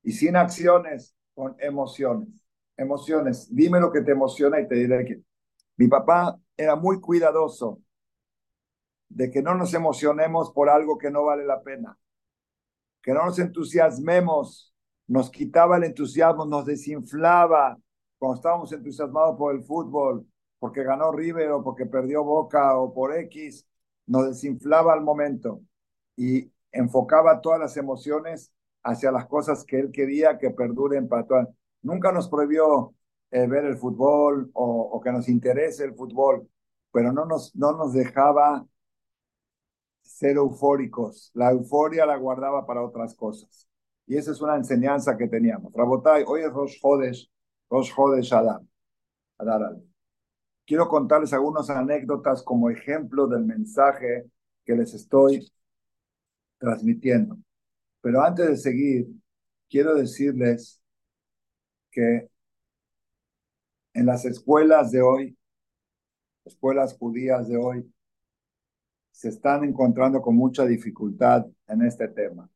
y 0.03 0.13
sin 0.13 0.37
acciones, 0.37 1.17
con 1.35 1.57
emociones. 1.59 2.29
Emociones. 2.77 3.49
Dime 3.55 3.81
lo 3.81 3.91
que 3.91 4.03
te 4.03 4.13
emociona 4.13 4.61
y 4.61 4.69
te 4.69 4.77
diré 4.77 5.05
que 5.05 5.23
mi 5.77 5.89
papá 5.89 6.39
era 6.57 6.77
muy 6.77 7.01
cuidadoso 7.01 7.83
de 9.09 9.31
que 9.31 9.43
no 9.43 9.55
nos 9.55 9.75
emocionemos 9.75 10.53
por 10.53 10.71
algo 10.71 10.97
que 10.97 11.11
no 11.11 11.25
vale 11.25 11.45
la 11.45 11.63
pena, 11.63 11.99
que 13.03 13.13
no 13.13 13.25
nos 13.25 13.39
entusiasmemos, 13.39 14.70
nos 15.11 15.29
quitaba 15.29 15.77
el 15.77 15.85
entusiasmo, 15.85 16.45
nos 16.45 16.65
desinflaba 16.65 17.77
cuando 18.17 18.37
estábamos 18.37 18.73
entusiasmados 18.73 19.37
por 19.37 19.53
el 19.53 19.65
fútbol, 19.65 20.25
porque 20.61 20.85
ganó 20.85 21.11
River 21.11 21.51
o 21.51 21.65
porque 21.65 21.85
perdió 21.87 22.23
Boca 22.23 22.79
o 22.79 22.95
por 22.95 23.17
X, 23.17 23.67
nos 24.07 24.29
desinflaba 24.29 24.93
al 24.93 25.01
momento 25.01 25.63
y 26.17 26.53
enfocaba 26.71 27.41
todas 27.41 27.59
las 27.59 27.77
emociones 27.77 28.53
hacia 28.85 29.11
las 29.11 29.27
cosas 29.27 29.65
que 29.65 29.81
él 29.81 29.91
quería 29.91 30.39
que 30.39 30.51
perduren 30.51 31.09
para 31.09 31.27
todas. 31.27 31.49
Nunca 31.83 32.13
nos 32.13 32.29
prohibió 32.29 32.95
eh, 33.33 33.49
ver 33.49 33.65
el 33.65 33.79
fútbol 33.79 34.51
o, 34.53 35.01
que 35.03 35.11
nos 35.11 35.29
interese 35.29 35.83
el 35.85 35.95
fútbol, 35.97 36.49
pero 36.93 37.13
no 37.13 37.25
nos, 37.25 37.55
no 37.57 37.73
nos 37.73 37.93
dejaba 37.95 38.65
ser 40.03 40.37
eufóricos. 40.37 41.33
La 41.35 41.51
euforia 41.51 42.07
la 42.07 42.17
guardaba 42.17 42.65
para 42.65 42.85
otras 42.85 43.15
cosas. 43.17 43.70
Y 44.11 44.17
esa 44.17 44.33
es 44.33 44.41
una 44.41 44.57
enseñanza 44.57 45.17
que 45.17 45.29
teníamos. 45.29 45.73
Rabotay, 45.73 46.25
hoy 46.27 46.41
es 46.41 46.53
Rosh 46.53 46.79
Hodesh, 46.83 47.31
Rosh 47.71 47.93
Hodesh 47.97 48.33
Adam. 48.35 48.67
Adar 49.39 49.77
quiero 50.67 50.89
contarles 50.89 51.33
algunas 51.33 51.71
anécdotas 51.71 52.43
como 52.43 52.71
ejemplo 52.71 53.29
del 53.29 53.45
mensaje 53.45 54.29
que 54.65 54.75
les 54.75 54.95
estoy 54.95 55.49
transmitiendo. 56.59 57.39
Pero 58.01 58.21
antes 58.21 58.49
de 58.49 58.57
seguir, 58.57 59.09
quiero 59.69 59.95
decirles 59.95 60.83
que 61.93 62.29
en 63.95 64.07
las 64.07 64.25
escuelas 64.25 64.91
de 64.91 65.03
hoy, 65.03 65.39
escuelas 66.45 66.99
judías 66.99 67.47
de 67.47 67.57
hoy, 67.57 67.95
se 69.13 69.29
están 69.29 69.63
encontrando 69.63 70.21
con 70.21 70.35
mucha 70.35 70.67
dificultad 70.67 71.47
en 71.69 71.83
este 71.83 72.09
tema. 72.09 72.51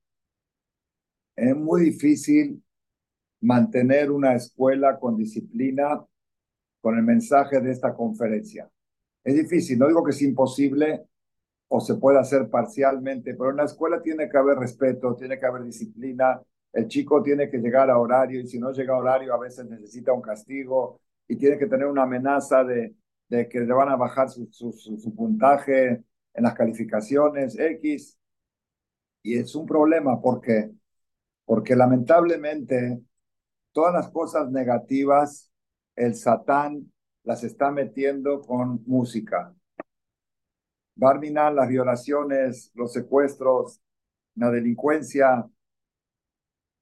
Es 1.36 1.56
muy 1.56 1.82
difícil 1.82 2.62
mantener 3.40 4.10
una 4.10 4.34
escuela 4.34 4.98
con 4.98 5.16
disciplina 5.16 6.04
con 6.80 6.98
el 6.98 7.04
mensaje 7.04 7.60
de 7.60 7.72
esta 7.72 7.94
conferencia. 7.94 8.70
Es 9.24 9.34
difícil, 9.36 9.78
no 9.78 9.88
digo 9.88 10.04
que 10.04 10.12
es 10.12 10.22
imposible 10.22 11.06
o 11.68 11.80
se 11.80 11.96
puede 11.96 12.18
hacer 12.18 12.50
parcialmente, 12.50 13.34
pero 13.34 13.50
en 13.50 13.56
la 13.58 13.64
escuela 13.64 14.02
tiene 14.02 14.28
que 14.28 14.38
haber 14.38 14.58
respeto, 14.58 15.16
tiene 15.16 15.38
que 15.38 15.46
haber 15.46 15.64
disciplina, 15.64 16.40
el 16.72 16.88
chico 16.88 17.22
tiene 17.22 17.50
que 17.50 17.58
llegar 17.58 17.90
a 17.90 17.98
horario 17.98 18.40
y 18.40 18.46
si 18.48 18.58
no 18.58 18.72
llega 18.72 18.94
a 18.94 18.98
horario 18.98 19.34
a 19.34 19.38
veces 19.38 19.66
necesita 19.66 20.12
un 20.12 20.22
castigo 20.22 21.00
y 21.28 21.36
tiene 21.36 21.58
que 21.58 21.66
tener 21.66 21.86
una 21.86 22.04
amenaza 22.04 22.64
de, 22.64 22.94
de 23.28 23.48
que 23.48 23.60
le 23.60 23.72
van 23.72 23.90
a 23.90 23.96
bajar 23.96 24.30
su, 24.30 24.46
su, 24.52 24.72
su 24.72 25.14
puntaje 25.14 26.04
en 26.34 26.44
las 26.44 26.54
calificaciones 26.54 27.58
X. 27.58 28.18
Y 29.22 29.38
es 29.38 29.54
un 29.54 29.66
problema 29.66 30.20
porque, 30.20 30.70
porque 31.44 31.76
lamentablemente 31.76 33.02
todas 33.72 33.92
las 33.92 34.10
cosas 34.10 34.50
negativas 34.50 35.50
el 35.96 36.14
Satán 36.14 36.92
las 37.22 37.44
está 37.44 37.70
metiendo 37.70 38.40
con 38.40 38.82
música. 38.86 39.54
Barminan, 40.96 41.56
las 41.56 41.68
violaciones, 41.68 42.70
los 42.74 42.92
secuestros, 42.92 43.80
la 44.36 44.50
delincuencia, 44.50 45.48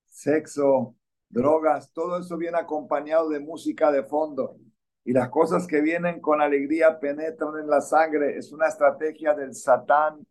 sexo, 0.07 0.97
drogas, 1.29 1.93
todo 1.93 2.19
eso 2.19 2.37
viene 2.37 2.59
acompañado 2.59 3.29
de 3.31 3.41
música 3.41 3.91
de 3.91 4.05
fondo. 4.05 4.57
Y 5.05 5.13
las 5.13 5.31
cosas 5.31 5.67
que 5.67 5.81
vienen 5.81 6.21
con 6.21 6.41
alegría 6.41 7.01
penetran 7.01 7.59
en 7.61 7.69
la 7.69 7.81
sangre. 7.81 8.37
Es 8.37 8.53
una 8.53 8.69
estrategia 8.69 9.35
del 9.35 9.55
Satán 9.55 10.25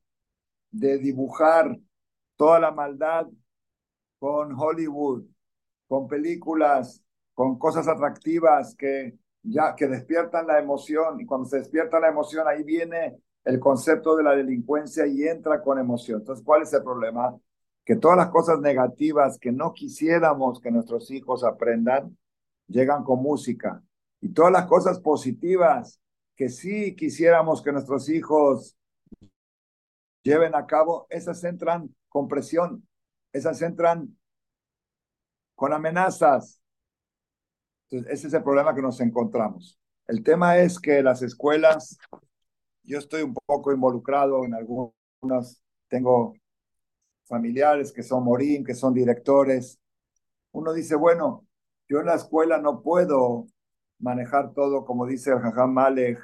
de 0.70 0.98
dibujar 0.98 1.78
toda 2.38 2.60
la 2.60 2.72
maldad 2.72 3.28
con 4.22 4.54
Hollywood, 4.56 5.26
con 5.88 6.08
películas 6.08 7.04
con 7.34 7.58
cosas 7.58 7.88
atractivas 7.88 8.76
que 8.76 9.18
ya 9.42 9.74
que 9.76 9.88
despiertan 9.88 10.46
la 10.46 10.60
emoción 10.60 11.20
y 11.20 11.26
cuando 11.26 11.48
se 11.50 11.58
despierta 11.58 12.00
la 12.00 12.10
emoción 12.10 12.48
ahí 12.48 12.62
viene 12.62 13.18
el 13.44 13.60
concepto 13.60 14.16
de 14.16 14.22
la 14.22 14.36
delincuencia 14.36 15.08
y 15.08 15.24
entra 15.24 15.64
con 15.64 15.80
emoción. 15.80 16.20
Entonces, 16.20 16.46
¿cuál 16.46 16.62
es 16.62 16.72
el 16.74 16.84
problema? 16.84 17.36
Que 17.84 17.96
todas 17.96 18.16
las 18.16 18.30
cosas 18.30 18.60
negativas 18.60 19.40
que 19.40 19.52
no 19.52 19.74
quisiéramos 19.74 20.62
que 20.62 20.70
nuestros 20.70 21.10
hijos 21.10 21.44
aprendan 21.44 22.16
llegan 22.68 23.04
con 23.04 23.24
música 23.24 23.82
y 24.20 24.30
todas 24.30 24.52
las 24.52 24.68
cosas 24.68 25.00
positivas 25.00 26.00
que 26.36 26.50
sí 26.50 26.96
quisiéramos 26.96 27.64
que 27.64 27.72
nuestros 27.72 28.08
hijos 28.08 28.78
lleven 30.22 30.54
a 30.54 30.68
cabo, 30.68 31.08
esas 31.10 31.44
entran 31.44 31.90
con 32.08 32.28
presión, 32.28 32.88
esas 33.34 33.62
entran 33.62 34.18
con 35.56 35.74
amenazas, 35.74 36.62
ese 37.90 38.28
es 38.28 38.34
el 38.34 38.44
problema 38.44 38.74
que 38.74 38.82
nos 38.82 39.00
encontramos. 39.02 39.80
El 40.08 40.24
tema 40.24 40.58
es 40.58 40.80
que 40.80 41.04
las 41.04 41.22
escuelas, 41.22 41.98
yo 42.84 42.98
estoy 42.98 43.22
un 43.22 43.34
poco 43.34 43.72
involucrado 43.72 44.44
en 44.46 44.54
algunas, 44.54 45.62
tengo 45.88 46.34
familiares 47.26 47.92
que 47.92 48.04
son 48.04 48.24
morín, 48.24 48.64
que 48.64 48.76
son 48.76 48.94
directores. 48.94 49.80
Uno 50.52 50.74
dice, 50.74 50.96
bueno, 50.96 51.46
yo 51.88 52.00
en 52.00 52.08
la 52.08 52.16
escuela 52.16 52.58
no 52.58 52.82
puedo 52.82 53.46
manejar 54.00 54.54
todo, 54.54 54.84
como 54.86 55.06
dice 55.06 55.32
el 55.32 55.68
Malek, 55.68 56.20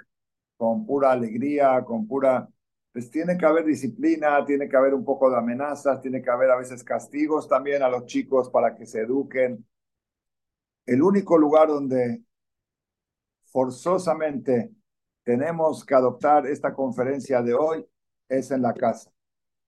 con 0.57 0.85
pura 0.85 1.11
alegría, 1.11 1.83
con 1.85 2.07
pura... 2.07 2.49
Pues 2.97 3.11
tiene 3.11 3.37
que 3.37 3.45
haber 3.45 3.63
disciplina, 3.63 4.43
tiene 4.43 4.67
que 4.67 4.75
haber 4.75 4.95
un 4.95 5.05
poco 5.05 5.29
de 5.29 5.37
amenazas, 5.37 6.01
tiene 6.01 6.19
que 6.19 6.31
haber 6.31 6.49
a 6.49 6.55
veces 6.55 6.83
castigos 6.83 7.47
también 7.47 7.83
a 7.83 7.89
los 7.89 8.07
chicos 8.07 8.49
para 8.49 8.73
que 8.73 8.87
se 8.87 9.01
eduquen 9.01 9.63
el 10.83 11.03
único 11.03 11.37
lugar 11.37 11.67
donde 11.67 12.23
forzosamente 13.43 14.71
tenemos 15.21 15.85
que 15.85 15.93
adoptar 15.93 16.47
esta 16.47 16.73
conferencia 16.73 17.43
de 17.43 17.53
hoy 17.53 17.87
es 18.27 18.49
en 18.49 18.63
la 18.63 18.73
casa. 18.73 19.11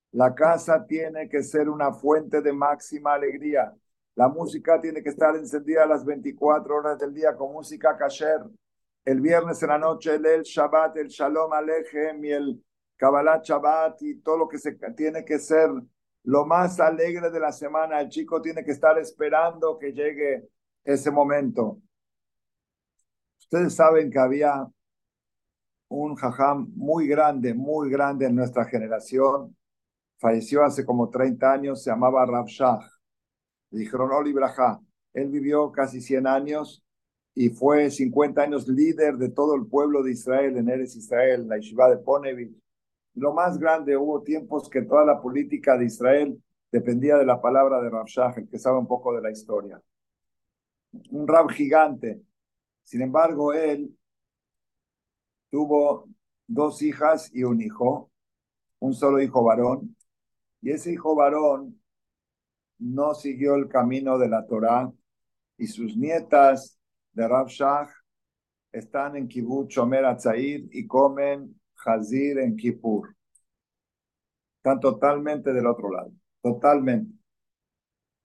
La 0.10 0.34
casa 0.34 0.84
tiene 0.88 1.30
que 1.30 1.44
ser 1.44 1.70
una 1.70 1.94
fuente 1.94 2.42
de 2.42 2.52
máxima 2.52 3.14
alegría. 3.14 3.72
La 4.16 4.28
música 4.28 4.82
tiene 4.82 5.04
que 5.04 5.10
estar 5.10 5.36
encendida 5.36 5.84
a 5.84 5.86
las 5.88 6.04
24 6.04 6.76
horas 6.76 6.98
del 6.98 7.14
día 7.14 7.36
con 7.36 7.54
música 7.54 7.96
kasher. 7.96 8.42
El 9.06 9.22
viernes 9.22 9.62
en 9.62 9.70
la 9.70 9.78
noche, 9.78 10.16
el, 10.16 10.42
Shabbat, 10.42 10.98
el 10.98 11.10
Shalom 11.10 11.54
Alejem 11.54 12.26
y 12.26 12.32
el 12.32 12.64
Kabbalah 13.00 13.42
Shabbat 13.42 14.02
y 14.02 14.16
todo 14.16 14.40
lo 14.40 14.48
que 14.50 14.58
se 14.58 14.74
tiene 14.94 15.24
que 15.24 15.40
ser 15.40 15.70
lo 16.24 16.46
más 16.46 16.82
alegre 16.82 17.32
de 17.32 17.40
la 17.40 17.54
semana. 17.54 18.02
El 18.02 18.10
chico 18.10 18.42
tiene 18.42 18.62
que 18.62 18.72
estar 18.72 19.00
esperando 19.00 19.80
que 19.80 19.94
llegue 19.94 20.50
ese 20.84 21.10
momento. 21.10 21.82
Ustedes 23.40 23.74
saben 23.74 24.12
que 24.12 24.20
había 24.20 24.68
un 25.88 26.16
jajam 26.16 26.70
muy 26.76 27.08
grande, 27.08 27.54
muy 27.54 27.90
grande 27.90 28.26
en 28.26 28.36
nuestra 28.36 28.66
generación. 28.66 29.56
Falleció 30.18 30.66
hace 30.66 30.86
como 30.86 31.10
30 31.10 31.54
años, 31.54 31.82
se 31.82 31.92
llamaba 31.92 32.26
Rav 32.26 32.48
Shah. 32.48 32.80
Dijeron, 33.72 34.12
Oli 34.12 34.36
Él 35.14 35.30
vivió 35.30 35.72
casi 35.72 36.02
100 36.02 36.28
años 36.28 36.84
y 37.34 37.50
fue 37.50 37.90
50 37.90 38.42
años 38.42 38.68
líder 38.68 39.16
de 39.16 39.30
todo 39.30 39.56
el 39.56 39.68
pueblo 39.68 40.04
de 40.04 40.12
Israel 40.12 40.58
en 40.58 40.70
Eres 40.70 40.98
Israel, 40.98 41.48
la 41.48 41.56
Yeshiva 41.56 41.90
de 41.90 41.98
Ponevich. 41.98 42.60
Lo 43.20 43.34
más 43.34 43.60
grande, 43.60 43.98
hubo 43.98 44.24
tiempos 44.24 44.70
que 44.70 44.84
toda 44.84 45.04
la 45.04 45.22
política 45.22 45.78
de 45.78 45.84
Israel 45.84 46.42
dependía 46.72 47.18
de 47.18 47.26
la 47.26 47.42
palabra 47.42 47.82
de 47.82 47.90
Rav 47.90 48.06
Shah, 48.06 48.34
el 48.38 48.48
que 48.48 48.58
sabe 48.58 48.78
un 48.78 48.88
poco 48.88 49.14
de 49.14 49.22
la 49.22 49.30
historia. 49.30 49.82
Un 51.12 51.28
Rab 51.28 51.50
gigante. 51.50 52.22
Sin 52.82 53.02
embargo, 53.02 53.52
él 53.52 53.94
tuvo 55.52 56.08
dos 56.48 56.82
hijas 56.82 57.30
y 57.34 57.44
un 57.44 57.62
hijo, 57.62 58.10
un 58.80 58.94
solo 58.94 59.22
hijo 59.22 59.44
varón, 59.44 59.98
y 60.62 60.72
ese 60.72 60.94
hijo 60.94 61.14
varón 61.14 61.78
no 62.78 63.14
siguió 63.16 63.56
el 63.56 63.68
camino 63.68 64.18
de 64.18 64.30
la 64.30 64.48
Torá 64.48 64.90
y 65.58 65.68
sus 65.68 65.98
nietas 65.98 66.80
de 67.12 67.28
Rav 67.28 67.48
Shach 67.48 67.90
están 68.72 69.18
en 69.18 69.28
Kibbutz 69.28 69.74
Shomer 69.74 70.06
Atzair 70.06 70.70
y 70.72 70.88
comen 70.88 71.59
Hazir 71.86 72.40
en 72.40 72.56
Kippur. 72.56 73.16
Están 74.58 74.80
totalmente 74.80 75.54
del 75.54 75.68
otro 75.68 75.92
lado, 75.92 76.12
totalmente. 76.42 77.14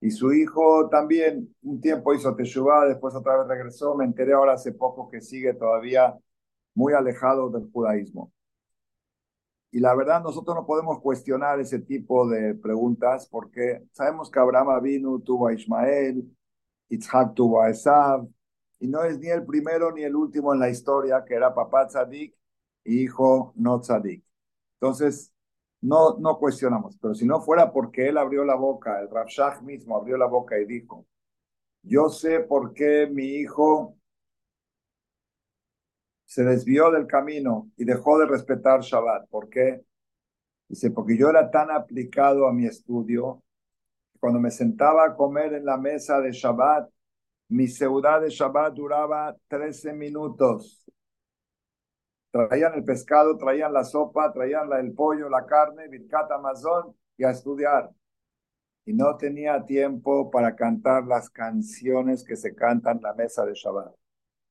Y 0.01 0.11
su 0.11 0.33
hijo 0.33 0.89
también 0.91 1.55
un 1.63 1.81
tiempo 1.81 2.13
hizo 2.13 2.35
Teshuvah, 2.37 2.87
después 2.87 3.15
otra 3.15 3.39
vez 3.39 3.49
regresó. 3.49 3.95
Me 3.95 4.05
enteré 4.05 4.35
ahora 4.35 4.55
hace 4.55 4.73
poco 4.73 5.09
que 5.09 5.21
sigue 5.21 5.55
todavía 5.55 6.15
muy 6.75 6.93
alejado 6.93 7.51
del 7.51 7.71
judaísmo. 7.73 8.33
Y 9.71 9.81
la 9.81 9.95
verdad, 9.95 10.23
nosotros 10.23 10.55
no 10.55 10.67
podemos 10.67 11.01
cuestionar 11.01 11.59
ese 11.59 11.81
tipo 11.81 12.29
de 12.29 12.55
preguntas 12.55 13.27
porque 13.29 13.83
sabemos 13.93 14.31
que 14.31 14.39
Abraham 14.39 14.83
vino, 14.83 15.19
tuvo 15.21 15.49
a 15.49 15.55
Ismael, 15.55 16.25
Isaac 16.89 17.35
tuvo 17.35 17.63
a 17.63 17.71
Esav, 17.71 18.29
y 18.79 18.89
no 18.89 19.03
es 19.05 19.19
ni 19.19 19.29
el 19.29 19.45
primero 19.45 19.91
ni 19.93 20.03
el 20.03 20.15
último 20.15 20.53
en 20.53 20.61
la 20.61 20.69
historia 20.69 21.25
que 21.27 21.35
era 21.35 21.55
papá 21.55 21.87
tzadik 21.87 22.35
hijo 22.85 23.53
no 23.57 23.81
tzadik. 23.81 24.25
Entonces, 24.81 25.33
no, 25.81 26.17
no 26.19 26.39
cuestionamos, 26.39 26.97
pero 27.01 27.15
si 27.15 27.27
no 27.27 27.41
fuera 27.43 27.73
porque 27.73 28.09
él 28.09 28.19
abrió 28.19 28.45
la 28.45 28.55
boca, 28.55 29.01
el 29.01 29.09
Rav 29.11 29.63
mismo 29.63 29.97
abrió 29.97 30.17
la 30.17 30.27
boca 30.27 30.59
y 30.59 30.65
dijo, 30.65 31.07
yo 31.83 32.09
sé 32.09 32.41
por 32.41 32.73
qué 32.73 33.07
mi 33.07 33.25
hijo 33.25 33.97
se 36.25 36.43
desvió 36.43 36.91
del 36.91 37.07
camino 37.07 37.71
y 37.77 37.85
dejó 37.85 38.19
de 38.19 38.27
respetar 38.27 38.81
Shabbat. 38.81 39.29
¿Por 39.29 39.49
qué? 39.49 39.85
Dice, 40.69 40.91
porque 40.91 41.17
yo 41.17 41.29
era 41.29 41.51
tan 41.51 41.71
aplicado 41.71 42.49
a 42.49 42.53
mi 42.53 42.67
estudio, 42.67 43.43
que 44.13 44.19
cuando 44.19 44.41
me 44.41 44.51
sentaba 44.51 45.05
a 45.05 45.15
comer 45.15 45.53
en 45.55 45.67
la 45.67 45.77
mesa 45.77 46.21
de 46.21 46.33
Shabbat, 46.33 46.89
mi 47.49 47.69
ciudad 47.69 48.23
de 48.23 48.31
Shabbat 48.31 48.75
duraba 48.75 49.37
13 49.49 49.93
minutos. 49.93 50.85
Traían 52.35 52.75
el 52.75 52.83
pescado, 52.83 53.37
traían 53.39 53.73
la 53.73 53.85
sopa, 53.85 54.33
traían 54.33 54.69
el 54.73 54.93
pollo, 54.93 55.29
la 55.29 55.47
carne, 55.47 55.87
Birkat 55.87 56.33
Amazon 56.33 56.93
y 57.17 57.23
a 57.23 57.31
estudiar. 57.31 57.89
Y 58.85 58.93
no 58.93 59.17
tenía 59.17 59.65
tiempo 59.65 60.33
para 60.33 60.57
cantar 60.57 61.07
las 61.07 61.31
canciones 61.31 62.25
que 62.25 62.35
se 62.35 62.53
cantan 62.53 62.97
en 62.97 63.05
la 63.05 63.15
mesa 63.15 63.47
de 63.47 63.55
Shabbat. 63.55 63.95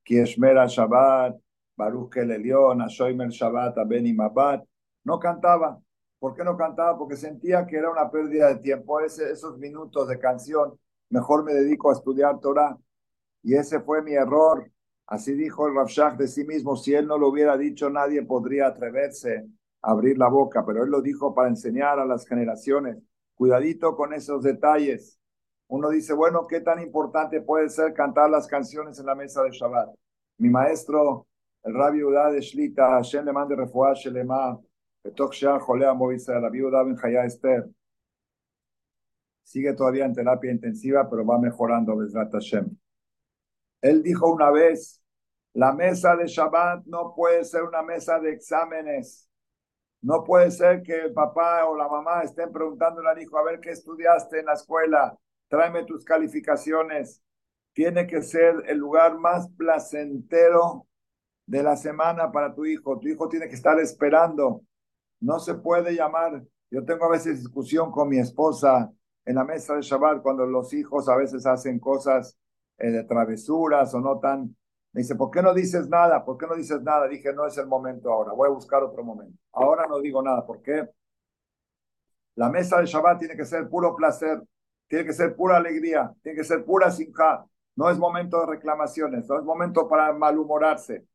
Kieshmera 0.02 0.66
Shabbat, 0.66 1.36
Baruch 1.76 2.16
el 2.16 2.32
Elión, 2.32 2.82
Ashoimer 2.82 3.28
Shabbat, 3.28 3.78
Abeni 3.78 4.14
Mabat. 4.14 4.64
No 5.04 5.20
cantaba. 5.20 5.78
¿Por 6.20 6.36
qué 6.36 6.46
no 6.46 6.56
cantaba? 6.56 6.98
Porque 6.98 7.18
sentía 7.18 7.68
que 7.68 7.76
era 7.76 7.92
una 7.92 8.10
pérdida 8.10 8.48
de 8.48 8.62
tiempo. 8.62 9.02
Esos 9.02 9.58
minutos 9.58 10.08
de 10.08 10.18
canción, 10.18 10.80
mejor 11.10 11.44
me 11.44 11.54
dedico 11.54 11.90
a 11.90 11.94
estudiar 11.96 12.40
Torah. 12.40 12.78
Y 13.42 13.56
ese 13.56 13.82
fue 13.82 14.02
mi 14.02 14.14
error. 14.14 14.72
Así 15.08 15.34
dijo 15.34 15.68
el 15.68 15.76
Rav 15.76 16.18
de 16.18 16.28
sí 16.28 16.46
mismo. 16.46 16.76
Si 16.76 16.94
él 16.94 17.08
no 17.08 17.18
lo 17.18 17.30
hubiera 17.30 17.58
dicho, 17.58 17.90
nadie 17.90 18.24
podría 18.24 18.68
atreverse 18.68 19.46
a 19.82 19.92
abrir 19.92 20.18
la 20.18 20.30
boca. 20.30 20.66
Pero 20.66 20.84
él 20.84 20.90
lo 20.90 21.02
dijo 21.02 21.34
para 21.36 21.50
enseñar 21.50 22.00
a 22.00 22.06
las 22.06 22.28
generaciones. 22.28 22.98
Cuidadito 23.36 23.96
con 23.96 24.14
esos 24.14 24.44
detalles. 24.44 25.20
Uno 25.68 25.90
dice, 25.90 26.14
bueno, 26.14 26.48
¿qué 26.48 26.62
tan 26.62 26.82
importante 26.82 27.42
puede 27.42 27.70
ser 27.70 27.94
cantar 27.94 28.30
las 28.30 28.48
canciones 28.48 29.00
en 29.00 29.06
la 29.06 29.16
mesa 29.16 29.44
de 29.44 29.52
Shabbat? 29.52 29.90
Mi 30.38 30.50
maestro 30.50 31.28
el 31.64 31.74
rabbi 31.74 32.04
Udá 32.04 32.30
de 32.30 32.42
Shlita, 32.42 32.90
Hashem 32.90 33.26
le 33.26 33.32
mande 33.32 33.56
refuah 33.56 33.96
shelema, 33.96 34.60
shear 35.32 35.60
jolea 35.62 35.94
Moisés, 35.94 36.42
la 36.42 36.50
viuda 36.50 36.84
Ben 36.84 36.96
Jaya 36.98 37.24
Esther. 37.26 37.70
Sigue 39.44 39.74
todavía 39.74 40.06
en 40.06 40.14
terapia 40.14 40.52
intensiva, 40.52 41.10
pero 41.10 41.26
va 41.26 41.40
mejorando, 41.40 41.96
Bezrat 41.96 42.32
Hashem. 42.34 42.70
Él 43.84 44.02
dijo 44.02 44.32
una 44.32 44.50
vez, 44.50 45.04
la 45.54 45.74
mesa 45.74 46.16
de 46.16 46.26
Shabbat 46.26 46.86
no 46.86 47.14
puede 47.14 47.44
ser 47.44 47.64
una 47.64 47.84
mesa 47.84 48.18
de 48.18 48.32
exámenes. 48.32 49.30
No 50.02 50.24
puede 50.24 50.52
ser 50.52 50.82
que 50.84 50.96
el 50.96 51.14
papá 51.14 51.66
o 51.66 51.76
la 51.76 51.90
mamá 51.90 52.24
estén 52.24 52.52
preguntándole 52.52 53.10
al 53.10 53.22
hijo, 53.22 53.38
a 53.38 53.44
ver 53.44 53.60
qué 53.60 53.72
estudiaste 53.72 54.40
en 54.40 54.46
la 54.46 54.54
escuela, 54.54 55.18
tráeme 55.50 55.84
tus 55.84 56.06
calificaciones. 56.06 57.22
Tiene 57.74 58.08
que 58.08 58.22
ser 58.22 58.64
el 58.68 58.78
lugar 58.78 59.18
más 59.20 59.50
placentero 59.50 60.88
de 61.46 61.62
la 61.62 61.76
semana 61.76 62.32
para 62.32 62.56
tu 62.56 62.66
hijo. 62.66 63.00
Tu 63.00 63.10
hijo 63.10 63.28
tiene 63.28 63.50
que 63.50 63.56
estar 63.56 63.78
esperando. 63.82 64.62
No 65.20 65.40
se 65.40 65.56
puede 65.56 65.94
llamar. 65.94 66.42
Yo 66.72 66.86
tengo 66.86 67.06
a 67.06 67.12
veces 67.12 67.40
discusión 67.40 67.92
con 67.92 68.08
mi 68.08 68.18
esposa 68.18 68.90
en 69.26 69.36
la 69.36 69.44
mesa 69.44 69.76
de 69.76 69.82
Shabbat 69.82 70.22
cuando 70.22 70.46
los 70.46 70.74
hijos 70.74 71.10
a 71.10 71.18
veces 71.18 71.46
hacen 71.46 71.80
cosas 71.80 72.38
eh, 72.78 72.92
de 72.92 73.04
travesuras 73.04 73.94
o 73.94 74.02
no 74.02 74.20
tan... 74.20 74.56
Me 74.92 75.02
dice, 75.02 75.16
¿por 75.16 75.32
qué 75.32 75.42
no 75.42 75.54
dices 75.54 75.90
nada? 75.90 76.24
¿Por 76.24 76.38
qué 76.38 76.46
no 76.46 76.56
dices 76.56 76.82
nada? 76.84 77.08
Dije, 77.08 77.34
no 77.34 77.48
es 77.48 77.58
el 77.58 77.68
momento 77.68 78.12
ahora, 78.12 78.34
voy 78.34 78.48
a 78.48 78.52
buscar 78.52 78.84
otro 78.84 79.04
momento. 79.04 79.38
Ahora 79.52 79.88
no 79.88 80.00
digo 80.00 80.22
nada, 80.22 80.46
¿por 80.46 80.62
qué? 80.62 80.88
La 82.36 82.50
mesa 82.50 82.80
de 82.80 82.86
Shabbat 82.86 83.20
tiene 83.20 83.36
que 83.36 83.46
ser 83.46 83.70
puro 83.70 83.96
placer, 83.96 84.42
tiene 84.88 85.06
que 85.06 85.14
ser 85.14 85.36
pura 85.36 85.58
alegría, 85.58 86.14
tiene 86.22 86.38
que 86.38 86.44
ser 86.44 86.64
pura 86.64 86.92
sinja. 86.92 87.46
No 87.76 87.90
es 87.90 87.98
momento 87.98 88.40
de 88.40 88.48
reclamaciones, 88.48 89.28
no 89.28 89.40
es 89.40 89.44
momento 89.44 89.88
para 89.88 90.14
malhumorarse. 90.14 91.08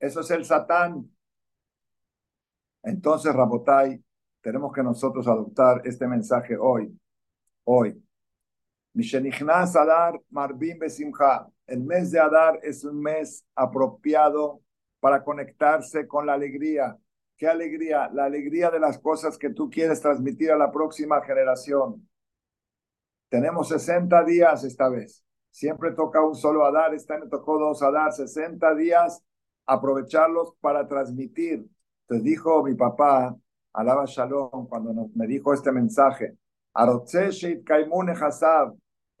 Eso 0.00 0.20
es 0.20 0.30
el 0.30 0.44
Satán. 0.44 1.08
Entonces, 2.82 3.34
Rabotai, 3.34 4.02
tenemos 4.40 4.72
que 4.72 4.82
nosotros 4.82 5.26
adoptar 5.28 5.82
este 5.84 6.06
mensaje 6.06 6.56
hoy. 6.56 6.98
Hoy. 7.64 8.02
Adar 8.94 10.20
Marbim 10.30 10.78
Besimha. 10.78 11.48
El 11.66 11.80
mes 11.80 12.10
de 12.10 12.18
Adar 12.18 12.58
es 12.62 12.84
un 12.84 13.00
mes 13.00 13.44
apropiado 13.54 14.60
para 15.00 15.22
conectarse 15.22 16.06
con 16.06 16.26
la 16.26 16.34
alegría. 16.34 16.96
¿Qué 17.36 17.46
alegría? 17.46 18.10
La 18.12 18.24
alegría 18.24 18.70
de 18.70 18.80
las 18.80 18.98
cosas 18.98 19.38
que 19.38 19.50
tú 19.50 19.70
quieres 19.70 20.00
transmitir 20.00 20.50
a 20.50 20.56
la 20.56 20.72
próxima 20.72 21.22
generación. 21.22 22.08
Tenemos 23.28 23.68
60 23.68 24.24
días 24.24 24.64
esta 24.64 24.88
vez. 24.88 25.24
Siempre 25.50 25.92
toca 25.92 26.24
un 26.24 26.34
solo 26.34 26.64
Adar. 26.64 26.94
Este 26.94 27.14
año 27.14 27.28
tocó 27.28 27.58
dos 27.58 27.82
Adar. 27.82 28.12
60 28.12 28.74
días 28.74 29.22
aprovecharlos 29.66 30.54
para 30.60 30.88
transmitir. 30.88 31.68
Entonces 32.02 32.24
dijo 32.24 32.64
mi 32.64 32.74
papá, 32.74 33.36
alaba 33.74 34.04
Shalom, 34.06 34.66
cuando 34.66 35.10
me 35.14 35.26
dijo 35.26 35.52
este 35.52 35.70
mensaje, 35.70 36.36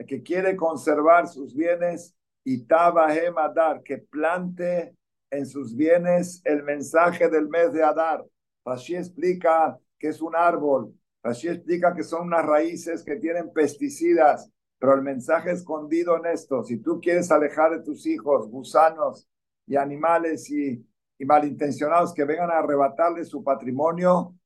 que 0.06 0.22
quiere 0.22 0.56
conservar 0.56 1.26
sus 1.26 1.54
bienes, 1.54 2.14
y 2.44 2.64
Tabahem 2.64 3.36
Adar, 3.36 3.82
que 3.82 3.98
plante 3.98 4.94
en 5.30 5.44
sus 5.44 5.76
bienes 5.76 6.40
el 6.44 6.62
mensaje 6.62 7.28
del 7.28 7.48
mes 7.48 7.72
de 7.72 7.82
Adar. 7.82 8.24
Rashi 8.64 8.96
explica 8.96 9.78
que 9.98 10.08
es 10.08 10.22
un 10.22 10.34
árbol, 10.34 10.94
Rashi 11.22 11.48
explica 11.48 11.94
que 11.94 12.02
son 12.02 12.28
unas 12.28 12.46
raíces 12.46 13.02
que 13.02 13.16
tienen 13.16 13.52
pesticidas, 13.52 14.50
pero 14.78 14.94
el 14.94 15.02
mensaje 15.02 15.50
escondido 15.50 16.16
en 16.16 16.26
esto, 16.26 16.62
si 16.62 16.78
tú 16.78 17.00
quieres 17.00 17.30
alejar 17.30 17.72
de 17.72 17.82
tus 17.82 18.06
hijos 18.06 18.48
gusanos 18.48 19.28
y 19.66 19.76
animales 19.76 20.50
y, 20.50 20.84
malintencionados 21.20 22.14
que 22.14 22.24
vengan 22.24 22.48
a 22.50 22.58
arrebatarle 22.58 23.24
su 23.24 23.42
patrimonio, 23.42 24.37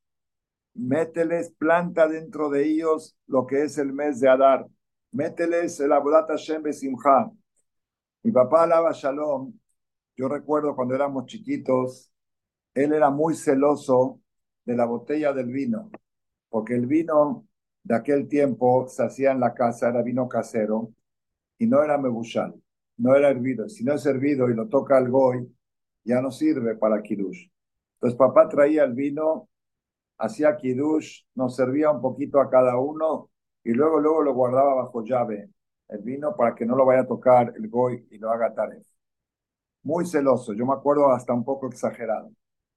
mételes, 0.74 1.50
planta 1.58 2.08
dentro 2.08 2.50
de 2.50 2.64
ellos 2.66 3.16
lo 3.26 3.46
que 3.46 3.62
es 3.64 3.78
el 3.78 3.92
mes 3.92 4.20
de 4.20 4.28
Adar. 4.28 4.66
Mételes 5.12 5.80
el 5.80 5.92
Abudat 5.92 6.28
Hashem 6.28 6.62
Besimha. 6.62 7.30
Mi 8.22 8.32
papá 8.32 8.64
alaba 8.64 8.92
Shalom. 8.92 9.52
Yo 10.16 10.28
recuerdo 10.28 10.74
cuando 10.76 10.94
éramos 10.94 11.26
chiquitos, 11.26 12.10
él 12.74 12.92
era 12.92 13.10
muy 13.10 13.34
celoso 13.34 14.20
de 14.64 14.76
la 14.76 14.84
botella 14.84 15.32
del 15.32 15.46
vino, 15.46 15.90
porque 16.48 16.74
el 16.74 16.86
vino 16.86 17.46
de 17.82 17.96
aquel 17.96 18.28
tiempo 18.28 18.86
se 18.88 19.04
hacía 19.04 19.32
en 19.32 19.40
la 19.40 19.54
casa, 19.54 19.88
era 19.88 20.02
vino 20.02 20.28
casero 20.28 20.92
y 21.58 21.66
no 21.66 21.82
era 21.82 21.98
mebushal 21.98 22.54
no 23.02 23.16
era 23.16 23.30
hervido. 23.30 23.68
Si 23.68 23.84
no 23.84 23.94
es 23.94 24.06
hervido 24.06 24.48
y 24.48 24.54
lo 24.54 24.68
toca 24.68 24.98
el 24.98 25.10
goy, 25.10 25.52
ya 26.04 26.20
no 26.20 26.30
sirve 26.30 26.76
para 26.76 27.02
Kiddush. 27.02 27.48
Entonces 27.94 28.16
papá 28.16 28.48
traía 28.48 28.84
el 28.84 28.94
vino, 28.94 29.48
hacía 30.22 30.56
Kiddush, 30.56 31.22
nos 31.34 31.56
servía 31.56 31.90
un 31.90 32.00
poquito 32.00 32.40
a 32.40 32.48
cada 32.48 32.78
uno 32.78 33.30
y 33.64 33.72
luego, 33.72 34.00
luego 34.00 34.22
lo 34.22 34.34
guardaba 34.34 34.74
bajo 34.74 35.02
llave, 35.04 35.50
el 35.88 36.02
vino, 36.02 36.36
para 36.36 36.54
que 36.54 36.64
no 36.64 36.76
lo 36.76 36.86
vaya 36.86 37.02
a 37.02 37.06
tocar 37.06 37.52
el 37.56 37.68
goy 37.68 38.06
y 38.10 38.18
lo 38.18 38.30
haga 38.30 38.54
taref. 38.54 38.86
Muy 39.82 40.06
celoso, 40.06 40.52
yo 40.54 40.64
me 40.64 40.74
acuerdo 40.74 41.10
hasta 41.12 41.32
un 41.32 41.44
poco 41.44 41.66
exagerado, 41.66 42.30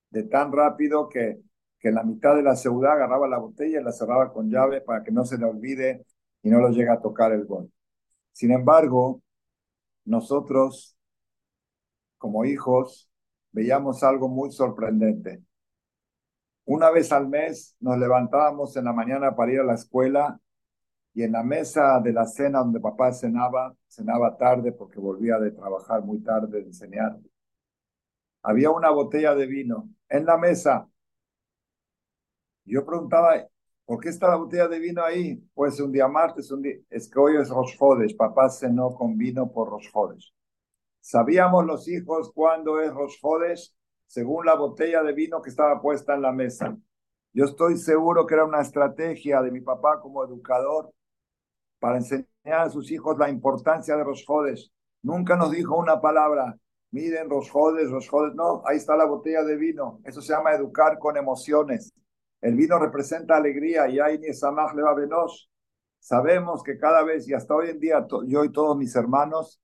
de 0.09 0.23
tan 0.23 0.51
rápido 0.51 1.07
que, 1.07 1.39
que 1.79 1.89
en 1.89 1.95
la 1.95 2.03
mitad 2.03 2.35
de 2.35 2.41
la 2.43 2.55
ciudad 2.55 2.93
agarraba 2.93 3.27
la 3.27 3.37
botella 3.37 3.79
y 3.79 3.83
la 3.83 3.91
cerraba 3.91 4.33
con 4.33 4.49
llave 4.49 4.81
para 4.81 5.03
que 5.03 5.11
no 5.11 5.23
se 5.23 5.37
le 5.37 5.45
olvide 5.45 6.05
y 6.41 6.49
no 6.49 6.59
lo 6.59 6.69
llegue 6.69 6.89
a 6.89 7.01
tocar 7.01 7.31
el 7.31 7.45
goy. 7.45 7.71
Sin 8.31 8.51
embargo, 8.51 9.21
nosotros, 10.05 10.97
como 12.17 12.45
hijos, 12.45 13.09
veíamos 13.51 14.03
algo 14.03 14.29
muy 14.29 14.51
sorprendente. 14.51 15.43
Una 16.65 16.89
vez 16.89 17.11
al 17.11 17.27
mes 17.27 17.75
nos 17.79 17.97
levantábamos 17.97 18.75
en 18.75 18.85
la 18.85 18.93
mañana 18.93 19.35
para 19.35 19.51
ir 19.51 19.59
a 19.59 19.63
la 19.63 19.75
escuela 19.75 20.39
y 21.13 21.23
en 21.23 21.31
la 21.31 21.43
mesa 21.43 21.99
de 22.01 22.11
la 22.11 22.25
cena 22.25 22.59
donde 22.59 22.79
papá 22.79 23.13
cenaba, 23.13 23.75
cenaba 23.87 24.35
tarde 24.35 24.71
porque 24.71 24.99
volvía 24.99 25.37
de 25.39 25.51
trabajar 25.51 26.03
muy 26.03 26.19
tarde 26.21 26.59
de 26.59 26.65
enseñar, 26.67 27.17
había 28.41 28.69
una 28.71 28.89
botella 28.89 29.33
de 29.33 29.45
vino 29.45 29.89
en 30.09 30.25
la 30.25 30.37
mesa. 30.37 30.87
Yo 32.63 32.85
preguntaba, 32.85 33.47
¿por 33.85 33.99
qué 33.99 34.09
está 34.09 34.27
la 34.27 34.35
botella 34.35 34.67
de 34.67 34.79
vino 34.79 35.03
ahí? 35.03 35.37
Pues 35.53 35.79
un 35.79 35.91
día 35.91 36.07
martes, 36.07 36.51
un 36.51 36.61
día, 36.61 36.77
es 36.89 37.09
que 37.09 37.19
hoy 37.19 37.37
es 37.37 37.49
Rosh 37.49 37.77
papá 38.17 38.49
cenó 38.49 38.93
con 38.93 39.17
vino 39.17 39.51
por 39.51 39.69
Rosh 39.69 39.89
Sabíamos 40.99 41.65
los 41.65 41.87
hijos 41.87 42.31
cuándo 42.33 42.79
es 42.81 42.91
Rosh 42.91 43.19
según 44.07 44.45
la 44.45 44.55
botella 44.55 45.03
de 45.03 45.13
vino 45.13 45.41
que 45.41 45.49
estaba 45.49 45.81
puesta 45.81 46.15
en 46.15 46.21
la 46.21 46.31
mesa. 46.31 46.77
Yo 47.33 47.45
estoy 47.45 47.77
seguro 47.77 48.25
que 48.25 48.35
era 48.35 48.45
una 48.45 48.61
estrategia 48.61 49.41
de 49.41 49.51
mi 49.51 49.61
papá 49.61 49.99
como 49.99 50.23
educador 50.23 50.91
para 51.79 51.97
enseñar 51.97 52.27
a 52.45 52.69
sus 52.69 52.89
hijos 52.91 53.17
la 53.17 53.29
importancia 53.29 53.97
de 53.97 54.05
los 54.05 54.25
jodes. 54.25 54.71
Nunca 55.01 55.35
nos 55.35 55.51
dijo 55.51 55.77
una 55.77 55.99
palabra, 56.01 56.57
miren 56.91 57.27
los 57.27 57.49
jodes, 57.49 57.89
los 57.89 58.07
jodes. 58.07 58.33
No, 58.35 58.63
ahí 58.65 58.77
está 58.77 58.95
la 58.95 59.05
botella 59.05 59.43
de 59.43 59.57
vino. 59.57 59.99
Eso 60.03 60.21
se 60.21 60.33
llama 60.33 60.53
educar 60.53 60.97
con 60.97 61.17
emociones. 61.17 61.93
El 62.41 62.55
vino 62.55 62.79
representa 62.79 63.35
alegría 63.35 63.87
y 63.89 63.99
hay 63.99 64.17
ni 64.19 64.33
samach 64.33 64.73
leva 64.73 64.95
Sabemos 65.99 66.63
que 66.63 66.77
cada 66.77 67.03
vez 67.03 67.27
y 67.27 67.33
hasta 67.33 67.55
hoy 67.55 67.69
en 67.69 67.79
día 67.79 68.05
yo 68.27 68.43
y 68.43 68.51
todos 68.51 68.77
mis 68.77 68.95
hermanos 68.95 69.59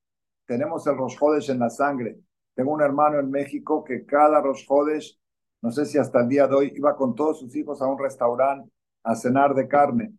tenemos 0.46 0.86
el 0.88 0.98
Rosjodes 0.98 1.48
en 1.50 1.60
la 1.60 1.70
sangre. 1.70 2.20
Tengo 2.54 2.72
un 2.74 2.82
hermano 2.82 3.20
en 3.20 3.30
México 3.30 3.84
que 3.84 4.06
cada 4.06 4.42
Rosjodes, 4.42 5.20
no 5.62 5.72
sé 5.72 5.86
si 5.86 5.98
hasta 5.98 6.22
el 6.22 6.30
día 6.30 6.48
de 6.48 6.56
hoy, 6.56 6.74
iba 6.76 6.96
con 6.96 7.16
todos 7.16 7.40
sus 7.40 7.56
hijos 7.56 7.82
a 7.82 7.88
un 7.88 8.00
restaurante 8.00 8.72
a 9.04 9.16
cenar 9.16 9.56
de 9.56 9.68
carne 9.68 10.14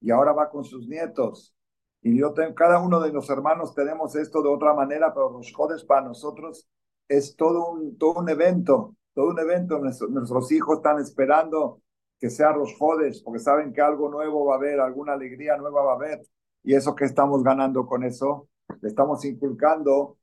y 0.00 0.10
ahora 0.10 0.32
va 0.32 0.50
con 0.50 0.64
sus 0.64 0.86
nietos. 0.86 1.54
Y 2.02 2.18
yo 2.18 2.34
tengo, 2.34 2.54
cada 2.54 2.80
uno 2.80 3.00
de 3.00 3.10
los 3.12 3.30
hermanos 3.30 3.74
tenemos 3.74 4.14
esto 4.14 4.42
de 4.42 4.50
otra 4.50 4.74
manera, 4.74 5.14
pero 5.14 5.30
los 5.30 5.52
jodes 5.52 5.84
para 5.84 6.02
nosotros 6.02 6.68
es 7.08 7.34
todo 7.36 7.70
un, 7.70 7.96
todo 7.96 8.20
un 8.20 8.28
evento, 8.28 8.94
todo 9.14 9.28
un 9.30 9.38
evento. 9.38 9.78
Nuestros, 9.78 10.52
hijos 10.52 10.76
están 10.76 10.98
esperando 10.98 11.80
que 12.20 12.28
sea 12.28 12.52
los 12.52 12.76
jodes, 12.76 13.22
porque 13.22 13.40
saben 13.40 13.72
que 13.72 13.80
algo 13.80 14.10
nuevo 14.10 14.44
va 14.44 14.54
a 14.54 14.58
haber, 14.58 14.80
alguna 14.80 15.14
alegría 15.14 15.56
nueva 15.56 15.82
va 15.82 15.92
a 15.92 15.96
haber. 15.96 16.20
Y 16.62 16.74
eso 16.74 16.94
que 16.94 17.06
estamos 17.06 17.42
ganando 17.42 17.86
con 17.86 18.04
eso, 18.04 18.48
le 18.82 18.88
estamos 18.88 19.24
inculcando 19.24 20.18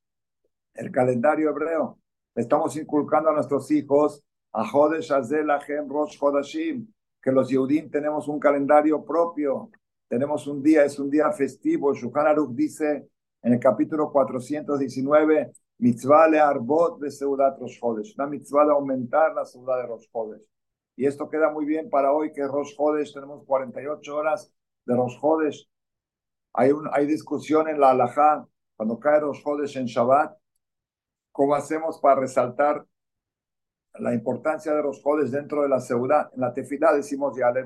el 0.74 0.92
calendario 0.92 1.50
hebreo. 1.50 2.00
Estamos 2.36 2.76
inculcando 2.78 3.30
a 3.30 3.34
nuestros 3.34 3.70
hijos 3.72 4.24
a 4.54 4.68
Jodesh 4.68 5.12
Azel 5.12 5.50
Ahem 5.50 5.88
Rosh 5.88 6.18
Hodashim, 6.20 6.88
que 7.22 7.32
los 7.32 7.50
Yehudim 7.50 7.90
tenemos 7.90 8.28
un 8.28 8.40
calendario 8.40 9.04
propio, 9.04 9.70
tenemos 10.08 10.48
un 10.48 10.62
día, 10.62 10.84
es 10.84 11.00
un 11.00 11.10
día 11.10 11.32
festivo. 11.32 11.94
Shulchan 11.94 12.28
Aruch 12.28 12.52
dice 12.54 13.08
en 13.42 13.54
el 13.54 13.60
capítulo 13.60 14.12
419, 14.12 15.52
mitzvah 15.80 16.28
le 16.28 16.40
arbot 16.40 17.00
de 17.00 17.12
Seudat 17.12 17.60
Rosh 17.60 17.80
Chodesh, 17.80 18.16
una 18.18 18.28
mitzvah 18.28 18.66
de 18.66 18.72
aumentar 18.72 19.34
la 19.34 19.46
ciudad 19.46 19.78
de 19.82 19.88
Rosh 19.88 20.08
Chodesh. 20.12 20.48
Y 20.96 21.06
esto 21.06 21.30
queda 21.30 21.50
muy 21.50 21.66
bien 21.66 21.90
para 21.90 22.12
hoy, 22.12 22.32
que 22.32 22.46
Rosh 22.46 22.76
Chodesh, 22.76 23.14
tenemos 23.14 23.46
48 23.46 24.16
horas 24.16 24.54
de 24.86 24.96
Rosh 24.96 25.20
Chodesh. 25.20 25.70
Hay, 26.54 26.72
un, 26.72 26.90
hay 26.92 27.06
discusión 27.06 27.70
en 27.70 27.80
la 27.80 27.92
halajá, 27.92 28.46
cuando 28.76 29.00
cae 29.00 29.20
Rosh 29.20 29.42
Chodesh 29.42 29.78
en 29.78 29.86
Shabbat, 29.86 30.41
¿cómo 31.32 31.56
hacemos 31.56 32.00
para 32.00 32.22
resaltar 32.22 32.86
la 34.00 34.14
importancia 34.14 34.74
de 34.74 34.84
los 34.84 35.02
jodes 35.02 35.32
dentro 35.32 35.64
de 35.64 35.70
la 35.70 35.80
ciudad. 35.80 36.30
En 36.34 36.42
la 36.42 36.54
tefilá 36.54 36.94
decimos 36.94 37.38
ya 37.38 37.52
le 37.52 37.64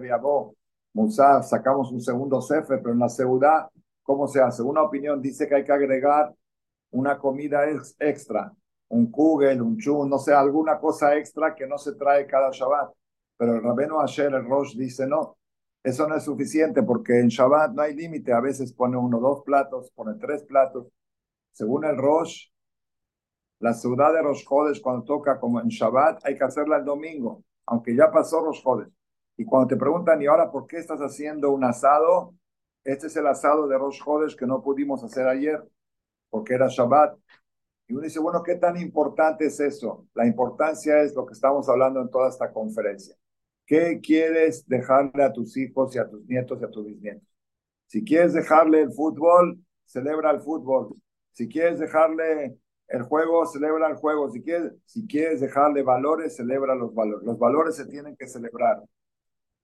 Musa, 0.93 1.43
sacamos 1.43 1.91
un 1.91 2.01
segundo 2.01 2.41
sefer, 2.41 2.79
pero 2.81 2.93
en 2.93 2.99
la 2.99 3.09
ciudad, 3.09 3.69
¿cómo 4.01 4.27
se 4.27 4.41
hace? 4.41 4.61
Una 4.63 4.81
opinión 4.81 5.21
dice 5.21 5.47
que 5.47 5.55
hay 5.55 5.63
que 5.63 5.73
agregar 5.73 6.33
una 6.91 7.17
comida 7.17 7.65
extra, 7.99 8.53
un 8.87 9.11
kugel, 9.11 9.61
un 9.61 9.77
chun, 9.77 10.09
no 10.09 10.17
sé, 10.17 10.33
alguna 10.33 10.79
cosa 10.79 11.15
extra 11.17 11.53
que 11.53 11.67
no 11.67 11.77
se 11.77 11.95
trae 11.95 12.25
cada 12.25 12.49
Shabbat. 12.51 12.93
Pero 13.37 13.55
el 13.55 13.63
Rabeno 13.63 13.99
Asher, 13.99 14.33
el 14.33 14.45
Rosh, 14.45 14.77
dice 14.77 15.05
no, 15.05 15.37
eso 15.83 16.07
no 16.07 16.15
es 16.15 16.23
suficiente 16.23 16.81
porque 16.81 17.19
en 17.19 17.27
Shabbat 17.27 17.73
no 17.73 17.81
hay 17.81 17.93
límite. 17.93 18.31
A 18.31 18.39
veces 18.39 18.71
pone 18.71 18.95
uno 18.95 19.19
dos 19.19 19.43
platos, 19.43 19.91
pone 19.91 20.17
tres 20.17 20.43
platos. 20.43 20.87
Según 21.51 21.83
el 21.83 21.97
Rosh, 21.97 22.47
la 23.59 23.73
ciudad 23.73 24.13
de 24.13 24.21
Rosh 24.21 24.45
Chodesh, 24.45 24.81
cuando 24.81 25.03
toca 25.03 25.39
como 25.39 25.59
en 25.59 25.67
Shabbat, 25.67 26.25
hay 26.25 26.37
que 26.37 26.43
hacerla 26.43 26.77
el 26.77 26.85
domingo, 26.85 27.43
aunque 27.65 27.95
ya 27.95 28.11
pasó 28.11 28.41
Rosh 28.43 28.61
Chodesh. 28.61 28.91
Y 29.37 29.45
cuando 29.45 29.67
te 29.67 29.77
preguntan, 29.77 30.21
¿y 30.21 30.27
ahora 30.27 30.51
por 30.51 30.67
qué 30.67 30.77
estás 30.77 30.99
haciendo 30.99 31.51
un 31.51 31.63
asado? 31.63 32.33
Este 32.83 33.07
es 33.07 33.15
el 33.15 33.27
asado 33.27 33.67
de 33.67 33.77
Rosh 33.77 34.01
Chodesh 34.03 34.35
que 34.35 34.45
no 34.45 34.61
pudimos 34.61 35.03
hacer 35.03 35.27
ayer, 35.27 35.63
porque 36.29 36.53
era 36.53 36.67
Shabbat. 36.67 37.17
Y 37.87 37.93
uno 37.93 38.03
dice, 38.03 38.19
bueno, 38.19 38.41
¿qué 38.43 38.55
tan 38.55 38.77
importante 38.77 39.45
es 39.45 39.59
eso? 39.59 40.07
La 40.13 40.25
importancia 40.25 41.01
es 41.01 41.15
lo 41.15 41.25
que 41.25 41.33
estamos 41.33 41.69
hablando 41.69 42.01
en 42.01 42.09
toda 42.09 42.29
esta 42.29 42.51
conferencia. 42.51 43.15
¿Qué 43.65 43.99
quieres 44.01 44.67
dejarle 44.67 45.23
a 45.23 45.33
tus 45.33 45.57
hijos 45.57 45.95
y 45.95 45.99
a 45.99 46.07
tus 46.07 46.25
nietos 46.25 46.59
y 46.61 46.65
a 46.65 46.69
tus 46.69 46.85
bisnietos? 46.85 47.27
Si 47.87 48.03
quieres 48.03 48.33
dejarle 48.33 48.81
el 48.81 48.91
fútbol, 48.91 49.59
celebra 49.85 50.31
el 50.31 50.41
fútbol. 50.41 50.95
Si 51.31 51.47
quieres 51.47 51.79
dejarle 51.79 52.57
el 52.87 53.03
juego, 53.03 53.45
celebra 53.45 53.89
el 53.89 53.95
juego. 53.95 54.29
Si 54.29 54.41
quieres, 54.41 54.73
si 54.85 55.07
quieres 55.07 55.41
dejarle 55.41 55.83
valores, 55.83 56.35
celebra 56.35 56.75
los 56.75 56.93
valores. 56.93 57.25
Los 57.25 57.39
valores 57.39 57.75
se 57.75 57.85
tienen 57.85 58.15
que 58.15 58.27
celebrar. 58.27 58.83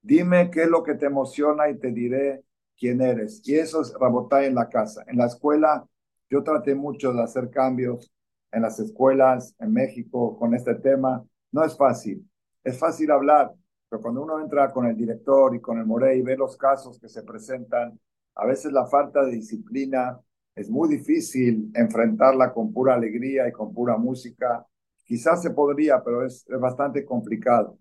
Dime 0.01 0.49
qué 0.49 0.63
es 0.63 0.69
lo 0.69 0.83
que 0.83 0.95
te 0.95 1.05
emociona 1.05 1.69
y 1.69 1.77
te 1.77 1.91
diré 1.91 2.43
quién 2.77 3.01
eres. 3.01 3.41
Y 3.47 3.55
eso 3.55 3.81
es 3.81 3.93
Rabotay 3.93 4.47
en 4.47 4.55
la 4.55 4.69
casa. 4.69 5.03
En 5.07 5.17
la 5.17 5.27
escuela, 5.27 5.85
yo 6.29 6.43
traté 6.43 6.73
mucho 6.75 7.13
de 7.13 7.21
hacer 7.21 7.49
cambios 7.51 8.11
en 8.51 8.63
las 8.63 8.79
escuelas 8.79 9.55
en 9.59 9.73
México 9.73 10.37
con 10.37 10.55
este 10.55 10.75
tema. 10.75 11.23
No 11.51 11.63
es 11.63 11.77
fácil. 11.77 12.27
Es 12.63 12.79
fácil 12.79 13.11
hablar, 13.11 13.51
pero 13.89 14.01
cuando 14.01 14.23
uno 14.23 14.39
entra 14.39 14.71
con 14.71 14.85
el 14.85 14.95
director 14.95 15.55
y 15.55 15.61
con 15.61 15.77
el 15.77 15.85
Morey 15.85 16.19
y 16.19 16.21
ve 16.21 16.37
los 16.37 16.57
casos 16.57 16.99
que 16.99 17.09
se 17.09 17.23
presentan, 17.23 17.99
a 18.35 18.45
veces 18.45 18.71
la 18.71 18.87
falta 18.87 19.23
de 19.25 19.31
disciplina 19.31 20.19
es 20.55 20.69
muy 20.69 20.89
difícil 20.89 21.71
enfrentarla 21.73 22.53
con 22.53 22.73
pura 22.73 22.95
alegría 22.95 23.47
y 23.47 23.51
con 23.51 23.73
pura 23.73 23.97
música. 23.97 24.65
Quizás 25.03 25.41
se 25.41 25.51
podría, 25.51 26.03
pero 26.03 26.25
es, 26.25 26.45
bastante 26.59 27.05
complicado. 27.05 27.77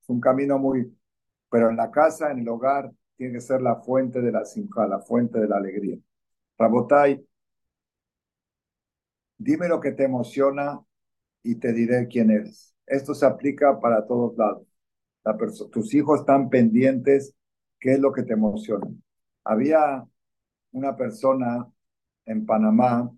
Es 0.00 0.08
un 0.08 0.20
camino 0.20 0.58
muy... 0.58 0.96
Pero 1.50 1.70
en 1.70 1.76
la 1.76 1.90
casa, 1.90 2.30
en 2.30 2.40
el 2.40 2.48
hogar, 2.48 2.92
tiene 3.16 3.34
que 3.34 3.40
ser 3.40 3.62
la 3.62 3.76
fuente 3.76 4.20
de 4.20 4.32
la 4.32 4.44
simja, 4.44 4.86
la 4.86 5.00
fuente 5.00 5.38
de 5.38 5.48
la 5.48 5.56
alegría. 5.56 5.98
Rabotai, 6.58 7.24
dime 9.38 9.68
lo 9.68 9.80
que 9.80 9.92
te 9.92 10.04
emociona 10.04 10.80
y 11.42 11.56
te 11.56 11.72
diré 11.72 12.08
quién 12.08 12.30
eres. 12.30 12.74
Esto 12.86 13.14
se 13.14 13.26
aplica 13.26 13.78
para 13.80 14.06
todos 14.06 14.36
lados. 14.36 14.66
La 15.24 15.36
tus 15.70 15.94
hijos 15.94 16.20
están 16.20 16.48
pendientes, 16.50 17.34
¿qué 17.78 17.92
es 17.92 18.00
lo 18.00 18.12
que 18.12 18.22
te 18.22 18.32
emociona? 18.32 18.88
Había 19.44 20.04
una 20.72 20.96
persona 20.96 21.70
en 22.26 22.46
Panamá, 22.46 23.10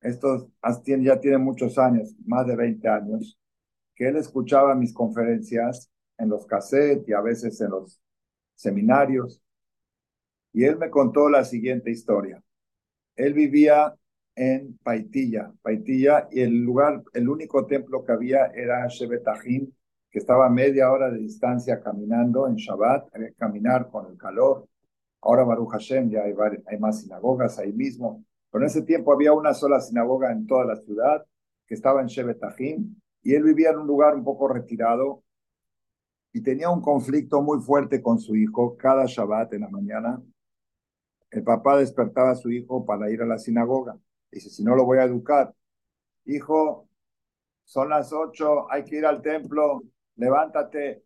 estos 0.00 0.48
ya 0.84 1.20
tiene 1.20 1.38
muchos 1.38 1.76
años, 1.78 2.14
más 2.24 2.46
de 2.46 2.56
20 2.56 2.88
años, 2.88 3.38
que 3.94 4.08
él 4.08 4.16
escuchaba 4.16 4.74
mis 4.74 4.92
conferencias 4.92 5.90
en 6.18 6.28
los 6.28 6.46
cassettes 6.46 7.08
y 7.08 7.12
a 7.12 7.20
veces 7.20 7.60
en 7.60 7.70
los 7.70 8.00
seminarios. 8.54 9.42
Y 10.52 10.64
él 10.64 10.78
me 10.78 10.90
contó 10.90 11.28
la 11.28 11.44
siguiente 11.44 11.90
historia. 11.90 12.42
Él 13.16 13.34
vivía 13.34 13.94
en 14.36 14.78
Paitilla, 14.78 15.52
Paitilla, 15.62 16.28
y 16.30 16.42
el 16.42 16.62
lugar, 16.62 17.02
el 17.12 17.28
único 17.28 17.66
templo 17.66 18.04
que 18.04 18.12
había 18.12 18.46
era 18.46 18.86
Shebetajim, 18.86 19.72
que 20.10 20.18
estaba 20.20 20.48
media 20.48 20.90
hora 20.92 21.10
de 21.10 21.18
distancia 21.18 21.82
caminando 21.82 22.46
en 22.46 22.54
Shabbat, 22.54 23.08
caminar 23.36 23.90
con 23.90 24.06
el 24.06 24.16
calor. 24.16 24.68
Ahora 25.20 25.44
Baruch 25.44 25.70
Hashem 25.70 26.10
ya 26.10 26.22
hay, 26.22 26.78
más 26.78 27.00
sinagogas 27.00 27.58
ahí 27.58 27.72
mismo, 27.72 28.24
pero 28.50 28.64
en 28.64 28.68
ese 28.68 28.82
tiempo 28.82 29.12
había 29.12 29.32
una 29.32 29.54
sola 29.54 29.80
sinagoga 29.80 30.32
en 30.32 30.46
toda 30.46 30.64
la 30.64 30.76
ciudad 30.76 31.26
que 31.66 31.74
estaba 31.74 32.00
en 32.00 32.06
Shebetajim, 32.06 32.94
y 33.22 33.34
él 33.34 33.42
vivía 33.42 33.70
en 33.70 33.78
un 33.78 33.86
lugar 33.86 34.14
un 34.14 34.24
poco 34.24 34.48
retirado 34.48 35.22
y 36.32 36.42
tenía 36.42 36.70
un 36.70 36.80
conflicto 36.80 37.42
muy 37.42 37.60
fuerte 37.60 38.00
con 38.00 38.18
su 38.18 38.36
hijo 38.36 38.76
cada 38.76 39.04
Shabbat 39.06 39.52
en 39.54 39.62
la 39.62 39.68
mañana. 39.68 40.22
El 41.30 41.42
papá 41.42 41.78
despertaba 41.78 42.30
a 42.30 42.34
su 42.36 42.50
hijo 42.50 42.86
para 42.86 43.10
ir 43.10 43.20
a 43.22 43.26
la 43.26 43.38
sinagoga. 43.38 43.98
Dice, 44.30 44.50
si 44.50 44.62
no 44.62 44.74
lo 44.74 44.84
voy 44.84 44.98
a 44.98 45.04
educar, 45.04 45.54
hijo, 46.24 46.88
son 47.64 47.90
las 47.90 48.12
ocho, 48.12 48.70
hay 48.70 48.84
que 48.84 48.96
ir 48.96 49.06
al 49.06 49.20
templo, 49.20 49.82
levántate. 50.16 51.04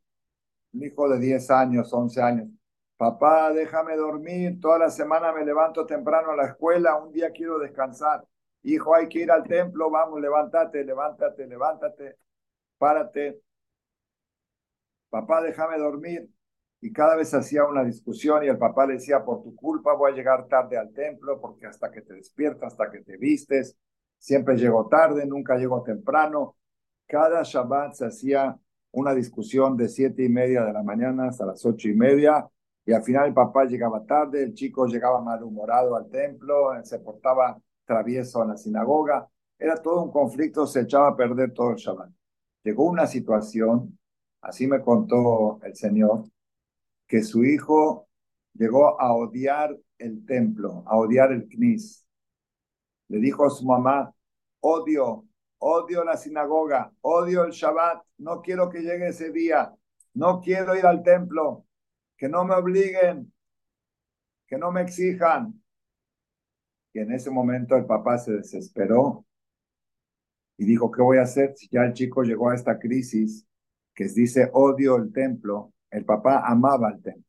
Un 0.74 0.84
hijo 0.84 1.08
de 1.08 1.18
10 1.18 1.50
años, 1.50 1.92
11 1.92 2.22
años. 2.22 2.48
Papá, 3.02 3.52
déjame 3.52 3.96
dormir, 3.96 4.60
toda 4.60 4.78
la 4.78 4.88
semana 4.88 5.32
me 5.32 5.44
levanto 5.44 5.84
temprano 5.84 6.30
a 6.30 6.36
la 6.36 6.46
escuela, 6.46 6.94
un 6.94 7.10
día 7.10 7.32
quiero 7.32 7.58
descansar. 7.58 8.24
Hijo, 8.62 8.94
hay 8.94 9.08
que 9.08 9.18
ir 9.18 9.32
al 9.32 9.42
templo, 9.42 9.90
vamos, 9.90 10.20
levántate, 10.20 10.84
levántate, 10.84 11.48
levántate, 11.48 12.16
párate. 12.78 13.40
Papá, 15.10 15.42
déjame 15.42 15.78
dormir. 15.78 16.30
Y 16.80 16.92
cada 16.92 17.16
vez 17.16 17.34
hacía 17.34 17.64
una 17.64 17.82
discusión 17.82 18.44
y 18.44 18.46
el 18.46 18.56
papá 18.56 18.86
le 18.86 18.92
decía, 18.94 19.24
por 19.24 19.42
tu 19.42 19.56
culpa 19.56 19.94
voy 19.94 20.12
a 20.12 20.14
llegar 20.14 20.46
tarde 20.46 20.78
al 20.78 20.92
templo, 20.92 21.40
porque 21.40 21.66
hasta 21.66 21.90
que 21.90 22.02
te 22.02 22.14
despiertas, 22.14 22.72
hasta 22.72 22.88
que 22.88 23.00
te 23.00 23.16
vistes, 23.16 23.76
siempre 24.16 24.56
llego 24.56 24.86
tarde, 24.86 25.26
nunca 25.26 25.56
llego 25.56 25.82
temprano. 25.82 26.54
Cada 27.08 27.42
Shabbat 27.42 27.94
se 27.94 28.06
hacía 28.06 28.56
una 28.92 29.12
discusión 29.12 29.76
de 29.76 29.88
siete 29.88 30.22
y 30.22 30.28
media 30.28 30.64
de 30.64 30.72
la 30.72 30.84
mañana 30.84 31.26
hasta 31.26 31.44
las 31.44 31.66
ocho 31.66 31.88
y 31.88 31.94
media, 31.94 32.48
y 32.84 32.92
al 32.92 33.02
final 33.02 33.28
el 33.28 33.34
papá 33.34 33.64
llegaba 33.64 34.04
tarde, 34.04 34.42
el 34.42 34.54
chico 34.54 34.86
llegaba 34.86 35.20
malhumorado 35.20 35.94
al 35.94 36.08
templo, 36.10 36.70
se 36.82 36.98
portaba 36.98 37.60
travieso 37.84 38.42
en 38.42 38.48
la 38.50 38.56
sinagoga, 38.56 39.28
era 39.58 39.80
todo 39.80 40.02
un 40.02 40.10
conflicto, 40.10 40.66
se 40.66 40.80
echaba 40.80 41.08
a 41.08 41.16
perder 41.16 41.52
todo 41.52 41.70
el 41.70 41.76
Shabbat. 41.76 42.10
Llegó 42.64 42.84
una 42.86 43.06
situación, 43.06 43.98
así 44.40 44.66
me 44.66 44.80
contó 44.80 45.60
el 45.62 45.76
Señor, 45.76 46.24
que 47.06 47.22
su 47.22 47.44
hijo 47.44 48.08
llegó 48.54 49.00
a 49.00 49.12
odiar 49.14 49.76
el 49.98 50.26
templo, 50.26 50.82
a 50.86 50.96
odiar 50.96 51.32
el 51.32 51.48
Knis. 51.48 52.04
Le 53.08 53.18
dijo 53.18 53.44
a 53.44 53.50
su 53.50 53.64
mamá, 53.64 54.12
odio, 54.60 55.24
odio 55.58 56.02
la 56.02 56.16
sinagoga, 56.16 56.92
odio 57.02 57.44
el 57.44 57.52
Shabbat, 57.52 58.02
no 58.18 58.40
quiero 58.42 58.68
que 58.68 58.80
llegue 58.80 59.08
ese 59.08 59.30
día, 59.30 59.72
no 60.14 60.40
quiero 60.40 60.74
ir 60.76 60.86
al 60.86 61.02
templo, 61.02 61.66
que 62.22 62.28
no 62.28 62.44
me 62.44 62.54
obliguen, 62.54 63.32
que 64.46 64.56
no 64.56 64.70
me 64.70 64.82
exijan. 64.82 65.60
Y 66.92 67.00
en 67.00 67.10
ese 67.10 67.32
momento 67.32 67.74
el 67.74 67.84
papá 67.84 68.16
se 68.16 68.34
desesperó 68.34 69.26
y 70.56 70.64
dijo, 70.64 70.92
¿qué 70.92 71.02
voy 71.02 71.18
a 71.18 71.22
hacer 71.22 71.56
si 71.56 71.66
ya 71.68 71.82
el 71.82 71.94
chico 71.94 72.22
llegó 72.22 72.50
a 72.50 72.54
esta 72.54 72.78
crisis 72.78 73.44
que 73.92 74.04
dice 74.04 74.48
odio 74.52 74.94
el 74.98 75.12
templo? 75.12 75.72
El 75.90 76.04
papá 76.04 76.46
amaba 76.46 76.92
el 76.92 77.02
templo 77.02 77.26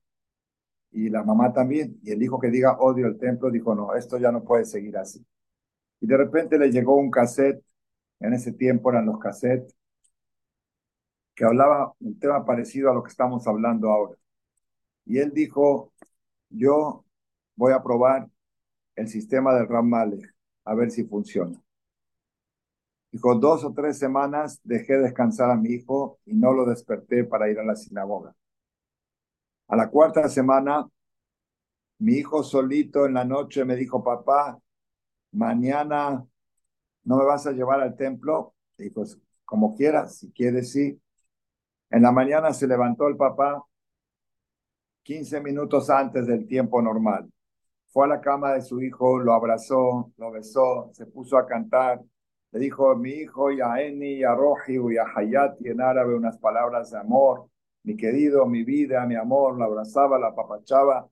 y 0.92 1.10
la 1.10 1.24
mamá 1.24 1.52
también. 1.52 2.00
Y 2.04 2.12
el 2.12 2.22
hijo 2.22 2.40
que 2.40 2.52
diga 2.52 2.78
odio 2.78 3.08
el 3.08 3.18
templo 3.18 3.50
dijo, 3.50 3.74
no, 3.74 3.96
esto 3.96 4.20
ya 4.20 4.32
no 4.32 4.44
puede 4.44 4.64
seguir 4.64 4.96
así. 4.98 5.26
Y 6.02 6.06
de 6.06 6.18
repente 6.18 6.60
le 6.60 6.72
llegó 6.72 6.98
un 6.98 7.10
cassette, 7.10 7.66
en 8.20 8.34
ese 8.34 8.52
tiempo 8.52 8.92
eran 8.92 9.08
los 9.08 9.18
cassettes, 9.18 9.76
que 11.34 11.46
hablaba 11.46 11.96
un 12.00 12.20
tema 12.20 12.46
parecido 12.46 12.92
a 12.92 12.94
lo 12.94 13.02
que 13.02 13.10
estamos 13.10 13.48
hablando 13.48 13.90
ahora. 13.90 14.20
Y 15.06 15.20
él 15.20 15.32
dijo, 15.34 15.92
yo 16.50 17.06
voy 17.56 17.74
a 17.74 17.84
probar 17.84 18.30
el 18.96 19.08
sistema 19.08 19.54
del 19.54 19.68
Ram 19.68 19.94
a 19.94 20.76
ver 20.76 20.92
si 20.92 21.04
funciona. 21.04 21.62
Dijo, 23.12 23.36
dos 23.36 23.64
o 23.64 23.74
tres 23.74 24.00
semanas 24.00 24.60
dejé 24.64 24.98
descansar 24.98 25.52
a 25.52 25.56
mi 25.56 25.70
hijo 25.70 26.20
y 26.26 26.34
no 26.34 26.52
lo 26.52 26.66
desperté 26.66 27.24
para 27.24 27.50
ir 27.50 27.60
a 27.60 27.64
la 27.64 27.76
sinagoga. 27.76 28.36
A 29.68 29.76
la 29.76 29.90
cuarta 29.90 30.28
semana, 30.30 30.88
mi 32.00 32.14
hijo 32.14 32.44
solito 32.44 33.06
en 33.06 33.14
la 33.14 33.24
noche 33.24 33.66
me 33.66 33.76
dijo, 33.76 34.04
papá, 34.04 34.60
mañana 35.32 36.26
no 37.04 37.18
me 37.18 37.26
vas 37.26 37.46
a 37.46 37.52
llevar 37.52 37.82
al 37.82 37.96
templo. 37.96 38.56
Pues, 38.94 39.20
como 39.46 39.76
quieras, 39.76 40.18
si 40.18 40.32
quieres, 40.32 40.72
sí. 40.72 41.00
En 41.90 42.02
la 42.02 42.12
mañana 42.12 42.54
se 42.54 42.68
levantó 42.68 43.08
el 43.08 43.16
papá 43.16 43.64
15 45.04 45.42
minutos 45.42 45.90
antes 45.90 46.28
del 46.28 46.48
tiempo 46.48 46.82
normal 46.82 47.30
fue 47.94 48.06
a 48.06 48.08
la 48.08 48.22
cama 48.22 48.54
de 48.54 48.62
su 48.62 48.82
hijo, 48.82 49.20
lo 49.20 49.34
abrazó, 49.34 50.12
lo 50.18 50.32
besó, 50.32 50.90
se 50.94 51.06
puso 51.06 51.38
a 51.38 51.46
cantar. 51.46 52.02
Le 52.52 52.60
dijo, 52.60 52.96
mi 52.96 53.12
hijo, 53.12 53.52
ya 53.52 53.80
Eni, 53.82 54.20
ya 54.20 54.34
Roji, 54.34 54.80
ya 54.96 55.06
Hayati, 55.16 55.70
en 55.70 55.80
árabe, 55.82 56.16
unas 56.16 56.38
palabras 56.40 56.90
de 56.92 56.98
amor. 57.00 57.50
Mi 57.84 57.96
querido, 57.96 58.48
mi 58.48 58.64
vida, 58.64 59.06
mi 59.06 59.16
amor, 59.16 59.58
lo 59.58 59.66
abrazaba, 59.66 60.18
la 60.18 60.30
apapachaba. 60.30 61.08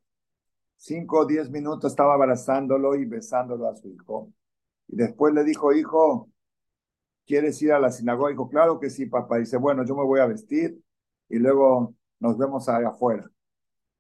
Cinco 0.75 1.19
o 1.19 1.25
diez 1.25 1.51
minutos 1.51 1.91
estaba 1.91 2.15
abrazándolo 2.15 2.95
y 2.95 3.05
besándolo 3.05 3.69
a 3.69 3.75
su 3.75 3.87
hijo. 3.89 4.33
Y 4.87 4.95
después 4.97 5.33
le 5.35 5.43
dijo, 5.43 5.73
hijo, 5.73 6.29
¿quieres 7.27 7.61
ir 7.61 7.73
a 7.73 7.79
la 7.79 7.91
sinagoga? 7.91 8.31
Dijo, 8.31 8.49
claro 8.49 8.79
que 8.79 8.89
sí, 8.89 9.05
papá. 9.05 9.37
Dice, 9.37 9.57
bueno, 9.57 9.85
yo 9.85 9.95
me 9.95 10.03
voy 10.03 10.19
a 10.19 10.25
vestir 10.25 10.79
y 11.29 11.37
luego 11.37 11.93
nos 12.19 12.37
vemos 12.39 12.67
allá 12.69 12.89
afuera. 12.89 13.29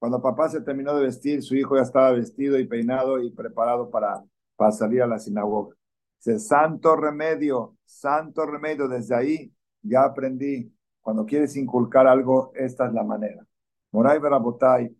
Cuando 0.01 0.19
papá 0.19 0.49
se 0.49 0.61
terminó 0.61 0.95
de 0.95 1.03
vestir, 1.03 1.43
su 1.43 1.55
hijo 1.55 1.75
ya 1.75 1.83
estaba 1.83 2.09
vestido 2.13 2.57
y 2.57 2.65
peinado 2.65 3.21
y 3.21 3.29
preparado 3.29 3.91
para, 3.91 4.25
para 4.55 4.71
salir 4.71 5.03
a 5.03 5.05
la 5.05 5.19
sinagoga. 5.19 5.75
Dice, 6.17 6.39
santo 6.39 6.95
remedio, 6.95 7.77
santo 7.85 8.47
remedio. 8.47 8.87
Desde 8.87 9.13
ahí 9.13 9.53
ya 9.83 10.05
aprendí. 10.05 10.75
Cuando 11.01 11.23
quieres 11.23 11.55
inculcar 11.55 12.07
algo, 12.07 12.51
esta 12.55 12.87
es 12.87 12.93
la 12.93 13.03
manera. 13.03 13.45
Moray 13.91 14.17
Barabotay. 14.17 14.97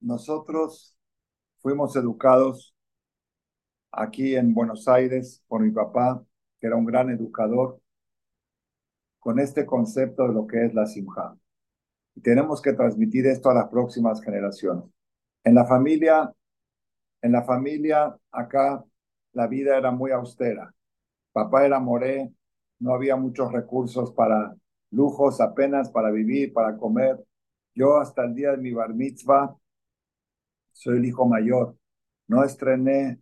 Nosotros 0.00 0.94
fuimos 1.56 1.96
educados 1.96 2.76
aquí 3.92 4.36
en 4.36 4.52
Buenos 4.52 4.88
Aires 4.88 5.42
por 5.48 5.62
mi 5.62 5.70
papá, 5.70 6.22
que 6.60 6.66
era 6.66 6.76
un 6.76 6.84
gran 6.84 7.08
educador, 7.08 7.80
con 9.18 9.38
este 9.38 9.64
concepto 9.64 10.28
de 10.28 10.34
lo 10.34 10.46
que 10.46 10.66
es 10.66 10.74
la 10.74 10.84
simja 10.84 11.34
tenemos 12.20 12.62
que 12.62 12.72
transmitir 12.72 13.26
esto 13.26 13.50
a 13.50 13.54
las 13.54 13.68
próximas 13.68 14.22
generaciones. 14.22 14.84
En 15.44 15.54
la 15.54 15.64
familia, 15.66 16.32
en 17.22 17.32
la 17.32 17.42
familia 17.42 18.16
acá 18.30 18.84
la 19.32 19.46
vida 19.46 19.76
era 19.76 19.90
muy 19.90 20.10
austera. 20.10 20.72
Papá 21.32 21.66
era 21.66 21.78
moré, 21.80 22.32
no 22.80 22.94
había 22.94 23.16
muchos 23.16 23.52
recursos 23.52 24.12
para 24.12 24.54
lujos, 24.90 25.40
apenas 25.40 25.90
para 25.90 26.10
vivir, 26.10 26.52
para 26.52 26.76
comer. 26.76 27.22
Yo 27.74 27.98
hasta 27.98 28.24
el 28.24 28.34
día 28.34 28.52
de 28.52 28.58
mi 28.58 28.72
bar 28.72 28.94
mitzvah 28.94 29.56
soy 30.72 30.98
el 30.98 31.04
hijo 31.04 31.26
mayor. 31.26 31.76
No 32.26 32.44
estrené 32.44 33.20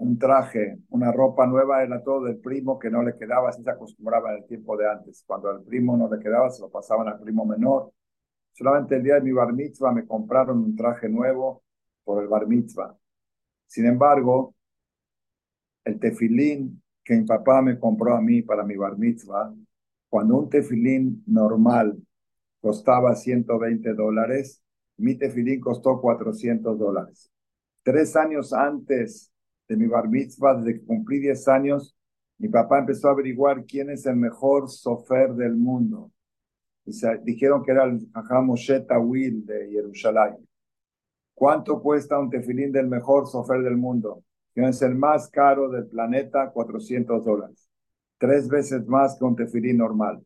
un 0.00 0.18
traje, 0.18 0.78
una 0.90 1.12
ropa 1.12 1.46
nueva, 1.46 1.82
era 1.82 2.02
todo 2.02 2.24
del 2.24 2.38
primo 2.38 2.78
que 2.78 2.90
no 2.90 3.02
le 3.02 3.16
quedaba, 3.18 3.50
así 3.50 3.62
se 3.62 3.70
acostumbraba 3.70 4.32
en 4.32 4.38
el 4.38 4.46
tiempo 4.46 4.74
de 4.76 4.88
antes. 4.88 5.22
Cuando 5.26 5.50
al 5.50 5.62
primo 5.62 5.94
no 5.94 6.08
le 6.10 6.18
quedaba, 6.18 6.48
se 6.50 6.62
lo 6.62 6.70
pasaban 6.70 7.08
al 7.08 7.20
primo 7.20 7.44
menor. 7.44 7.92
Solamente 8.52 8.96
el 8.96 9.02
día 9.02 9.16
de 9.16 9.20
mi 9.20 9.32
bar 9.32 9.52
mitzvah 9.52 9.92
me 9.92 10.06
compraron 10.06 10.58
un 10.58 10.74
traje 10.74 11.08
nuevo 11.08 11.62
por 12.02 12.22
el 12.22 12.28
bar 12.28 12.46
mitzvah. 12.46 12.96
Sin 13.66 13.84
embargo, 13.84 14.54
el 15.84 15.98
tefilín 15.98 16.82
que 17.04 17.16
mi 17.16 17.26
papá 17.26 17.60
me 17.60 17.78
compró 17.78 18.14
a 18.14 18.22
mí 18.22 18.40
para 18.40 18.64
mi 18.64 18.76
bar 18.76 18.96
mitzvah, 18.96 19.52
cuando 20.08 20.38
un 20.38 20.48
tefilín 20.48 21.22
normal 21.26 21.98
costaba 22.62 23.14
120 23.14 23.92
dólares, 23.92 24.62
mi 24.96 25.14
tefilín 25.16 25.60
costó 25.60 26.00
400 26.00 26.78
dólares. 26.78 27.30
Tres 27.82 28.16
años 28.16 28.54
antes 28.54 29.29
de 29.70 29.76
mi 29.76 29.86
bar 29.86 30.08
mitzvah, 30.08 30.56
desde 30.56 30.80
que 30.80 30.84
cumplí 30.84 31.20
10 31.20 31.46
años, 31.46 31.96
mi 32.38 32.48
papá 32.48 32.80
empezó 32.80 33.06
a 33.06 33.12
averiguar 33.12 33.64
quién 33.64 33.88
es 33.90 34.04
el 34.04 34.16
mejor 34.16 34.68
sofer 34.68 35.32
del 35.34 35.54
mundo. 35.54 36.10
Y 36.84 36.92
se, 36.92 37.18
dijeron 37.18 37.62
que 37.62 37.70
era 37.70 37.84
el 37.84 38.00
Jajam 38.12 38.46
Moshe 38.46 38.80
de 38.80 39.68
Jerusalén. 39.70 40.38
¿Cuánto 41.34 41.80
cuesta 41.80 42.18
un 42.18 42.30
tefilín 42.30 42.72
del 42.72 42.88
mejor 42.88 43.28
sofer 43.28 43.62
del 43.62 43.76
mundo? 43.76 44.24
Que 44.52 44.66
es 44.66 44.82
el 44.82 44.96
más 44.96 45.28
caro 45.28 45.70
del 45.70 45.86
planeta, 45.86 46.50
400 46.50 47.24
dólares. 47.24 47.70
Tres 48.18 48.48
veces 48.48 48.84
más 48.88 49.16
que 49.16 49.24
un 49.24 49.36
tefilín 49.36 49.76
normal. 49.76 50.20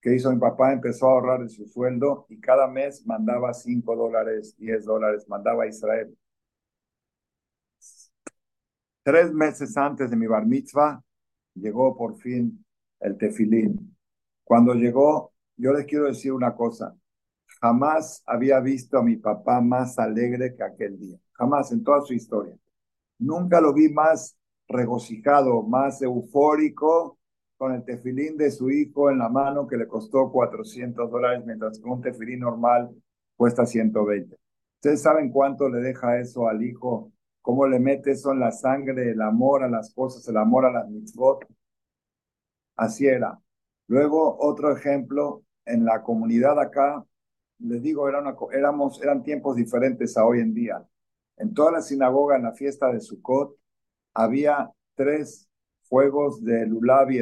¿Qué 0.00 0.14
hizo 0.14 0.30
mi 0.30 0.38
papá? 0.38 0.72
Empezó 0.72 1.08
a 1.08 1.12
ahorrar 1.14 1.40
en 1.40 1.48
su 1.48 1.66
sueldo 1.66 2.26
y 2.28 2.38
cada 2.38 2.68
mes 2.68 3.04
mandaba 3.06 3.52
5 3.52 3.96
dólares, 3.96 4.54
10 4.56 4.84
dólares, 4.84 5.28
mandaba 5.28 5.64
a 5.64 5.66
Israel. 5.66 6.16
Tres 9.02 9.32
meses 9.32 9.76
antes 9.76 10.10
de 10.10 10.16
mi 10.16 10.26
bar 10.26 10.46
mitzvah, 10.46 11.02
llegó 11.54 11.96
por 11.96 12.16
fin 12.18 12.64
el 13.00 13.16
tefilín. 13.16 13.96
Cuando 14.44 14.74
llegó, 14.74 15.32
yo 15.56 15.72
les 15.72 15.86
quiero 15.86 16.06
decir 16.06 16.32
una 16.32 16.54
cosa. 16.54 16.94
Jamás 17.60 18.22
había 18.26 18.60
visto 18.60 18.98
a 18.98 19.02
mi 19.02 19.16
papá 19.16 19.60
más 19.60 19.98
alegre 19.98 20.54
que 20.54 20.62
aquel 20.62 20.98
día. 20.98 21.18
Jamás 21.32 21.72
en 21.72 21.82
toda 21.82 22.00
su 22.02 22.14
historia. 22.14 22.56
Nunca 23.18 23.60
lo 23.60 23.72
vi 23.72 23.88
más 23.88 24.36
regocijado, 24.68 25.62
más 25.62 26.00
eufórico 26.02 27.18
con 27.56 27.74
el 27.74 27.84
tefilín 27.84 28.36
de 28.36 28.50
su 28.50 28.70
hijo 28.70 29.10
en 29.10 29.18
la 29.18 29.28
mano 29.28 29.66
que 29.66 29.76
le 29.76 29.86
costó 29.86 30.30
400 30.30 31.10
dólares, 31.10 31.44
mientras 31.44 31.78
que 31.78 31.88
un 31.88 32.00
tefilín 32.00 32.40
normal 32.40 32.90
cuesta 33.36 33.66
120. 33.66 34.36
¿Ustedes 34.76 35.02
saben 35.02 35.30
cuánto 35.30 35.68
le 35.68 35.80
deja 35.80 36.18
eso 36.18 36.48
al 36.48 36.62
hijo? 36.62 37.12
¿Cómo 37.42 37.66
le 37.66 37.78
mete 37.80 38.12
eso 38.12 38.32
en 38.32 38.40
la 38.40 38.52
sangre, 38.52 39.10
el 39.10 39.20
amor 39.20 39.64
a 39.64 39.68
las 39.68 39.92
cosas, 39.94 40.26
el 40.28 40.36
amor 40.36 40.66
a 40.66 40.72
las 40.72 40.88
mitzvot? 40.88 41.44
Así 42.76 43.06
era. 43.06 43.38
Luego, 43.88 44.36
otro 44.40 44.74
ejemplo, 44.76 45.42
en 45.64 45.84
la 45.84 46.02
comunidad 46.02 46.58
acá, 46.60 47.04
les 47.58 47.82
digo, 47.82 48.08
era 48.08 48.22
éramos, 48.52 49.02
eran 49.02 49.22
tiempos 49.22 49.56
diferentes 49.56 50.16
a 50.16 50.24
hoy 50.24 50.40
en 50.40 50.54
día. 50.54 50.84
En 51.36 51.54
toda 51.54 51.72
la 51.72 51.82
sinagoga, 51.82 52.36
en 52.36 52.44
la 52.44 52.52
fiesta 52.52 52.92
de 52.92 53.00
Sukkot, 53.00 53.56
había 54.14 54.70
tres 54.94 55.48
fuegos 55.82 56.42
de 56.44 56.66
Lulav 56.66 57.10
y. 57.10 57.20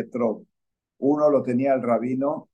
Uno 0.99 1.31
lo 1.31 1.43
tenía 1.43 1.75
el 1.75 1.83
rabino, 1.83 2.51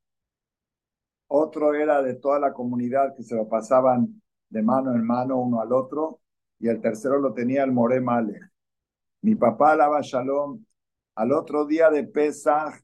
otro 1.29 1.75
era 1.75 2.03
de 2.03 2.15
toda 2.15 2.39
la 2.39 2.53
comunidad 2.53 3.15
que 3.17 3.23
se 3.23 3.35
lo 3.35 3.49
pasaban 3.49 4.23
de 4.49 4.63
mano 4.63 4.93
en 4.95 5.05
mano 5.05 5.39
uno 5.41 5.61
al 5.61 5.73
otro, 5.73 6.21
y 6.59 6.69
el 6.69 6.81
tercero 6.81 7.19
lo 7.19 7.33
tenía 7.33 7.65
el 7.65 7.73
More. 7.73 8.01
Mi 9.23 9.35
papá, 9.35 9.77
Lava 9.77 10.01
Shalom, 10.03 10.65
al 11.17 11.33
otro 11.33 11.67
día 11.67 11.91
de 11.91 12.05
Pesach, 12.05 12.75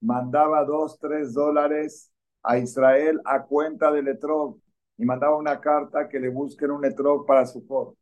mandaba 0.00 0.64
dos, 0.64 0.98
tres 0.98 1.32
dólares 1.32 2.12
a 2.42 2.58
Israel 2.58 3.20
a 3.24 3.44
cuenta 3.44 3.90
del 3.92 4.08
Etrog 4.08 4.58
y 4.98 5.04
mandaba 5.04 5.36
una 5.36 5.60
carta 5.60 6.08
que 6.08 6.18
le 6.18 6.28
busquen 6.28 6.70
un 6.70 6.84
Etrog 6.84 7.26
para 7.26 7.46
su 7.46 7.66
pobre. 7.66 7.96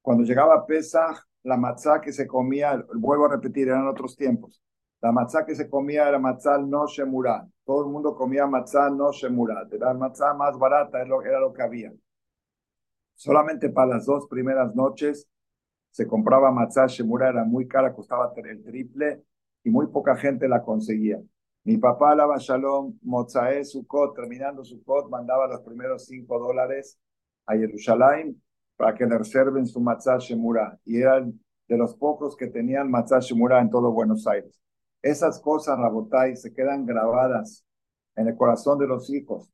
Cuando 0.00 0.24
llegaba 0.24 0.66
Pesach, 0.66 1.18
la 1.44 1.56
matzá 1.56 2.00
que 2.00 2.12
se 2.12 2.26
comía, 2.26 2.84
vuelvo 2.94 3.26
a 3.26 3.30
repetir, 3.30 3.68
eran 3.68 3.86
otros 3.86 4.16
tiempos. 4.16 4.62
La 5.00 5.10
matzá 5.12 5.44
que 5.44 5.54
se 5.54 5.68
comía 5.68 6.08
era 6.08 6.18
matzá 6.18 6.58
no 6.58 6.86
shemurá. 6.86 7.46
Todo 7.64 7.84
el 7.84 7.90
mundo 7.90 8.14
comía 8.14 8.46
matzá 8.46 8.88
no 8.88 9.10
shemurá. 9.10 9.66
La 9.70 9.94
matzá 9.94 10.32
más 10.34 10.56
barata 10.58 10.98
era 10.98 11.08
lo, 11.08 11.22
era 11.22 11.40
lo 11.40 11.52
que 11.52 11.62
había. 11.62 11.92
Solamente 13.14 13.70
para 13.70 13.94
las 13.94 14.06
dos 14.06 14.26
primeras 14.28 14.74
noches 14.74 15.28
se 15.90 16.06
compraba 16.06 16.50
matzá 16.50 16.86
shemurá, 16.86 17.28
era 17.28 17.44
muy 17.44 17.68
cara, 17.68 17.92
costaba 17.92 18.32
el 18.36 18.62
triple 18.64 19.22
y 19.62 19.70
muy 19.70 19.86
poca 19.88 20.16
gente 20.16 20.48
la 20.48 20.62
conseguía. 20.62 21.20
Mi 21.64 21.76
papá, 21.76 22.10
alaba 22.12 22.38
Shalom, 22.38 22.98
Mozae 23.02 23.64
Sukkot, 23.64 24.16
terminando 24.16 24.64
Sukkot, 24.64 25.08
mandaba 25.08 25.46
los 25.46 25.60
primeros 25.60 26.06
cinco 26.06 26.38
dólares 26.40 26.98
a 27.46 27.54
Jerusalén 27.54 28.42
para 28.76 28.94
que 28.94 29.06
le 29.06 29.16
reserven 29.16 29.66
su 29.66 29.80
matzah 29.80 30.18
shemura. 30.18 30.76
Y 30.84 31.00
eran 31.00 31.38
de 31.68 31.76
los 31.76 31.94
pocos 31.94 32.36
que 32.36 32.48
tenían 32.48 32.90
matzah 32.90 33.20
shemura 33.20 33.60
en 33.60 33.70
todo 33.70 33.92
Buenos 33.92 34.26
Aires. 34.26 34.60
Esas 35.02 35.38
cosas, 35.40 35.78
Rabotai, 35.78 36.36
se 36.36 36.52
quedan 36.52 36.84
grabadas 36.84 37.64
en 38.16 38.26
el 38.26 38.36
corazón 38.36 38.78
de 38.78 38.88
los 38.88 39.08
hijos. 39.10 39.52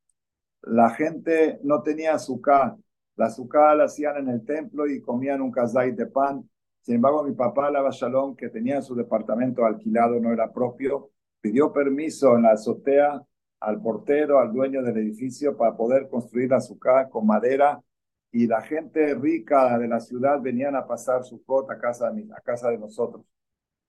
La 0.63 0.91
gente 0.91 1.61
no 1.63 1.83
tenía 1.83 2.15
azúcar. 2.15 2.77
La 3.19 3.27
azúcar 3.27 3.77
la 3.77 3.85
hacían 3.85 4.17
en 4.19 4.29
el 4.29 4.45
templo 4.45 4.87
y 4.87 5.01
comían 5.01 5.43
un 5.43 5.51
kazait 5.51 5.97
de 5.97 6.07
pan. 6.07 6.49
Sin 6.83 6.95
embargo, 6.95 7.25
mi 7.25 7.33
papá, 7.33 7.69
la 7.69 7.91
Shalom, 7.91 8.37
que 8.37 8.49
tenía 8.49 8.81
su 8.81 8.95
departamento 8.95 9.67
alquilado, 9.67 10.21
no 10.21 10.33
era 10.33 10.53
propio, 10.53 11.11
pidió 11.41 11.73
permiso 11.73 12.37
en 12.37 12.43
la 12.43 12.53
azotea 12.53 13.21
al 13.59 13.83
portero, 13.83 14.39
al 14.39 14.53
dueño 14.53 14.85
del 14.85 14.99
edificio, 14.99 15.57
para 15.57 15.77
poder 15.77 16.09
construir 16.09 16.51
la 16.51 16.59
azúcar 16.59 17.11
con 17.11 17.27
madera 17.27 17.83
y 18.31 18.47
la 18.47 18.63
gente 18.63 19.13
rica 19.17 19.77
de 19.79 19.89
la 19.89 19.99
ciudad 19.99 20.41
venían 20.41 20.77
a 20.77 20.87
pasar 20.87 21.25
su 21.25 21.43
cota 21.45 21.73
a 21.75 21.79
casa, 21.81 22.13
de, 22.13 22.25
a 22.33 22.41
casa 22.41 22.71
de 22.71 22.79
nosotros. 22.79 23.25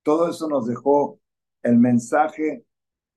Todo 0.01 0.27
eso 0.27 0.49
nos 0.49 0.65
dejó 0.65 1.19
el 1.61 1.77
mensaje 1.77 2.63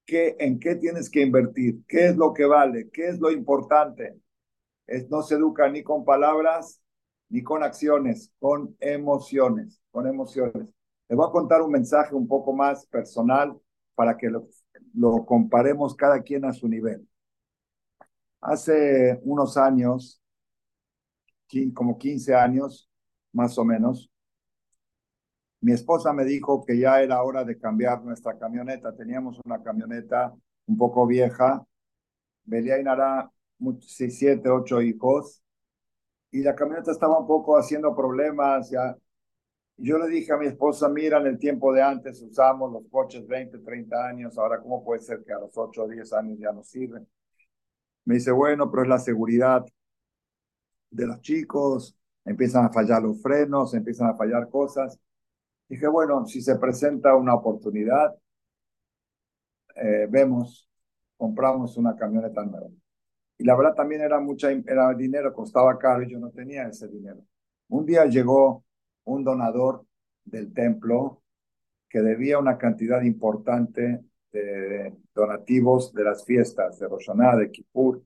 que 0.04 0.36
en 0.38 0.60
qué 0.60 0.74
tienes 0.74 1.08
que 1.08 1.22
invertir, 1.22 1.86
qué 1.88 2.08
es 2.08 2.16
lo 2.18 2.34
que 2.34 2.44
vale, 2.44 2.90
qué 2.90 3.08
es 3.08 3.18
lo 3.18 3.30
importante. 3.30 4.20
No 5.10 5.22
se 5.22 5.34
educa 5.36 5.68
ni 5.68 5.82
con 5.82 6.04
palabras 6.04 6.80
ni 7.28 7.42
con 7.42 7.62
acciones, 7.62 8.32
con 8.38 8.76
emociones, 8.80 9.80
con 9.90 10.06
emociones. 10.06 10.68
Les 11.08 11.16
voy 11.16 11.26
a 11.26 11.32
contar 11.32 11.62
un 11.62 11.72
mensaje 11.72 12.14
un 12.14 12.28
poco 12.28 12.52
más 12.52 12.86
personal 12.86 13.58
para 13.94 14.16
que 14.16 14.28
lo, 14.28 14.48
lo 14.94 15.24
comparemos 15.24 15.94
cada 15.94 16.22
quien 16.22 16.44
a 16.44 16.52
su 16.52 16.68
nivel. 16.68 17.08
Hace 18.40 19.18
unos 19.22 19.56
años 19.56 20.22
como 21.74 21.98
15 21.98 22.34
años, 22.34 22.88
más 23.32 23.58
o 23.58 23.64
menos, 23.64 24.10
mi 25.60 25.72
esposa 25.72 26.12
me 26.12 26.24
dijo 26.24 26.64
que 26.64 26.78
ya 26.78 27.00
era 27.02 27.22
hora 27.22 27.44
de 27.44 27.58
cambiar 27.58 28.02
nuestra 28.02 28.38
camioneta. 28.38 28.96
Teníamos 28.96 29.38
una 29.44 29.62
camioneta 29.62 30.34
un 30.66 30.76
poco 30.76 31.06
vieja, 31.06 31.64
Belia 32.44 32.80
y 32.80 32.84
Nara, 33.62 33.78
siete, 33.80 34.48
ocho 34.48 34.80
hijos, 34.82 35.42
y 36.30 36.42
la 36.42 36.54
camioneta 36.54 36.92
estaba 36.92 37.18
un 37.18 37.26
poco 37.26 37.56
haciendo 37.58 37.94
problemas. 37.94 38.70
Ya. 38.70 38.96
Yo 39.76 39.98
le 39.98 40.08
dije 40.08 40.32
a 40.32 40.36
mi 40.38 40.46
esposa, 40.46 40.88
mira, 40.88 41.18
en 41.18 41.26
el 41.26 41.38
tiempo 41.38 41.72
de 41.72 41.82
antes 41.82 42.22
usamos 42.22 42.72
los 42.72 42.84
coches 42.90 43.26
20, 43.26 43.58
30 43.58 44.06
años, 44.08 44.38
ahora 44.38 44.60
cómo 44.60 44.84
puede 44.84 45.00
ser 45.00 45.24
que 45.24 45.32
a 45.32 45.38
los 45.38 45.56
8 45.56 45.84
o 45.84 45.88
10 45.88 46.12
años 46.14 46.38
ya 46.38 46.52
no 46.52 46.62
sirven. 46.64 47.06
Me 48.04 48.14
dice, 48.16 48.32
bueno, 48.32 48.70
pero 48.70 48.84
es 48.84 48.88
la 48.88 48.98
seguridad 48.98 49.64
de 50.90 51.06
los 51.06 51.20
chicos, 51.20 51.96
empiezan 52.24 52.66
a 52.66 52.72
fallar 52.72 53.02
los 53.02 53.20
frenos, 53.22 53.74
empiezan 53.74 54.08
a 54.10 54.16
fallar 54.16 54.48
cosas. 54.50 54.98
Dije, 55.68 55.86
bueno, 55.88 56.26
si 56.26 56.40
se 56.42 56.56
presenta 56.56 57.16
una 57.16 57.34
oportunidad, 57.34 58.14
eh, 59.76 60.06
vemos, 60.10 60.68
compramos 61.16 61.76
una 61.76 61.96
camioneta 61.96 62.44
nueva. 62.44 62.68
Y 63.38 63.44
la 63.44 63.56
verdad 63.56 63.74
también 63.74 64.02
era 64.02 64.20
mucha, 64.20 64.50
era 64.50 64.94
dinero, 64.94 65.32
costaba 65.32 65.78
caro 65.78 66.02
y 66.02 66.10
yo 66.10 66.18
no 66.18 66.30
tenía 66.30 66.68
ese 66.68 66.88
dinero. 66.88 67.20
Un 67.68 67.86
día 67.86 68.04
llegó 68.06 68.64
un 69.04 69.24
donador 69.24 69.84
del 70.24 70.52
templo 70.52 71.22
que 71.88 72.00
debía 72.00 72.38
una 72.38 72.58
cantidad 72.58 73.02
importante 73.02 74.04
de 74.32 74.94
donativos 75.14 75.92
de 75.92 76.04
las 76.04 76.24
fiestas 76.24 76.78
de 76.78 76.88
Rosh 76.88 77.10
de 77.10 77.50
Kippur, 77.50 78.02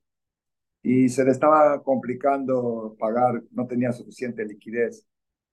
y 0.83 1.09
se 1.09 1.25
le 1.25 1.33
estaba 1.33 1.83
complicando 1.83 2.95
pagar, 2.97 3.43
no 3.51 3.67
tenía 3.67 3.91
suficiente 3.91 4.45
liquidez. 4.45 5.05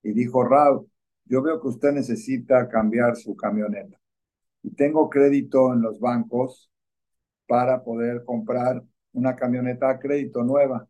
Y 0.04 0.12
dijo, 0.14 0.44
Raúl, 0.44 0.88
yo 1.26 1.42
veo 1.42 1.60
que 1.60 1.70
usted 1.70 1.92
necesita 1.92 2.70
cambiar 2.70 3.16
su 3.16 3.36
camioneta. 3.36 4.00
Y 4.62 4.70
tengo 4.76 5.10
crédito 5.10 5.74
en 5.74 5.82
los 5.82 6.00
bancos 6.00 6.70
para 7.48 7.84
poder 7.84 8.24
comprar 8.26 8.84
una 9.14 9.36
camioneta 9.36 9.90
a 9.90 10.00
crédito 10.00 10.44
nueva. 10.44 10.88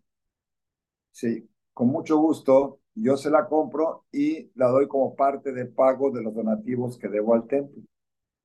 Sí, 1.11 1.47
con 1.73 1.87
mucho 1.89 2.17
gusto, 2.17 2.79
yo 2.95 3.17
se 3.17 3.29
la 3.29 3.47
compro 3.47 4.05
y 4.11 4.51
la 4.55 4.67
doy 4.67 4.87
como 4.87 5.15
parte 5.15 5.51
del 5.51 5.69
pago 5.69 6.11
de 6.11 6.23
los 6.23 6.33
donativos 6.33 6.97
que 6.97 7.07
debo 7.07 7.33
al 7.33 7.47
templo. 7.47 7.81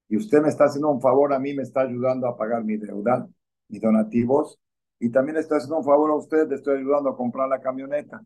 Y 0.08 0.16
usted 0.16 0.40
me 0.40 0.48
está 0.48 0.64
haciendo 0.64 0.90
un 0.90 1.00
favor, 1.00 1.32
a 1.32 1.38
mí 1.38 1.54
me 1.54 1.62
está 1.62 1.82
ayudando 1.82 2.26
a 2.26 2.36
pagar 2.36 2.64
mi 2.64 2.76
deuda, 2.76 3.28
mis 3.68 3.80
donativos, 3.80 4.58
y 4.98 5.10
también 5.10 5.36
estoy 5.36 5.58
haciendo 5.58 5.78
un 5.78 5.84
favor 5.84 6.10
a 6.10 6.14
usted, 6.14 6.48
le 6.48 6.56
estoy 6.56 6.78
ayudando 6.78 7.10
a 7.10 7.16
comprar 7.16 7.48
la 7.48 7.60
camioneta. 7.60 8.22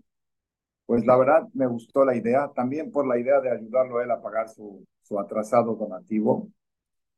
Pues 0.87 1.05
la 1.07 1.16
verdad 1.16 1.49
me 1.55 1.66
gustó 1.66 2.05
la 2.05 2.16
idea, 2.16 2.51
también 2.55 2.91
por 2.91 3.07
la 3.07 3.19
idea 3.19 3.41
de 3.41 3.51
ayudarlo 3.51 3.99
a 3.99 4.05
él 4.05 4.11
a 4.11 4.23
pagar 4.23 4.49
su, 4.49 4.85
su 5.03 5.19
atrasado 5.19 5.74
donativo 5.74 6.49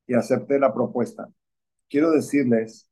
y 0.06 0.15
acepté 0.15 0.59
la 0.59 0.73
propuesta. 0.73 1.28
Quiero 1.89 2.11
decirles 2.11 2.89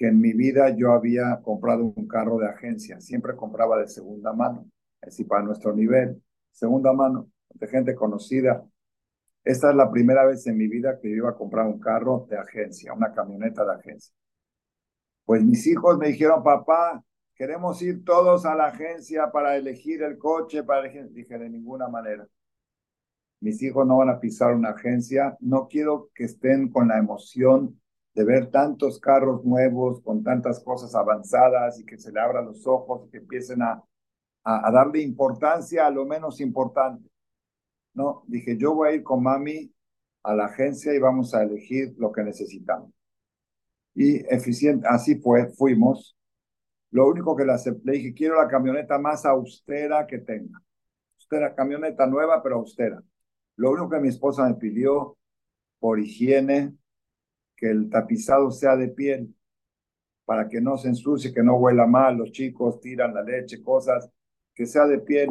que 0.00 0.06
en 0.06 0.18
mi 0.18 0.32
vida 0.32 0.74
yo 0.74 0.92
había 0.92 1.42
comprado 1.42 1.92
un 1.94 2.08
carro 2.08 2.38
de 2.38 2.48
agencia, 2.48 2.98
siempre 3.02 3.36
compraba 3.36 3.78
de 3.78 3.86
segunda 3.86 4.32
mano, 4.32 4.64
así 5.02 5.24
para 5.24 5.42
nuestro 5.42 5.74
nivel, 5.74 6.22
segunda 6.52 6.94
mano, 6.94 7.30
de 7.50 7.66
gente 7.66 7.94
conocida. 7.94 8.64
Esta 9.44 9.68
es 9.68 9.76
la 9.76 9.90
primera 9.90 10.24
vez 10.24 10.46
en 10.46 10.56
mi 10.56 10.68
vida 10.68 10.98
que 10.98 11.10
yo 11.10 11.16
iba 11.16 11.28
a 11.28 11.34
comprar 11.34 11.66
un 11.66 11.78
carro 11.78 12.26
de 12.30 12.38
agencia, 12.38 12.94
una 12.94 13.12
camioneta 13.12 13.62
de 13.62 13.74
agencia. 13.74 14.14
Pues 15.26 15.44
mis 15.44 15.66
hijos 15.66 15.98
me 15.98 16.08
dijeron, 16.08 16.42
papá, 16.42 17.04
queremos 17.34 17.82
ir 17.82 18.02
todos 18.02 18.46
a 18.46 18.54
la 18.54 18.68
agencia 18.68 19.30
para 19.30 19.54
elegir 19.54 20.02
el 20.02 20.16
coche, 20.16 20.62
para 20.62 20.80
elegir. 20.80 21.10
Dije, 21.12 21.36
de 21.36 21.50
ninguna 21.50 21.88
manera. 21.88 22.26
Mis 23.40 23.62
hijos 23.62 23.86
no 23.86 23.98
van 23.98 24.08
a 24.08 24.18
pisar 24.18 24.54
una 24.54 24.70
agencia. 24.70 25.36
No 25.40 25.68
quiero 25.68 26.08
que 26.14 26.24
estén 26.24 26.70
con 26.70 26.88
la 26.88 26.96
emoción 26.96 27.79
de 28.14 28.24
ver 28.24 28.50
tantos 28.50 28.98
carros 28.98 29.44
nuevos, 29.44 30.00
con 30.02 30.22
tantas 30.22 30.62
cosas 30.62 30.94
avanzadas 30.94 31.78
y 31.80 31.84
que 31.84 31.98
se 31.98 32.12
le 32.12 32.20
abran 32.20 32.46
los 32.46 32.66
ojos 32.66 33.06
y 33.06 33.10
que 33.10 33.18
empiecen 33.18 33.62
a, 33.62 33.82
a, 34.44 34.70
darle 34.70 35.00
importancia 35.00 35.86
a 35.86 35.90
lo 35.90 36.04
menos 36.04 36.40
importante. 36.40 37.08
No, 37.94 38.24
dije, 38.26 38.56
yo 38.56 38.74
voy 38.74 38.88
a 38.88 38.92
ir 38.92 39.02
con 39.02 39.22
mami 39.22 39.72
a 40.22 40.34
la 40.34 40.46
agencia 40.46 40.94
y 40.94 40.98
vamos 40.98 41.34
a 41.34 41.42
elegir 41.42 41.94
lo 41.98 42.12
que 42.12 42.22
necesitamos 42.22 42.92
y 43.94 44.16
eficiente. 44.32 44.86
Así 44.88 45.16
fue, 45.16 45.48
fuimos. 45.54 46.16
Lo 46.90 47.06
único 47.08 47.36
que 47.36 47.44
le, 47.44 47.52
le 47.84 47.92
dije, 47.92 48.14
quiero 48.14 48.40
la 48.40 48.48
camioneta 48.48 48.98
más 48.98 49.24
austera 49.24 50.06
que 50.06 50.18
tenga. 50.18 50.60
Austera, 51.16 51.54
camioneta 51.54 52.06
nueva, 52.06 52.42
pero 52.42 52.56
austera. 52.56 53.02
Lo 53.56 53.70
único 53.70 53.90
que 53.90 54.00
mi 54.00 54.08
esposa 54.08 54.48
me 54.48 54.54
pidió 54.54 55.16
por 55.78 56.00
higiene, 56.00 56.74
que 57.60 57.70
el 57.70 57.90
tapizado 57.90 58.50
sea 58.50 58.74
de 58.74 58.88
piel, 58.88 59.34
para 60.24 60.48
que 60.48 60.60
no 60.62 60.78
se 60.78 60.88
ensucie, 60.88 61.34
que 61.34 61.42
no 61.42 61.56
huela 61.56 61.86
mal, 61.86 62.16
los 62.16 62.32
chicos 62.32 62.80
tiran 62.80 63.12
la 63.12 63.22
leche, 63.22 63.62
cosas, 63.62 64.10
que 64.54 64.64
sea 64.64 64.86
de 64.86 65.00
piel. 65.00 65.28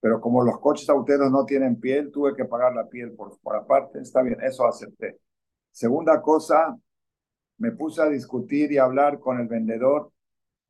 Pero 0.00 0.20
como 0.20 0.44
los 0.44 0.60
coches 0.60 0.88
auteros 0.90 1.30
no 1.30 1.46
tienen 1.46 1.80
piel, 1.80 2.12
tuve 2.12 2.36
que 2.36 2.44
pagar 2.44 2.74
la 2.74 2.86
piel 2.88 3.12
por, 3.12 3.38
por 3.40 3.56
aparte. 3.56 4.00
Está 4.00 4.20
bien, 4.20 4.36
eso 4.42 4.66
acepté. 4.66 5.18
Segunda 5.70 6.20
cosa, 6.20 6.76
me 7.56 7.72
puse 7.72 8.02
a 8.02 8.08
discutir 8.08 8.70
y 8.70 8.78
hablar 8.78 9.18
con 9.18 9.40
el 9.40 9.48
vendedor 9.48 10.12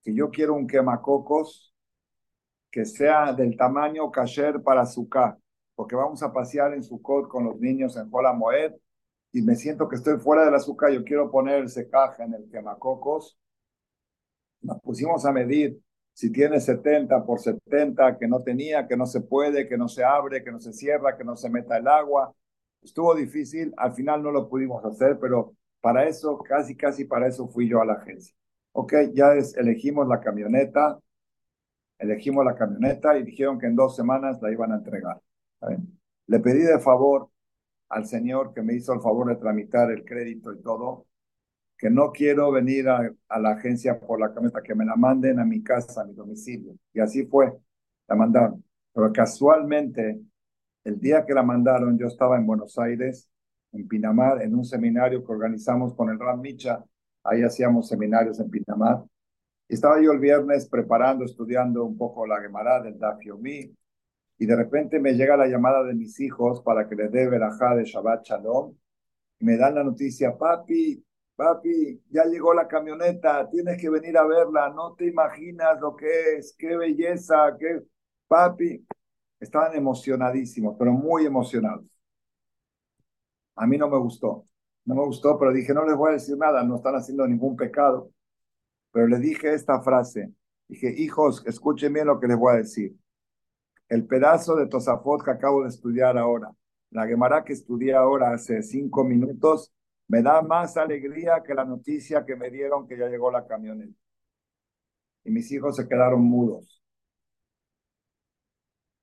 que 0.03 0.15
yo 0.15 0.31
quiero 0.31 0.55
un 0.55 0.69
quemacocos 0.69 1.75
que 2.71 2.85
sea 2.85 3.33
del 3.33 3.57
tamaño 3.57 4.11
kasher 4.11 4.63
para 4.63 4.87
Sukkah, 4.87 5.37
porque 5.75 5.97
vamos 5.97 6.23
a 6.23 6.33
pasear 6.33 6.75
en 6.75 6.83
Sukkot 6.85 7.27
con 7.29 7.45
los 7.45 7.59
niños 7.59 7.97
en 7.97 8.09
Jola 8.11 8.33
Moed 8.33 8.75
y 9.35 9.43
me 9.43 9.57
siento 9.57 9.89
que 9.89 9.97
estoy 9.97 10.19
fuera 10.21 10.45
del 10.45 10.55
azúcar, 10.55 10.93
yo 10.93 11.03
quiero 11.03 11.29
poner 11.29 11.65
ese 11.65 11.89
caja 11.89 12.23
en 12.23 12.35
el 12.35 12.49
quemacocos. 12.49 13.37
Nos 14.61 14.81
pusimos 14.81 15.27
a 15.27 15.33
medir 15.33 15.77
si 16.13 16.31
tiene 16.31 16.61
70 16.61 17.25
por 17.27 17.41
70, 17.41 18.17
que 18.17 18.29
no 18.29 18.45
tenía, 18.45 18.87
que 18.87 18.97
no 18.97 19.07
se 19.07 19.23
puede, 19.23 19.69
que 19.69 19.77
no 19.77 19.89
se 19.89 20.05
abre, 20.05 20.45
que 20.45 20.53
no 20.53 20.61
se 20.61 20.73
cierra, 20.73 21.17
que 21.17 21.25
no 21.25 21.35
se 21.35 21.51
meta 21.51 21.77
el 21.77 21.89
agua. 21.89 22.33
Estuvo 22.81 23.13
difícil, 23.13 23.75
al 23.77 23.93
final 23.95 24.23
no 24.23 24.31
lo 24.31 24.49
pudimos 24.49 24.85
hacer, 24.85 25.19
pero 25.19 25.57
para 25.81 26.07
eso, 26.07 26.39
casi, 26.39 26.77
casi 26.77 27.05
para 27.05 27.27
eso 27.27 27.49
fui 27.49 27.69
yo 27.69 27.83
a 27.83 27.87
la 27.87 27.95
agencia. 27.95 28.37
Ok, 28.71 28.95
ya 29.15 29.33
elegimos 29.57 30.07
la 30.07 30.21
camioneta, 30.21 31.01
elegimos 31.99 32.45
la 32.45 32.55
camioneta 32.55 33.19
y 33.19 33.25
dijeron 33.25 33.59
que 33.59 33.67
en 33.67 33.75
dos 33.75 33.97
semanas 33.97 34.41
la 34.41 34.53
iban 34.53 34.71
a 34.71 34.77
entregar. 34.77 35.21
Le 36.29 36.39
pedí 36.39 36.61
de 36.61 36.79
favor 36.79 37.31
al 37.95 38.07
señor 38.07 38.53
que 38.53 38.63
me 38.63 38.75
hizo 38.75 38.93
el 38.93 39.01
favor 39.01 39.29
de 39.29 39.37
tramitar 39.37 39.91
el 39.93 40.05
crédito 40.05 40.53
y 40.53 40.61
todo, 40.61 41.07
que 41.79 41.91
no 41.91 42.11
quiero 42.11 42.51
venir 42.51 42.89
a, 42.89 43.15
la 43.39 43.51
agencia 43.51 44.01
por 44.01 44.21
la 44.21 44.35
camioneta, 44.35 44.63
que 44.63 44.75
me 44.75 44.85
la 44.85 44.97
manden 44.97 45.39
a 45.39 45.45
mi 45.45 45.63
casa, 45.63 46.03
a 46.03 46.05
mi 46.05 46.13
domicilio. 46.13 46.75
Y 46.93 47.01
así 47.01 47.25
fue, 47.27 47.53
la 48.09 48.17
mandaron. 48.17 48.65
Pero 48.93 49.13
casualmente, 49.13 50.21
el 50.83 50.99
día 51.01 51.25
que 51.25 51.35
la 51.35 51.45
mandaron, 51.45 51.97
yo 51.97 52.09
estaba 52.09 52.37
en 52.37 52.47
Buenos 52.47 52.79
Aires, 52.79 53.29
en 53.73 53.87
Pinamar, 53.87 54.43
en 54.43 54.57
un 54.57 54.65
seminario 54.65 55.25
que 55.25 55.33
organizamos 55.33 55.95
con 55.95 56.11
el 56.11 56.19
Ram 56.19 56.41
Micha. 56.41 56.85
Ahí 57.23 57.43
hacíamos 57.43 57.89
seminarios 57.89 58.41
en 58.41 58.51
Pinamar. 58.51 59.05
Estaba 59.69 60.03
yo 60.03 60.11
el 60.11 60.19
viernes 60.19 60.69
preparando, 60.69 61.25
estudiando 61.25 61.85
un 61.85 61.97
poco 61.97 62.27
la 62.27 62.41
Gemara 62.41 62.83
del 62.83 62.99
Daf 62.99 63.21
Yomi, 63.25 63.73
y 64.45 64.47
de 64.47 64.57
repente 64.57 65.01
me 65.01 65.15
llega 65.15 65.39
la 65.39 65.47
llamada 65.47 65.83
de 65.85 65.95
mis 65.95 66.21
hijos 66.21 66.61
para 66.61 66.87
que 66.87 66.95
les 66.95 67.11
dé 67.11 67.27
verajá 67.27 67.75
de 67.75 67.85
Shabbat 67.85 68.27
Shalom, 68.27 68.77
y 69.39 69.45
me 69.47 69.57
dan 69.57 69.75
la 69.75 69.83
noticia, 69.83 70.37
papi, 70.37 71.03
papi, 71.35 72.03
ya 72.11 72.27
llegó 72.27 72.53
la 72.53 72.69
camioneta, 72.69 73.49
tienes 73.49 73.81
que 73.81 73.89
venir 73.89 74.19
a 74.19 74.27
verla, 74.27 74.69
no 74.69 74.95
te 74.97 75.07
imaginas 75.07 75.81
lo 75.81 75.97
que 75.97 76.37
es, 76.37 76.55
qué 76.59 76.77
belleza, 76.77 77.57
qué... 77.59 77.81
Papi, 78.29 78.87
estaban 79.41 79.75
emocionadísimos, 79.77 80.77
pero 80.79 80.93
muy 80.93 81.25
emocionados. 81.25 81.87
A 83.57 83.67
mí 83.67 83.79
no 83.79 83.89
me 83.89 83.97
gustó, 83.97 84.47
no 84.85 84.95
me 84.95 85.07
gustó, 85.07 85.39
pero 85.39 85.55
dije, 85.55 85.73
no 85.73 85.87
les 85.87 85.97
voy 85.97 86.11
a 86.11 86.15
decir 86.15 86.37
nada, 86.37 86.63
no 86.65 86.77
están 86.77 86.97
haciendo 86.97 87.27
ningún 87.27 87.57
pecado. 87.57 88.11
Pero 88.93 89.07
le 89.07 89.19
dije 89.21 89.55
esta 89.55 89.81
frase, 89.81 90.35
dije, 90.69 90.95
hijos, 90.99 91.43
escuchen 91.47 91.95
bien 91.95 92.09
lo 92.09 92.21
que 92.21 92.27
les 92.27 92.37
voy 92.37 92.53
a 92.53 92.59
decir 92.59 92.95
el 93.95 94.07
pedazo 94.07 94.57
de 94.57 94.67
Tosafot 94.67 95.23
que 95.25 95.31
acabo 95.31 95.63
de 95.63 95.69
estudiar 95.69 96.19
ahora, 96.19 96.51
la 96.91 97.07
Gemara 97.07 97.45
que 97.45 97.53
estudié 97.53 97.95
ahora 97.95 98.33
hace 98.33 98.61
cinco 98.63 99.05
minutos, 99.05 99.73
me 100.09 100.21
da 100.21 100.43
más 100.43 100.77
alegría 100.77 101.43
que 101.47 101.55
la 101.55 101.65
noticia 101.65 102.25
que 102.25 102.35
me 102.35 102.51
dieron 102.51 102.89
que 102.89 102.99
ya 102.99 103.09
llegó 103.09 103.31
la 103.31 103.47
camioneta. 103.47 103.95
Y 105.25 105.31
mis 105.31 105.51
hijos 105.53 105.77
se 105.77 105.87
quedaron 105.87 106.23
mudos. 106.23 106.83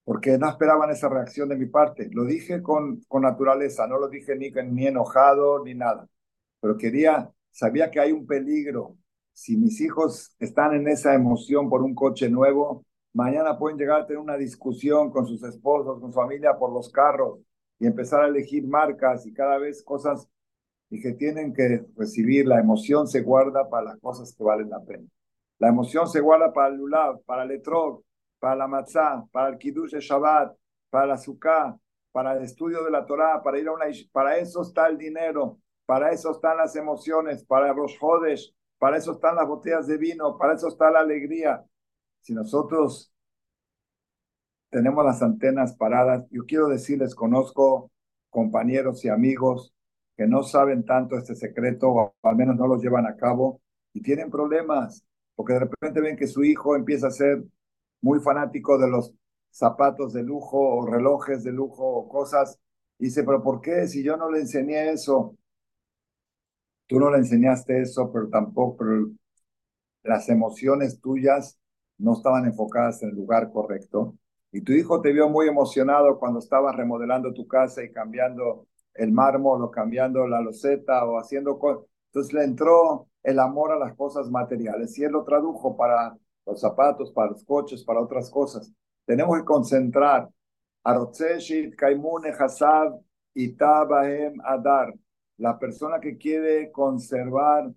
Porque 0.03 0.37
no 0.37 0.49
esperaban 0.49 0.89
esa 0.91 1.07
reacción 1.07 1.47
de 1.47 1.55
mi 1.55 1.67
parte. 1.67 2.09
Lo 2.11 2.25
dije 2.25 2.61
con, 2.61 2.99
con 3.07 3.21
naturaleza, 3.21 3.87
no 3.87 3.97
lo 3.97 4.09
dije 4.09 4.35
ni, 4.35 4.51
ni 4.51 4.87
enojado 4.87 5.63
ni 5.63 5.73
nada. 5.73 6.05
Pero 6.59 6.77
quería, 6.77 7.31
sabía 7.49 7.89
que 7.89 8.01
hay 8.01 8.11
un 8.11 8.27
peligro. 8.27 8.97
Si 9.31 9.55
mis 9.55 9.79
hijos 9.79 10.35
están 10.39 10.73
en 10.75 10.89
esa 10.89 11.15
emoción 11.15 11.69
por 11.69 11.81
un 11.81 11.95
coche 11.95 12.29
nuevo, 12.29 12.85
Mañana 13.13 13.57
pueden 13.57 13.77
llegar 13.77 14.01
a 14.01 14.05
tener 14.05 14.21
una 14.21 14.37
discusión 14.37 15.11
con 15.11 15.27
sus 15.27 15.43
esposos, 15.43 15.99
con 15.99 16.11
su 16.11 16.15
familia 16.15 16.57
por 16.57 16.71
los 16.71 16.89
carros 16.89 17.39
y 17.77 17.85
empezar 17.85 18.23
a 18.23 18.27
elegir 18.27 18.65
marcas 18.67 19.25
y 19.25 19.33
cada 19.33 19.57
vez 19.57 19.83
cosas 19.83 20.29
y 20.89 21.01
que 21.01 21.13
tienen 21.13 21.53
que 21.53 21.85
recibir. 21.97 22.47
La 22.47 22.59
emoción 22.59 23.07
se 23.07 23.21
guarda 23.21 23.69
para 23.69 23.87
las 23.87 23.99
cosas 23.99 24.33
que 24.33 24.43
valen 24.43 24.69
la 24.69 24.79
pena. 24.79 25.07
La 25.59 25.67
emoción 25.67 26.07
se 26.07 26.21
guarda 26.21 26.53
para 26.53 26.69
el 26.69 26.77
lulav, 26.77 27.21
para 27.25 27.43
el 27.43 27.51
etrog, 27.51 28.01
para 28.39 28.55
la 28.55 28.67
matzah, 28.67 29.25
para 29.31 29.49
el 29.49 29.57
kiddush 29.57 29.91
de 29.91 29.99
Shabbat, 29.99 30.55
para 30.89 31.05
la 31.05 31.17
sukkah, 31.17 31.77
para 32.11 32.33
el 32.33 32.43
estudio 32.43 32.83
de 32.83 32.91
la 32.91 33.05
Torah, 33.05 33.41
para 33.43 33.59
ir 33.59 33.67
a 33.67 33.73
una... 33.73 33.85
Para 34.11 34.37
eso 34.37 34.61
está 34.61 34.87
el 34.87 34.97
dinero, 34.97 35.59
para 35.85 36.11
eso 36.11 36.31
están 36.31 36.57
las 36.57 36.75
emociones, 36.75 37.43
para 37.43 37.73
los 37.73 37.97
jodes, 37.99 38.53
para 38.79 38.97
eso 38.97 39.11
están 39.11 39.35
las 39.35 39.47
botellas 39.47 39.85
de 39.85 39.97
vino, 39.97 40.37
para 40.37 40.53
eso 40.53 40.67
está 40.67 40.89
la 40.89 41.01
alegría. 41.01 41.63
Si 42.21 42.33
nosotros 42.33 43.11
tenemos 44.69 45.03
las 45.03 45.21
antenas 45.21 45.75
paradas, 45.75 46.25
yo 46.31 46.45
quiero 46.45 46.67
decirles, 46.67 47.15
conozco 47.15 47.91
compañeros 48.29 49.03
y 49.03 49.09
amigos 49.09 49.73
que 50.15 50.27
no 50.27 50.43
saben 50.43 50.85
tanto 50.85 51.17
este 51.17 51.35
secreto, 51.35 51.89
o 51.89 52.15
al 52.21 52.35
menos 52.35 52.55
no 52.55 52.67
lo 52.67 52.77
llevan 52.77 53.05
a 53.07 53.15
cabo, 53.17 53.61
y 53.93 54.01
tienen 54.01 54.29
problemas, 54.29 55.03
porque 55.35 55.53
de 55.53 55.59
repente 55.61 55.99
ven 55.99 56.15
que 56.15 56.27
su 56.27 56.43
hijo 56.43 56.75
empieza 56.75 57.07
a 57.07 57.11
ser 57.11 57.43
muy 58.01 58.19
fanático 58.19 58.77
de 58.77 58.89
los 58.89 59.13
zapatos 59.49 60.13
de 60.13 60.23
lujo 60.23 60.59
o 60.59 60.85
relojes 60.85 61.43
de 61.43 61.51
lujo 61.51 61.83
o 61.83 62.07
cosas, 62.07 62.59
y 62.99 63.05
dice, 63.05 63.23
pero 63.23 63.41
¿por 63.43 63.61
qué? 63.61 63.87
Si 63.87 64.03
yo 64.03 64.15
no 64.15 64.31
le 64.31 64.39
enseñé 64.41 64.91
eso, 64.91 65.35
tú 66.87 66.99
no 66.99 67.09
le 67.09 67.17
enseñaste 67.17 67.81
eso, 67.81 68.11
pero 68.11 68.29
tampoco, 68.29 68.77
pero 68.77 69.09
las 70.03 70.29
emociones 70.29 71.01
tuyas 71.01 71.60
no 72.01 72.13
estaban 72.13 72.45
enfocadas 72.45 73.01
en 73.03 73.09
el 73.09 73.15
lugar 73.15 73.51
correcto. 73.51 74.15
Y 74.51 74.61
tu 74.61 74.73
hijo 74.73 75.01
te 75.01 75.13
vio 75.13 75.29
muy 75.29 75.47
emocionado 75.47 76.19
cuando 76.19 76.39
estabas 76.39 76.75
remodelando 76.75 77.33
tu 77.33 77.47
casa 77.47 77.83
y 77.83 77.91
cambiando 77.91 78.67
el 78.93 79.11
mármol 79.11 79.63
o 79.63 79.71
cambiando 79.71 80.27
la 80.27 80.41
loseta 80.41 81.05
o 81.05 81.17
haciendo 81.17 81.57
cosas. 81.57 81.85
Entonces 82.07 82.33
le 82.33 82.43
entró 82.43 83.07
el 83.23 83.39
amor 83.39 83.71
a 83.71 83.77
las 83.77 83.95
cosas 83.95 84.29
materiales 84.29 84.97
y 84.97 85.03
él 85.03 85.11
lo 85.11 85.23
tradujo 85.23 85.77
para 85.77 86.17
los 86.45 86.59
zapatos, 86.59 87.11
para 87.11 87.31
los 87.31 87.43
coches, 87.45 87.83
para 87.83 88.01
otras 88.01 88.29
cosas. 88.29 88.71
Tenemos 89.05 89.37
que 89.37 89.45
concentrar. 89.45 90.27
Kaimune 91.77 92.29
Hasab 92.37 92.99
Adar. 94.43 94.93
La 95.37 95.57
persona 95.57 95.99
que 95.99 96.17
quiere 96.17 96.71
conservar 96.71 97.71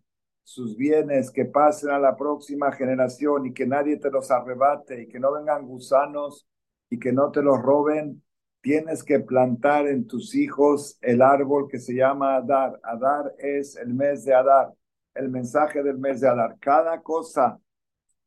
sus 0.44 0.76
bienes, 0.76 1.30
que 1.30 1.46
pasen 1.46 1.90
a 1.90 1.98
la 1.98 2.16
próxima 2.16 2.70
generación 2.72 3.46
y 3.46 3.54
que 3.54 3.66
nadie 3.66 3.96
te 3.96 4.10
los 4.10 4.30
arrebate 4.30 5.02
y 5.02 5.08
que 5.08 5.18
no 5.18 5.32
vengan 5.32 5.66
gusanos 5.66 6.46
y 6.90 6.98
que 6.98 7.12
no 7.12 7.30
te 7.30 7.42
los 7.42 7.60
roben, 7.60 8.22
tienes 8.60 9.02
que 9.02 9.20
plantar 9.20 9.88
en 9.88 10.06
tus 10.06 10.34
hijos 10.34 10.98
el 11.00 11.22
árbol 11.22 11.68
que 11.68 11.78
se 11.78 11.94
llama 11.94 12.36
Adar. 12.36 12.78
Adar 12.82 13.34
es 13.38 13.76
el 13.76 13.94
mes 13.94 14.24
de 14.24 14.34
Adar, 14.34 14.72
el 15.14 15.30
mensaje 15.30 15.82
del 15.82 15.98
mes 15.98 16.20
de 16.20 16.28
Adar. 16.28 16.56
Cada 16.60 17.02
cosa 17.02 17.58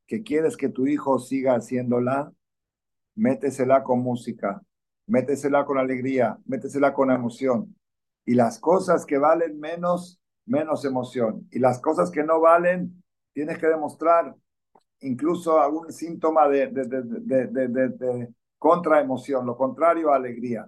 que 0.07 0.23
quieres 0.23 0.57
que 0.57 0.69
tu 0.69 0.87
hijo 0.87 1.19
siga 1.19 1.55
haciéndola, 1.55 2.31
métesela 3.15 3.83
con 3.83 3.99
música, 3.99 4.61
métesela 5.05 5.65
con 5.65 5.77
alegría, 5.77 6.37
métesela 6.45 6.93
con 6.93 7.11
emoción. 7.11 7.75
Y 8.25 8.33
las 8.33 8.59
cosas 8.59 9.05
que 9.05 9.17
valen 9.17 9.59
menos, 9.59 10.19
menos 10.47 10.83
emoción. 10.85 11.47
Y 11.51 11.59
las 11.59 11.79
cosas 11.79 12.09
que 12.09 12.23
no 12.23 12.41
valen, 12.41 13.03
tienes 13.33 13.59
que 13.59 13.67
demostrar 13.67 14.35
incluso 15.01 15.59
algún 15.61 15.91
síntoma 15.91 16.47
de, 16.47 16.67
de, 16.67 16.87
de, 16.87 17.67
de 17.67 18.33
contraemoción, 18.57 19.45
lo 19.45 19.55
contrario 19.55 20.11
a 20.11 20.15
alegría. 20.15 20.67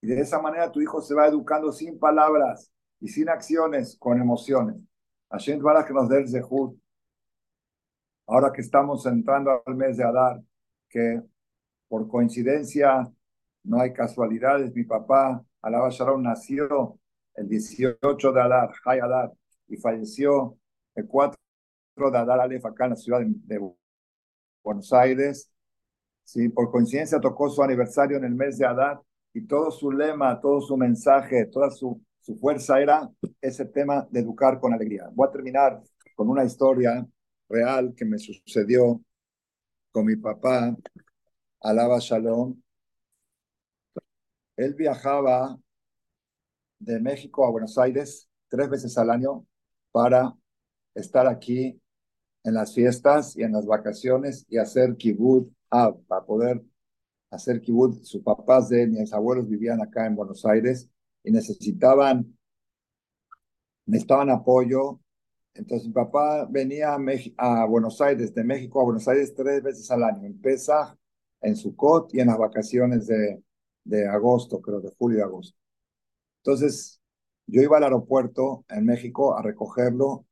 Y 0.00 0.08
de 0.08 0.20
esa 0.20 0.40
manera 0.40 0.72
tu 0.72 0.80
hijo 0.80 1.00
se 1.00 1.14
va 1.14 1.26
educando 1.26 1.70
sin 1.72 1.98
palabras 1.98 2.72
y 3.00 3.08
sin 3.08 3.28
acciones, 3.28 3.96
con 3.98 4.20
emociones. 4.20 4.76
Hashem 5.30 5.60
para 5.62 5.84
que 5.84 5.92
nos 5.92 6.08
dé 6.08 6.18
el 6.18 6.28
zehut. 6.28 6.76
Ahora 8.26 8.52
que 8.52 8.60
estamos 8.60 9.06
entrando 9.06 9.62
al 9.64 9.74
mes 9.74 9.96
de 9.96 10.04
Adar, 10.04 10.42
que 10.88 11.22
por 11.88 12.08
coincidencia, 12.08 13.10
no 13.64 13.80
hay 13.80 13.92
casualidades, 13.92 14.74
mi 14.74 14.84
papá, 14.84 15.42
Alaba 15.62 15.88
Shalom, 15.90 16.22
nació 16.22 16.98
el 17.38 17.48
18 17.48 18.32
de 18.32 18.40
Adar, 18.40 18.70
Hay 18.84 18.98
Adar, 18.98 19.32
y 19.68 19.76
falleció 19.76 20.58
el 20.94 21.06
4 21.06 21.38
de 21.96 22.18
Adar 22.18 22.40
Aleph 22.40 22.66
acá 22.66 22.84
en 22.84 22.90
la 22.90 22.96
ciudad 22.96 23.20
de 23.24 23.60
Buenos 24.62 24.92
Aires. 24.92 25.50
Sí, 26.24 26.48
por 26.48 26.70
coincidencia 26.70 27.20
tocó 27.20 27.48
su 27.48 27.62
aniversario 27.62 28.16
en 28.16 28.24
el 28.24 28.34
mes 28.34 28.58
de 28.58 28.66
Adar 28.66 29.00
y 29.32 29.46
todo 29.46 29.70
su 29.70 29.90
lema, 29.92 30.40
todo 30.40 30.60
su 30.60 30.76
mensaje, 30.76 31.46
toda 31.46 31.70
su, 31.70 32.02
su 32.20 32.36
fuerza 32.36 32.80
era 32.80 33.08
ese 33.40 33.64
tema 33.66 34.06
de 34.10 34.20
educar 34.20 34.58
con 34.60 34.72
alegría. 34.74 35.08
Voy 35.12 35.28
a 35.28 35.30
terminar 35.30 35.80
con 36.14 36.28
una 36.28 36.44
historia 36.44 37.06
real 37.48 37.94
que 37.96 38.04
me 38.04 38.18
sucedió 38.18 39.00
con 39.92 40.06
mi 40.06 40.16
papá, 40.16 40.76
Alaba 41.60 41.98
Shalom. 41.98 42.60
Él 44.56 44.74
viajaba 44.74 45.56
de 46.78 47.00
México 47.00 47.44
a 47.44 47.50
Buenos 47.50 47.78
Aires 47.78 48.28
tres 48.48 48.68
veces 48.68 48.96
al 48.98 49.10
año 49.10 49.46
para 49.92 50.36
estar 50.94 51.26
aquí 51.26 51.80
en 52.44 52.54
las 52.54 52.74
fiestas 52.74 53.36
y 53.36 53.42
en 53.42 53.52
las 53.52 53.66
vacaciones 53.66 54.46
y 54.48 54.58
hacer 54.58 54.96
kibbutz 54.96 55.52
para 55.68 56.24
poder 56.24 56.62
hacer 57.30 57.60
kibbutz. 57.60 58.08
Sus 58.08 58.22
papás 58.22 58.68
de 58.68 58.86
mis 58.86 59.12
abuelos 59.12 59.48
vivían 59.48 59.80
acá 59.80 60.06
en 60.06 60.16
Buenos 60.16 60.44
Aires 60.46 60.88
y 61.22 61.30
necesitaban, 61.30 62.38
necesitaban 63.86 64.30
apoyo. 64.30 65.00
Entonces 65.54 65.88
mi 65.88 65.92
papá 65.92 66.46
venía 66.48 66.94
a, 66.94 67.62
a 67.62 67.64
Buenos 67.66 68.00
Aires, 68.00 68.32
de 68.34 68.44
México 68.44 68.80
a 68.80 68.84
Buenos 68.84 69.08
Aires 69.08 69.34
tres 69.34 69.62
veces 69.62 69.90
al 69.90 70.04
año, 70.04 70.24
en 70.24 70.40
Pesach, 70.40 70.96
en 71.40 71.56
Sukkot 71.56 72.14
y 72.14 72.20
en 72.20 72.28
las 72.28 72.38
vacaciones 72.38 73.06
de, 73.06 73.42
de 73.84 74.06
agosto, 74.06 74.60
creo, 74.60 74.80
de 74.80 74.90
julio 74.96 75.18
y 75.18 75.22
agosto. 75.22 75.58
Entonces 76.48 77.02
yo 77.46 77.60
iba 77.60 77.76
al 77.76 77.84
aeropuerto 77.84 78.64
en 78.70 78.86
México 78.86 79.36
a 79.36 79.42
recogerlo 79.42 80.24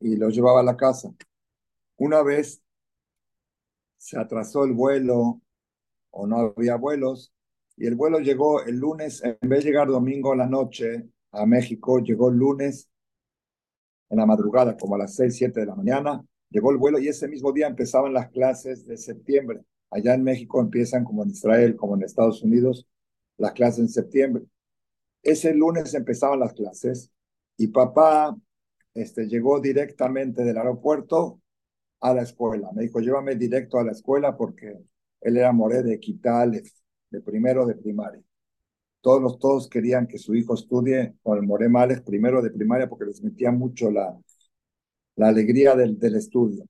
y 0.00 0.16
lo 0.16 0.28
llevaba 0.28 0.58
a 0.58 0.64
la 0.64 0.76
casa. 0.76 1.14
Una 1.96 2.24
vez 2.24 2.60
se 3.96 4.18
atrasó 4.18 4.64
el 4.64 4.72
vuelo 4.72 5.40
o 6.10 6.26
no 6.26 6.52
había 6.56 6.74
vuelos 6.74 7.32
y 7.76 7.86
el 7.86 7.94
vuelo 7.94 8.18
llegó 8.18 8.64
el 8.64 8.80
lunes, 8.80 9.22
en 9.22 9.48
vez 9.48 9.62
de 9.62 9.70
llegar 9.70 9.86
domingo 9.86 10.32
a 10.32 10.36
la 10.36 10.48
noche 10.48 11.08
a 11.30 11.46
México, 11.46 12.00
llegó 12.00 12.30
el 12.30 12.36
lunes 12.38 12.90
en 14.08 14.18
la 14.18 14.26
madrugada, 14.26 14.76
como 14.76 14.96
a 14.96 14.98
las 14.98 15.14
6, 15.14 15.36
7 15.36 15.60
de 15.60 15.66
la 15.66 15.76
mañana, 15.76 16.20
llegó 16.48 16.72
el 16.72 16.78
vuelo 16.78 16.98
y 16.98 17.06
ese 17.06 17.28
mismo 17.28 17.52
día 17.52 17.68
empezaban 17.68 18.12
las 18.12 18.28
clases 18.30 18.88
de 18.88 18.96
septiembre. 18.96 19.60
Allá 19.88 20.14
en 20.14 20.24
México 20.24 20.60
empiezan 20.60 21.04
como 21.04 21.22
en 21.22 21.30
Israel, 21.30 21.76
como 21.76 21.94
en 21.94 22.02
Estados 22.02 22.42
Unidos, 22.42 22.88
las 23.36 23.52
clases 23.52 23.78
en 23.78 23.88
septiembre. 23.88 24.42
Ese 25.22 25.54
lunes 25.54 25.94
empezaban 25.94 26.40
las 26.40 26.52
clases 26.52 27.10
y 27.56 27.68
papá 27.68 28.36
este, 28.94 29.26
llegó 29.28 29.60
directamente 29.60 30.44
del 30.44 30.58
aeropuerto 30.58 31.40
a 32.00 32.14
la 32.14 32.22
escuela. 32.22 32.70
Me 32.74 32.82
dijo, 32.84 33.00
llévame 33.00 33.36
directo 33.36 33.78
a 33.78 33.84
la 33.84 33.92
escuela 33.92 34.36
porque 34.36 34.78
él 35.20 35.36
era 35.36 35.52
moré 35.52 35.82
de 35.82 36.00
Quital, 36.00 36.62
de 37.10 37.20
primero 37.20 37.66
de 37.66 37.74
primaria. 37.74 38.22
Todos 39.00 39.22
los 39.22 39.38
todos 39.38 39.68
querían 39.68 40.06
que 40.06 40.18
su 40.18 40.34
hijo 40.34 40.54
estudie 40.54 41.14
con 41.22 41.38
el 41.38 41.46
Moré 41.46 41.68
Males 41.68 42.02
primero 42.02 42.42
de 42.42 42.50
primaria 42.50 42.88
porque 42.88 43.06
les 43.06 43.22
metía 43.22 43.50
mucho 43.50 43.90
la, 43.90 44.18
la 45.16 45.28
alegría 45.28 45.74
del, 45.74 45.98
del 45.98 46.16
estudio. 46.16 46.66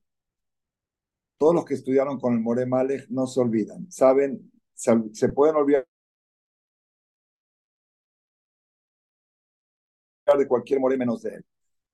Todos 1.38 1.54
los 1.54 1.64
que 1.64 1.74
estudiaron 1.74 2.20
con 2.20 2.34
el 2.34 2.40
Moré 2.40 2.66
Males 2.66 3.10
no 3.10 3.26
se 3.26 3.40
olvidan, 3.40 3.90
saben, 3.90 4.52
se 4.74 5.28
pueden 5.30 5.56
olvidar 5.56 5.86
de 10.38 10.48
cualquier 10.48 10.80
Moré 10.80 10.96
menos 10.96 11.22
de 11.22 11.36
él. 11.36 11.44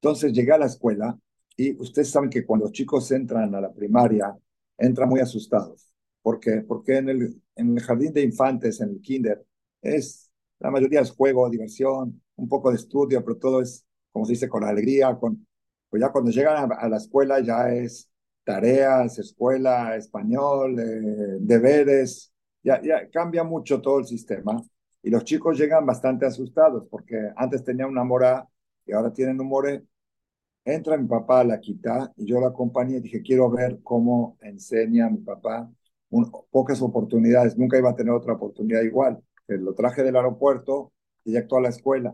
Entonces 0.01 0.33
llegué 0.33 0.53
a 0.53 0.59
la 0.59 0.67
escuela 0.67 1.19
y 1.57 1.77
ustedes 1.81 2.11
saben 2.11 2.31
que 2.31 2.45
cuando 2.45 2.67
los 2.67 2.73
chicos 2.73 3.11
entran 3.13 3.55
a 3.55 3.61
la 3.61 3.73
primaria, 3.73 4.37
entran 4.79 5.09
muy 5.09 5.21
asustados. 5.21 5.93
¿Por 6.23 6.41
qué? 6.41 6.63
Porque 6.67 6.99
en 6.99 7.09
el, 7.09 7.43
en 7.55 7.77
el 7.77 7.83
jardín 7.83 8.13
de 8.13 8.23
infantes, 8.23 8.81
en 8.81 8.91
el 8.91 9.01
kinder, 9.01 9.45
es 9.81 10.27
la 10.59 10.71
mayoría 10.71 11.01
es 11.01 11.11
juego, 11.11 11.49
diversión, 11.51 12.23
un 12.37 12.49
poco 12.49 12.71
de 12.71 12.77
estudio, 12.77 13.23
pero 13.25 13.37
todo 13.37 13.61
es, 13.61 13.85
como 14.13 14.25
se 14.25 14.33
dice, 14.33 14.49
con 14.49 14.65
alegría. 14.65 15.15
Con, 15.17 15.47
pues 15.91 16.01
ya 16.01 16.11
cuando 16.11 16.31
llegan 16.31 16.73
a, 16.73 16.89
la 16.89 16.97
escuela 16.97 17.41
ya 17.41 17.73
es 17.73 18.11
tareas, 18.45 19.19
escuela, 19.19 19.97
español, 19.97 20.79
eh, 20.79 21.39
deberes, 21.41 22.33
ya, 22.63 22.81
ya 22.83 23.09
cambia 23.11 23.45
mucho 23.45 23.81
todo 23.81 23.99
el 23.99 24.07
sistema. 24.07 24.63
Y 25.07 25.11
los 25.11 25.23
chicos 25.23 25.57
llegan 25.57 25.87
bastante 25.87 26.27
asustados 26.27 26.89
porque 26.91 27.31
antes 27.37 27.63
tenían 27.63 27.91
una 27.91 28.03
mora 28.03 28.49
y 28.85 28.91
ahora 28.91 29.13
tienen 29.13 29.41
un 29.41 29.47
more. 29.47 29.85
Entra 30.65 30.97
mi 30.97 31.07
papá 31.07 31.45
la 31.45 31.61
quita 31.61 32.13
y 32.17 32.27
yo 32.27 32.41
la 32.41 32.49
acompañé 32.49 32.97
y 32.97 33.01
dije, 33.03 33.23
quiero 33.23 33.49
ver 33.49 33.79
cómo 33.85 34.37
enseña 34.41 35.09
mi 35.09 35.19
papá. 35.19 35.71
pocas 36.51 36.83
oportunidades, 36.83 37.57
nunca 37.57 37.79
iba 37.79 37.91
a 37.91 37.95
tener 37.95 38.13
otra 38.13 38.33
oportunidad 38.33 38.83
igual. 38.83 39.23
lo 39.47 39.75
traje 39.75 40.03
del 40.03 40.17
aeropuerto 40.17 40.93
y 41.25 41.31
directo 41.31 41.57
a 41.57 41.61
la 41.61 41.69
escuela. 41.69 42.13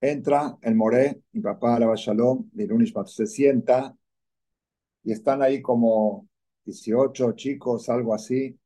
Entra 0.00 0.56
el 0.62 0.74
Moré, 0.74 1.20
mi 1.32 1.42
papá, 1.42 1.78
la 1.78 1.92
Shalom, 1.94 2.48
se 3.04 3.26
sienta 3.26 3.94
y 5.02 5.12
están 5.12 5.42
ahí 5.42 5.60
como 5.60 6.26
18 6.64 7.32
chicos, 7.32 7.90
algo 7.90 8.14
así, 8.14 8.58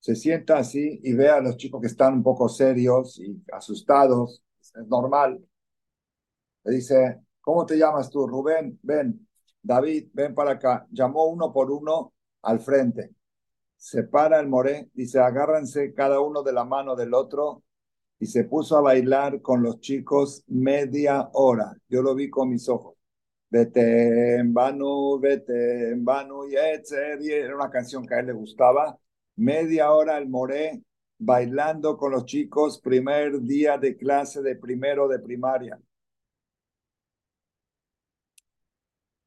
se 0.00 0.14
sienta 0.14 0.58
así 0.58 1.00
y 1.02 1.12
ve 1.12 1.28
a 1.28 1.40
los 1.40 1.56
chicos 1.56 1.80
que 1.80 1.88
están 1.88 2.14
un 2.14 2.22
poco 2.22 2.48
serios 2.48 3.18
y 3.18 3.42
asustados, 3.52 4.42
es 4.60 4.86
normal. 4.86 5.40
Le 6.64 6.74
dice, 6.74 7.20
¿cómo 7.40 7.66
te 7.66 7.76
llamas 7.76 8.10
tú? 8.10 8.26
Rubén, 8.26 8.78
ven. 8.82 9.26
David, 9.62 10.08
ven 10.12 10.34
para 10.34 10.52
acá. 10.52 10.86
Llamó 10.90 11.26
uno 11.26 11.52
por 11.52 11.70
uno 11.70 12.12
al 12.42 12.60
frente. 12.60 13.14
Se 13.76 14.04
para 14.04 14.40
el 14.40 14.48
moré, 14.48 14.90
dice, 14.92 15.20
agárrense 15.20 15.94
cada 15.94 16.20
uno 16.20 16.42
de 16.42 16.52
la 16.52 16.64
mano 16.64 16.96
del 16.96 17.14
otro 17.14 17.62
y 18.18 18.26
se 18.26 18.44
puso 18.44 18.76
a 18.76 18.80
bailar 18.80 19.40
con 19.42 19.62
los 19.62 19.80
chicos 19.80 20.44
media 20.48 21.28
hora. 21.32 21.72
Yo 21.88 22.02
lo 22.02 22.14
vi 22.14 22.28
con 22.30 22.50
mis 22.50 22.68
ojos. 22.68 22.96
Vete 23.50 24.36
en 24.36 24.52
vano, 24.52 25.18
vete 25.18 25.90
en 25.90 26.04
vano, 26.04 26.46
y 26.46 26.54
era 26.54 27.54
una 27.54 27.70
canción 27.70 28.06
que 28.06 28.14
a 28.14 28.20
él 28.20 28.26
le 28.26 28.32
gustaba 28.32 28.98
media 29.38 29.92
hora 29.92 30.18
el 30.18 30.28
Moré 30.28 30.82
bailando 31.18 31.96
con 31.96 32.12
los 32.12 32.26
chicos, 32.26 32.80
primer 32.80 33.40
día 33.40 33.78
de 33.78 33.96
clase 33.96 34.42
de 34.42 34.56
primero 34.56 35.08
de 35.08 35.18
primaria. 35.18 35.80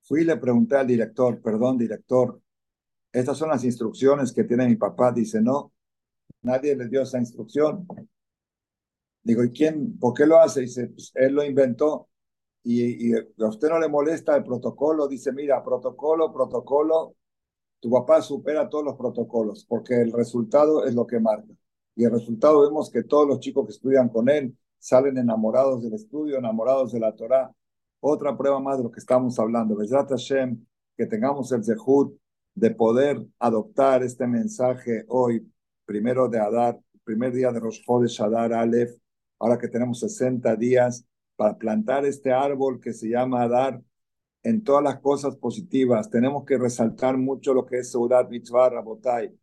Fui 0.04 0.22
y 0.22 0.26
le 0.26 0.38
pregunté 0.38 0.76
al 0.76 0.88
director, 0.88 1.42
perdón, 1.42 1.78
director, 1.78 2.42
estas 3.12 3.38
son 3.38 3.50
las 3.50 3.64
instrucciones 3.64 4.32
que 4.32 4.46
tiene 4.46 4.68
mi 4.68 4.76
papá. 4.76 5.12
Dice, 5.12 5.42
no, 5.42 5.74
nadie 6.42 6.76
le 6.76 6.88
dio 6.88 7.02
esa 7.02 7.20
instrucción. 7.20 7.86
Digo, 9.24 9.44
¿y 9.44 9.52
quién? 9.52 9.98
¿Por 10.00 10.14
qué 10.14 10.26
lo 10.26 10.40
hace? 10.40 10.62
Dice, 10.62 10.88
pues, 10.88 11.12
él 11.16 11.34
lo 11.34 11.44
inventó. 11.44 12.10
Y, 12.64 13.12
y 13.12 13.14
a 13.16 13.48
usted 13.48 13.70
no 13.70 13.80
le 13.80 13.90
molesta 13.90 14.36
el 14.36 14.44
protocolo. 14.44 15.08
Dice, 15.08 15.32
mira, 15.34 15.64
protocolo, 15.64 16.32
protocolo, 16.32 17.16
tu 17.82 17.90
papá 17.90 18.22
supera 18.22 18.70
todos 18.70 18.86
los 18.86 18.96
protocolos, 18.96 19.66
porque 19.68 19.96
el 19.96 20.14
resultado 20.14 20.86
es 20.86 20.94
lo 20.94 21.06
que 21.08 21.20
marca. 21.20 21.52
Y 21.96 22.06
el 22.06 22.12
resultado 22.12 22.62
vemos 22.62 22.90
que 22.92 23.04
todos 23.04 23.28
los 23.28 23.40
chicos 23.40 23.66
que 23.66 23.72
estudian 23.72 24.08
con 24.08 24.30
él 24.30 24.56
salen 24.78 25.18
enamorados 25.18 25.84
del 25.84 25.94
estudio, 25.96 26.38
enamorados 26.38 26.92
de 26.94 27.00
la 27.00 27.16
Torah. 27.16 27.52
Otra 28.00 28.38
prueba 28.38 28.60
más 28.60 28.78
de 28.78 28.84
lo 28.84 28.92
que 28.92 29.00
estamos 29.00 29.38
hablando. 29.40 29.76
Hashem, 29.76 30.64
que 30.96 31.06
tengamos 31.08 31.52
el 31.52 31.64
zehut 31.64 32.16
de 32.54 32.72
poder 32.72 33.26
adoptar 33.40 34.04
este 34.04 34.28
mensaje 34.28 35.04
hoy, 35.08 35.52
primero 35.86 36.30
de 36.30 36.40
Adar, 36.40 36.80
primer 37.04 37.34
día 37.34 37.52
de 37.52 37.60
Rosh 37.60 37.82
Chodesh 37.84 38.22
Adar 38.22 38.54
Aleph, 38.54 38.96
ahora 39.40 39.58
que 39.58 39.68
tenemos 39.68 40.00
60 40.00 40.56
días 40.56 41.04
para 41.36 41.58
plantar 41.58 42.06
este 42.06 42.32
árbol 42.32 42.80
que 42.80 42.94
se 42.94 43.10
llama 43.10 43.42
Adar, 43.42 43.82
en 44.44 44.64
todas 44.64 44.84
las 44.84 45.00
cosas 45.00 45.36
positivas. 45.36 46.10
Tenemos 46.10 46.46
que 46.46 46.58
resaltar 46.58 47.18
mucho 47.18 47.54
lo 47.54 47.66
que 47.66 47.80
es 47.80 47.92
Seudat 47.92 48.30
Mitzvah 48.30 48.70
Rabotai. 48.70 49.38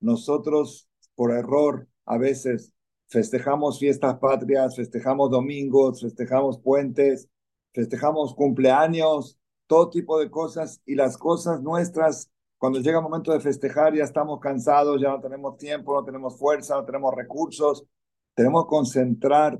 Nosotros, 0.00 0.88
por 1.14 1.32
error, 1.32 1.88
a 2.04 2.18
veces 2.18 2.72
festejamos 3.08 3.78
fiestas 3.78 4.18
patrias, 4.18 4.76
festejamos 4.76 5.30
domingos, 5.30 6.00
festejamos 6.00 6.58
puentes, 6.60 7.28
festejamos 7.72 8.34
cumpleaños, 8.34 9.38
todo 9.66 9.90
tipo 9.90 10.18
de 10.18 10.30
cosas 10.30 10.80
y 10.86 10.94
las 10.94 11.16
cosas 11.16 11.62
nuestras, 11.62 12.30
cuando 12.58 12.80
llega 12.80 12.98
el 12.98 13.04
momento 13.04 13.32
de 13.32 13.40
festejar, 13.40 13.94
ya 13.94 14.04
estamos 14.04 14.40
cansados, 14.40 15.00
ya 15.00 15.08
no 15.08 15.20
tenemos 15.20 15.56
tiempo, 15.56 15.94
no 15.94 16.04
tenemos 16.04 16.38
fuerza, 16.38 16.76
no 16.76 16.84
tenemos 16.84 17.14
recursos. 17.14 17.84
Tenemos 18.34 18.64
que 18.64 18.68
concentrar 18.68 19.58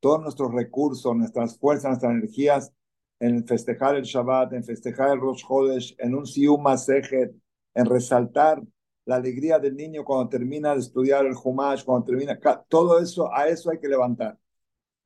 todos 0.00 0.22
nuestros 0.22 0.52
recursos, 0.54 1.14
nuestras 1.14 1.58
fuerzas, 1.58 1.90
nuestras 1.90 2.12
energías 2.12 2.72
en 3.20 3.46
festejar 3.46 3.96
el 3.96 4.04
Shabbat, 4.04 4.52
en 4.52 4.64
festejar 4.64 5.10
el 5.10 5.20
Rosh 5.20 5.44
Chodesh, 5.46 5.94
en 5.98 6.14
un 6.14 6.26
Siyum 6.26 6.62
Masejet, 6.62 7.34
en 7.74 7.86
resaltar 7.86 8.62
la 9.04 9.16
alegría 9.16 9.58
del 9.58 9.74
niño 9.74 10.04
cuando 10.04 10.28
termina 10.28 10.74
de 10.74 10.80
estudiar 10.80 11.26
el 11.26 11.34
Humash, 11.42 11.84
cuando 11.84 12.06
termina, 12.06 12.38
todo 12.68 13.00
eso, 13.00 13.32
a 13.32 13.48
eso 13.48 13.70
hay 13.70 13.78
que 13.78 13.88
levantar. 13.88 14.38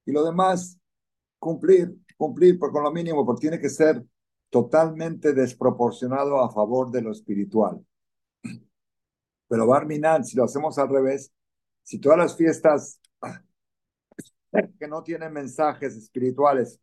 Y 0.05 0.13
lo 0.13 0.25
demás, 0.25 0.79
cumplir, 1.39 1.95
cumplir 2.17 2.59
por, 2.59 2.73
con 2.73 2.83
lo 2.83 2.91
mínimo, 2.91 3.25
porque 3.25 3.43
tiene 3.43 3.61
que 3.61 3.71
ser 3.71 4.05
totalmente 4.51 5.33
desproporcionado 5.33 6.43
a 6.43 6.51
favor 6.51 6.91
de 6.91 7.03
lo 7.03 7.13
espiritual. 7.13 7.85
Pero 9.49 9.67
Barminan, 9.67 10.25
si 10.25 10.37
lo 10.37 10.45
hacemos 10.45 10.79
al 10.79 10.89
revés, 10.89 11.33
si 11.83 11.99
todas 11.99 12.19
las 12.19 12.37
fiestas 12.37 13.01
que 14.79 14.89
no 14.89 15.03
tienen 15.03 15.33
mensajes 15.33 15.97
espirituales 15.97 16.81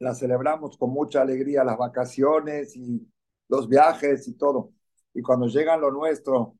las 0.00 0.18
celebramos 0.18 0.76
con 0.76 0.90
mucha 0.90 1.22
alegría, 1.22 1.62
las 1.62 1.78
vacaciones 1.78 2.74
y 2.76 3.06
los 3.48 3.68
viajes 3.68 4.26
y 4.28 4.34
todo, 4.34 4.72
y 5.14 5.22
cuando 5.22 5.46
llegan 5.46 5.80
lo 5.80 5.90
nuestro, 5.90 6.56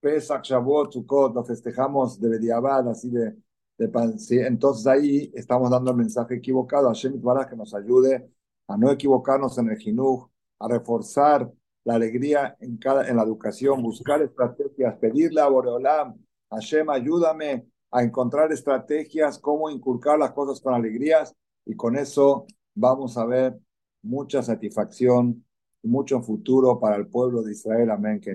Pesach, 0.00 0.42
Shavuot, 0.42 0.92
Sukkot, 0.92 1.34
lo 1.34 1.44
festejamos 1.44 2.18
de 2.18 2.28
Bediabad, 2.30 2.88
así 2.88 3.10
de, 3.10 3.36
de 3.76 4.46
entonces 4.46 4.86
ahí 4.86 5.30
estamos 5.34 5.70
dando 5.70 5.90
el 5.90 5.96
mensaje 5.96 6.36
equivocado. 6.36 6.88
A 6.88 6.94
Hashem 6.94 7.20
que 7.20 7.56
nos 7.56 7.74
ayude 7.74 8.30
a 8.66 8.76
no 8.78 8.90
equivocarnos 8.90 9.58
en 9.58 9.70
el 9.70 9.76
Jinuj, 9.76 10.30
a 10.58 10.68
reforzar 10.68 11.50
la 11.84 11.94
alegría 11.94 12.56
en, 12.60 12.78
cada, 12.78 13.08
en 13.08 13.16
la 13.16 13.24
educación, 13.24 13.82
buscar 13.82 14.22
estrategias, 14.22 14.96
pedirle 14.96 15.40
a 15.40 15.48
Boreolam, 15.48 16.14
Hashem, 16.50 16.88
ayúdame 16.88 17.66
a 17.90 18.02
encontrar 18.02 18.52
estrategias, 18.52 19.38
cómo 19.38 19.68
inculcar 19.68 20.18
las 20.18 20.32
cosas 20.32 20.60
con 20.60 20.74
alegrías, 20.74 21.34
y 21.64 21.76
con 21.76 21.96
eso 21.96 22.46
vamos 22.74 23.16
a 23.16 23.24
ver 23.24 23.58
mucha 24.02 24.42
satisfacción 24.42 25.44
y 25.82 25.88
mucho 25.88 26.20
futuro 26.20 26.78
para 26.78 26.96
el 26.96 27.08
pueblo 27.08 27.42
de 27.42 27.52
Israel. 27.52 27.90
Amén, 27.90 28.20
que 28.20 28.32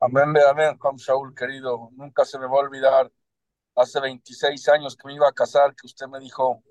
Amén, 0.00 0.34
amén, 0.48 0.78
Juan 0.78 0.96
Shaul, 0.96 1.34
querido. 1.34 1.90
Nunca 1.92 2.24
se 2.24 2.38
me 2.38 2.46
va 2.46 2.54
a 2.54 2.60
olvidar, 2.60 3.10
hace 3.74 4.00
26 4.00 4.68
años 4.68 4.96
que 4.96 5.06
me 5.06 5.14
iba 5.14 5.28
a 5.28 5.32
casar, 5.32 5.74
que 5.74 5.86
usted 5.86 6.06
me 6.06 6.20
dijo, 6.20 6.62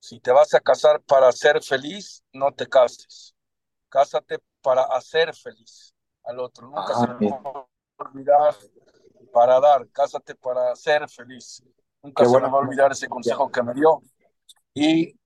si 0.00 0.20
te 0.20 0.32
vas 0.32 0.54
a 0.54 0.60
casar 0.60 1.00
para 1.02 1.30
ser 1.32 1.62
feliz, 1.62 2.22
no 2.32 2.52
te 2.52 2.66
cases. 2.66 3.34
Cásate 3.88 4.38
para 4.62 4.82
hacer 4.84 5.34
feliz 5.34 5.94
al 6.24 6.40
otro. 6.40 6.66
Nunca 6.66 6.94
se 6.94 7.06
me 7.06 7.30
va 7.30 7.40
a 7.44 8.04
olvidar 8.04 8.54
para 9.32 9.60
dar, 9.60 9.88
cásate 9.90 10.34
para 10.34 10.74
ser 10.76 11.08
feliz. 11.08 11.62
Nunca 12.02 12.24
se 12.24 12.40
me 12.40 12.48
va 12.48 12.58
a 12.58 12.60
olvidar 12.60 12.92
ese 12.92 13.08
consejo 13.08 13.50
que 13.50 13.62
me 13.62 13.74
dio. 13.74 14.02
Y 14.74 15.17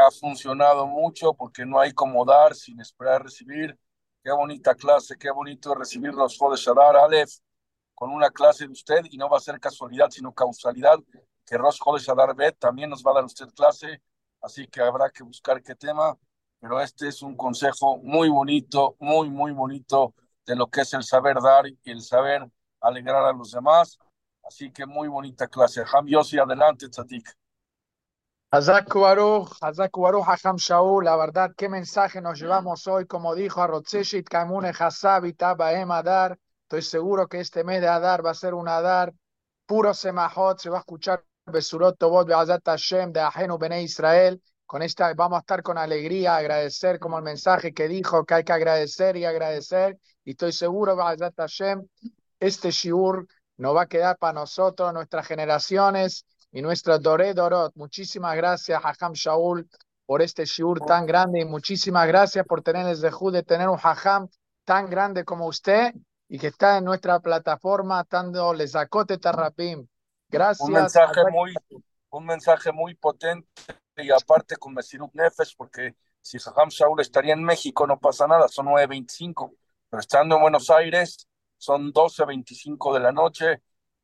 ha 0.00 0.10
funcionado 0.10 0.86
mucho 0.86 1.34
porque 1.34 1.64
no 1.66 1.80
hay 1.80 1.92
como 1.92 2.24
dar 2.24 2.54
sin 2.54 2.80
esperar 2.80 3.22
recibir. 3.22 3.78
Qué 4.22 4.32
bonita 4.32 4.74
clase, 4.74 5.16
qué 5.18 5.30
bonito 5.30 5.74
recibir 5.74 6.14
los 6.14 6.36
Jodes 6.38 6.60
Shadar 6.60 6.96
Aleph 6.96 7.30
con 7.94 8.10
una 8.10 8.30
clase 8.30 8.66
de 8.66 8.72
usted 8.72 9.04
y 9.10 9.16
no 9.16 9.28
va 9.28 9.38
a 9.38 9.40
ser 9.40 9.58
casualidad, 9.60 10.10
sino 10.10 10.32
causalidad, 10.32 10.98
que 11.44 11.58
Rosh 11.58 11.78
Jodes 11.80 12.04
Shadar 12.04 12.34
Bet 12.34 12.58
también 12.58 12.90
nos 12.90 13.02
va 13.02 13.12
a 13.12 13.14
dar 13.14 13.24
usted 13.24 13.48
clase, 13.54 14.02
así 14.40 14.66
que 14.68 14.80
habrá 14.80 15.10
que 15.10 15.22
buscar 15.24 15.62
qué 15.62 15.74
tema, 15.74 16.16
pero 16.60 16.80
este 16.80 17.08
es 17.08 17.22
un 17.22 17.36
consejo 17.36 17.98
muy 17.98 18.28
bonito, 18.28 18.96
muy, 19.00 19.30
muy 19.30 19.52
bonito 19.52 20.14
de 20.46 20.56
lo 20.56 20.68
que 20.68 20.82
es 20.82 20.94
el 20.94 21.04
saber 21.04 21.40
dar 21.40 21.66
y 21.66 21.78
el 21.84 22.02
saber 22.02 22.48
alegrar 22.80 23.24
a 23.24 23.32
los 23.32 23.52
demás. 23.52 23.98
Así 24.42 24.72
que 24.72 24.86
muy 24.86 25.08
bonita 25.08 25.46
clase. 25.46 25.84
Ham 25.92 26.06
Yossi, 26.06 26.38
adelante, 26.38 26.88
Tzadik. 26.88 27.28
Hazak 27.28 27.36
Baruch, 27.36 27.36
Hazak 27.36 27.36
Baruch, 27.36 27.66
Hacham 27.68 28.06
Shaul, 28.08 28.37
la 31.02 31.16
verdad, 31.16 31.52
qué 31.54 31.68
mensaje 31.68 32.22
nos 32.22 32.40
llevamos 32.40 32.86
hoy, 32.86 33.06
como 33.06 33.34
dijo 33.34 33.60
a 33.60 33.66
Rotzeshit 33.66 34.26
Kamune 34.26 34.70
Hasabi 34.70 35.34
Tabaem 35.34 35.90
Adar. 35.90 36.38
Estoy 36.62 36.80
seguro 36.80 37.28
que 37.28 37.40
este 37.40 37.62
mes 37.62 37.82
de 37.82 37.88
Adar 37.88 38.24
va 38.24 38.30
a 38.30 38.34
ser 38.34 38.54
un 38.54 38.66
Adar 38.66 39.12
puro 39.66 39.92
semajot, 39.92 40.60
se 40.60 40.70
va 40.70 40.78
a 40.78 40.80
escuchar 40.80 41.22
Besurot 41.44 41.98
Tobot 41.98 42.26
Hashem 42.64 43.12
de 43.12 43.20
Ajenu 43.20 43.58
Bene 43.58 43.82
Israel. 43.82 44.40
Con 44.64 44.80
esta 44.80 45.12
vamos 45.12 45.36
a 45.36 45.40
estar 45.40 45.62
con 45.62 45.76
alegría, 45.76 46.36
agradecer 46.36 46.98
como 46.98 47.18
el 47.18 47.24
mensaje 47.24 47.74
que 47.74 47.86
dijo 47.86 48.24
que 48.24 48.32
hay 48.32 48.44
que 48.44 48.52
agradecer 48.54 49.18
y 49.18 49.26
agradecer. 49.26 49.98
Y 50.24 50.30
estoy 50.30 50.52
seguro, 50.52 50.96
Be'azat 50.96 51.34
Hashem, 51.36 51.86
este 52.40 52.70
shiur 52.70 53.26
no 53.58 53.74
va 53.74 53.82
a 53.82 53.86
quedar 53.88 54.16
para 54.16 54.32
nosotros, 54.32 54.94
nuestras 54.94 55.26
generaciones 55.26 56.24
y 56.52 56.62
nuestra 56.62 56.98
Dore 56.98 57.34
Dorot. 57.34 57.74
Muchísimas 57.76 58.36
gracias, 58.36 58.80
Hajam 58.82 59.12
Shaul, 59.12 59.68
por 60.06 60.22
este 60.22 60.44
shiur 60.44 60.80
tan 60.80 61.06
grande 61.06 61.40
y 61.40 61.44
muchísimas 61.44 62.06
gracias 62.06 62.46
por 62.46 62.62
tener 62.62 62.86
el 62.86 63.00
dejú 63.00 63.30
de 63.30 63.42
tener 63.42 63.68
un 63.68 63.78
Hajam 63.82 64.28
tan 64.64 64.88
grande 64.88 65.24
como 65.24 65.46
usted 65.46 65.92
y 66.28 66.38
que 66.38 66.48
está 66.48 66.78
en 66.78 66.84
nuestra 66.84 67.20
plataforma 67.20 68.06
dando 68.08 68.52
les 68.54 68.74
acote 68.74 69.18
tarrapim. 69.18 69.86
Gracias. 70.28 70.66
Un 70.66 70.74
mensaje 70.74 71.20
muy, 71.30 71.54
un 72.10 72.26
mensaje 72.26 72.72
muy 72.72 72.94
potente 72.94 73.48
y 73.96 74.10
aparte 74.10 74.56
con 74.56 74.74
Mesirut 74.74 75.12
Nefesh, 75.14 75.56
porque 75.56 75.96
si 76.20 76.38
Hajam 76.38 76.68
Shaul 76.68 77.00
estaría 77.00 77.32
en 77.32 77.42
México 77.42 77.86
no 77.86 77.98
pasa 77.98 78.26
nada, 78.26 78.48
son 78.48 78.66
9.25, 78.66 79.54
pero 79.88 80.00
estando 80.00 80.36
en 80.36 80.42
Buenos 80.42 80.70
Aires 80.70 81.26
son 81.56 81.92
12.25 81.92 82.94
de 82.94 83.00
la 83.00 83.12
noche, 83.12 83.62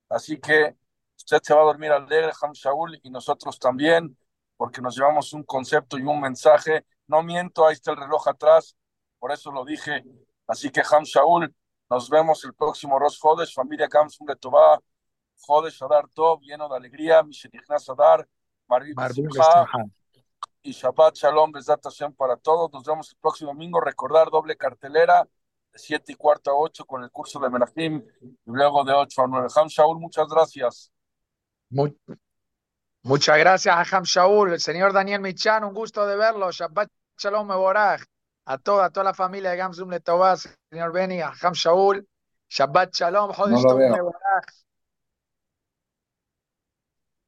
así 0.08 0.38
que 0.38 0.76
Usted 1.24 1.40
se 1.42 1.54
va 1.54 1.62
a 1.62 1.64
dormir 1.64 1.90
alegre, 1.90 2.32
Ham 2.42 2.52
Shaul, 2.52 3.00
y 3.02 3.08
nosotros 3.08 3.58
también, 3.58 4.14
porque 4.58 4.82
nos 4.82 4.94
llevamos 4.94 5.32
un 5.32 5.42
concepto 5.42 5.96
y 5.96 6.02
un 6.02 6.20
mensaje. 6.20 6.84
No 7.06 7.22
miento, 7.22 7.66
ahí 7.66 7.72
está 7.72 7.92
el 7.92 7.96
reloj 7.96 8.28
atrás, 8.28 8.76
por 9.18 9.32
eso 9.32 9.50
lo 9.50 9.64
dije. 9.64 10.04
Así 10.46 10.70
que 10.70 10.82
Ham 10.82 11.04
Shaul, 11.04 11.54
nos 11.88 12.10
vemos 12.10 12.44
el 12.44 12.52
próximo 12.52 12.98
Rosh 12.98 13.18
Hodesh, 13.22 13.54
familia 13.54 13.88
Kamsum 13.88 14.26
de 14.26 14.36
Tobá, 14.36 14.78
Jodesh 15.46 15.82
Adar 15.82 16.08
Tov, 16.08 16.40
lleno 16.42 16.68
de 16.68 16.76
alegría, 16.76 17.22
Mishenichnas 17.22 17.88
Adar, 17.88 18.28
Marit 18.68 18.94
y 20.62 20.72
Shabbat 20.72 21.14
Shalom, 21.14 21.52
Besat 21.52 21.82
Hashem 21.82 22.12
para 22.12 22.36
todos. 22.36 22.70
Nos 22.70 22.84
vemos 22.84 23.10
el 23.10 23.18
próximo 23.18 23.50
domingo. 23.50 23.80
Recordar 23.80 24.30
doble 24.30 24.56
cartelera 24.56 25.26
de 25.72 25.78
7 25.78 26.12
y 26.12 26.14
cuarto 26.16 26.50
a 26.50 26.54
8 26.54 26.84
con 26.84 27.02
el 27.02 27.10
curso 27.10 27.38
de 27.38 27.48
Menachim 27.50 28.02
y 28.22 28.36
luego 28.44 28.84
de 28.84 28.92
8 28.92 29.22
a 29.22 29.26
9. 29.26 29.48
Ham 29.56 29.68
Shaul, 29.68 29.98
muchas 29.98 30.26
gracias 30.28 30.93
muchas 33.02 33.38
gracias 33.38 33.74
a 33.74 33.96
Ham 33.96 34.04
Shaul, 34.04 34.52
el 34.52 34.60
señor 34.60 34.92
Daniel 34.92 35.20
Michan, 35.20 35.64
un 35.64 35.74
gusto 35.74 36.06
de 36.06 36.16
verlo. 36.16 36.50
Shabbat 36.50 36.88
Shalom 37.18 37.48
Meborach. 37.48 38.02
A 38.46 38.58
toda, 38.58 38.86
a 38.86 38.90
toda 38.90 39.04
la 39.04 39.14
familia 39.14 39.50
de 39.50 39.56
Gamsum 39.56 39.88
Letovaz, 39.88 40.48
señor 40.70 40.92
Beni, 40.92 41.20
a 41.20 41.32
Ham 41.40 41.54
Shaul. 41.54 42.06
Shabbat 42.48 42.92
Shalom, 42.92 43.30
no 43.30 44.12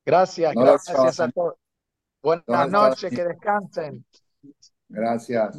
Gracias, 0.04 0.54
gracias 0.54 1.20
a 1.20 1.28
todos. 1.30 1.54
Buenas 2.22 2.70
noches, 2.70 3.10
que 3.10 3.24
descansen. 3.24 4.04
Gracias. 4.88 5.56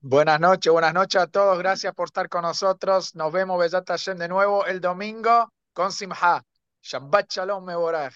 Buenas 0.00 0.40
noches, 0.40 0.72
buenas 0.72 0.92
noches 0.92 1.20
a 1.20 1.26
todos. 1.26 1.58
Gracias 1.58 1.94
por 1.94 2.08
estar 2.08 2.28
con 2.28 2.42
nosotros. 2.42 3.14
Nos 3.14 3.32
vemos, 3.32 3.58
Besat 3.58 3.88
Hashem, 3.88 4.18
de 4.18 4.28
nuevo 4.28 4.66
el 4.66 4.80
domingo 4.80 5.52
con 5.72 5.92
Simha. 5.92 6.44
Shabbat 6.84 7.32
Shalom 7.32 7.66
Meborach. 7.66 8.14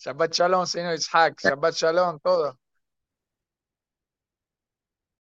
Shabbat 0.00 0.34
Shalom, 0.34 0.66
señor 0.66 0.94
Ishaq. 0.94 1.40
Shabbat 1.40 1.74
Shalom, 1.76 2.20
todo. 2.20 2.56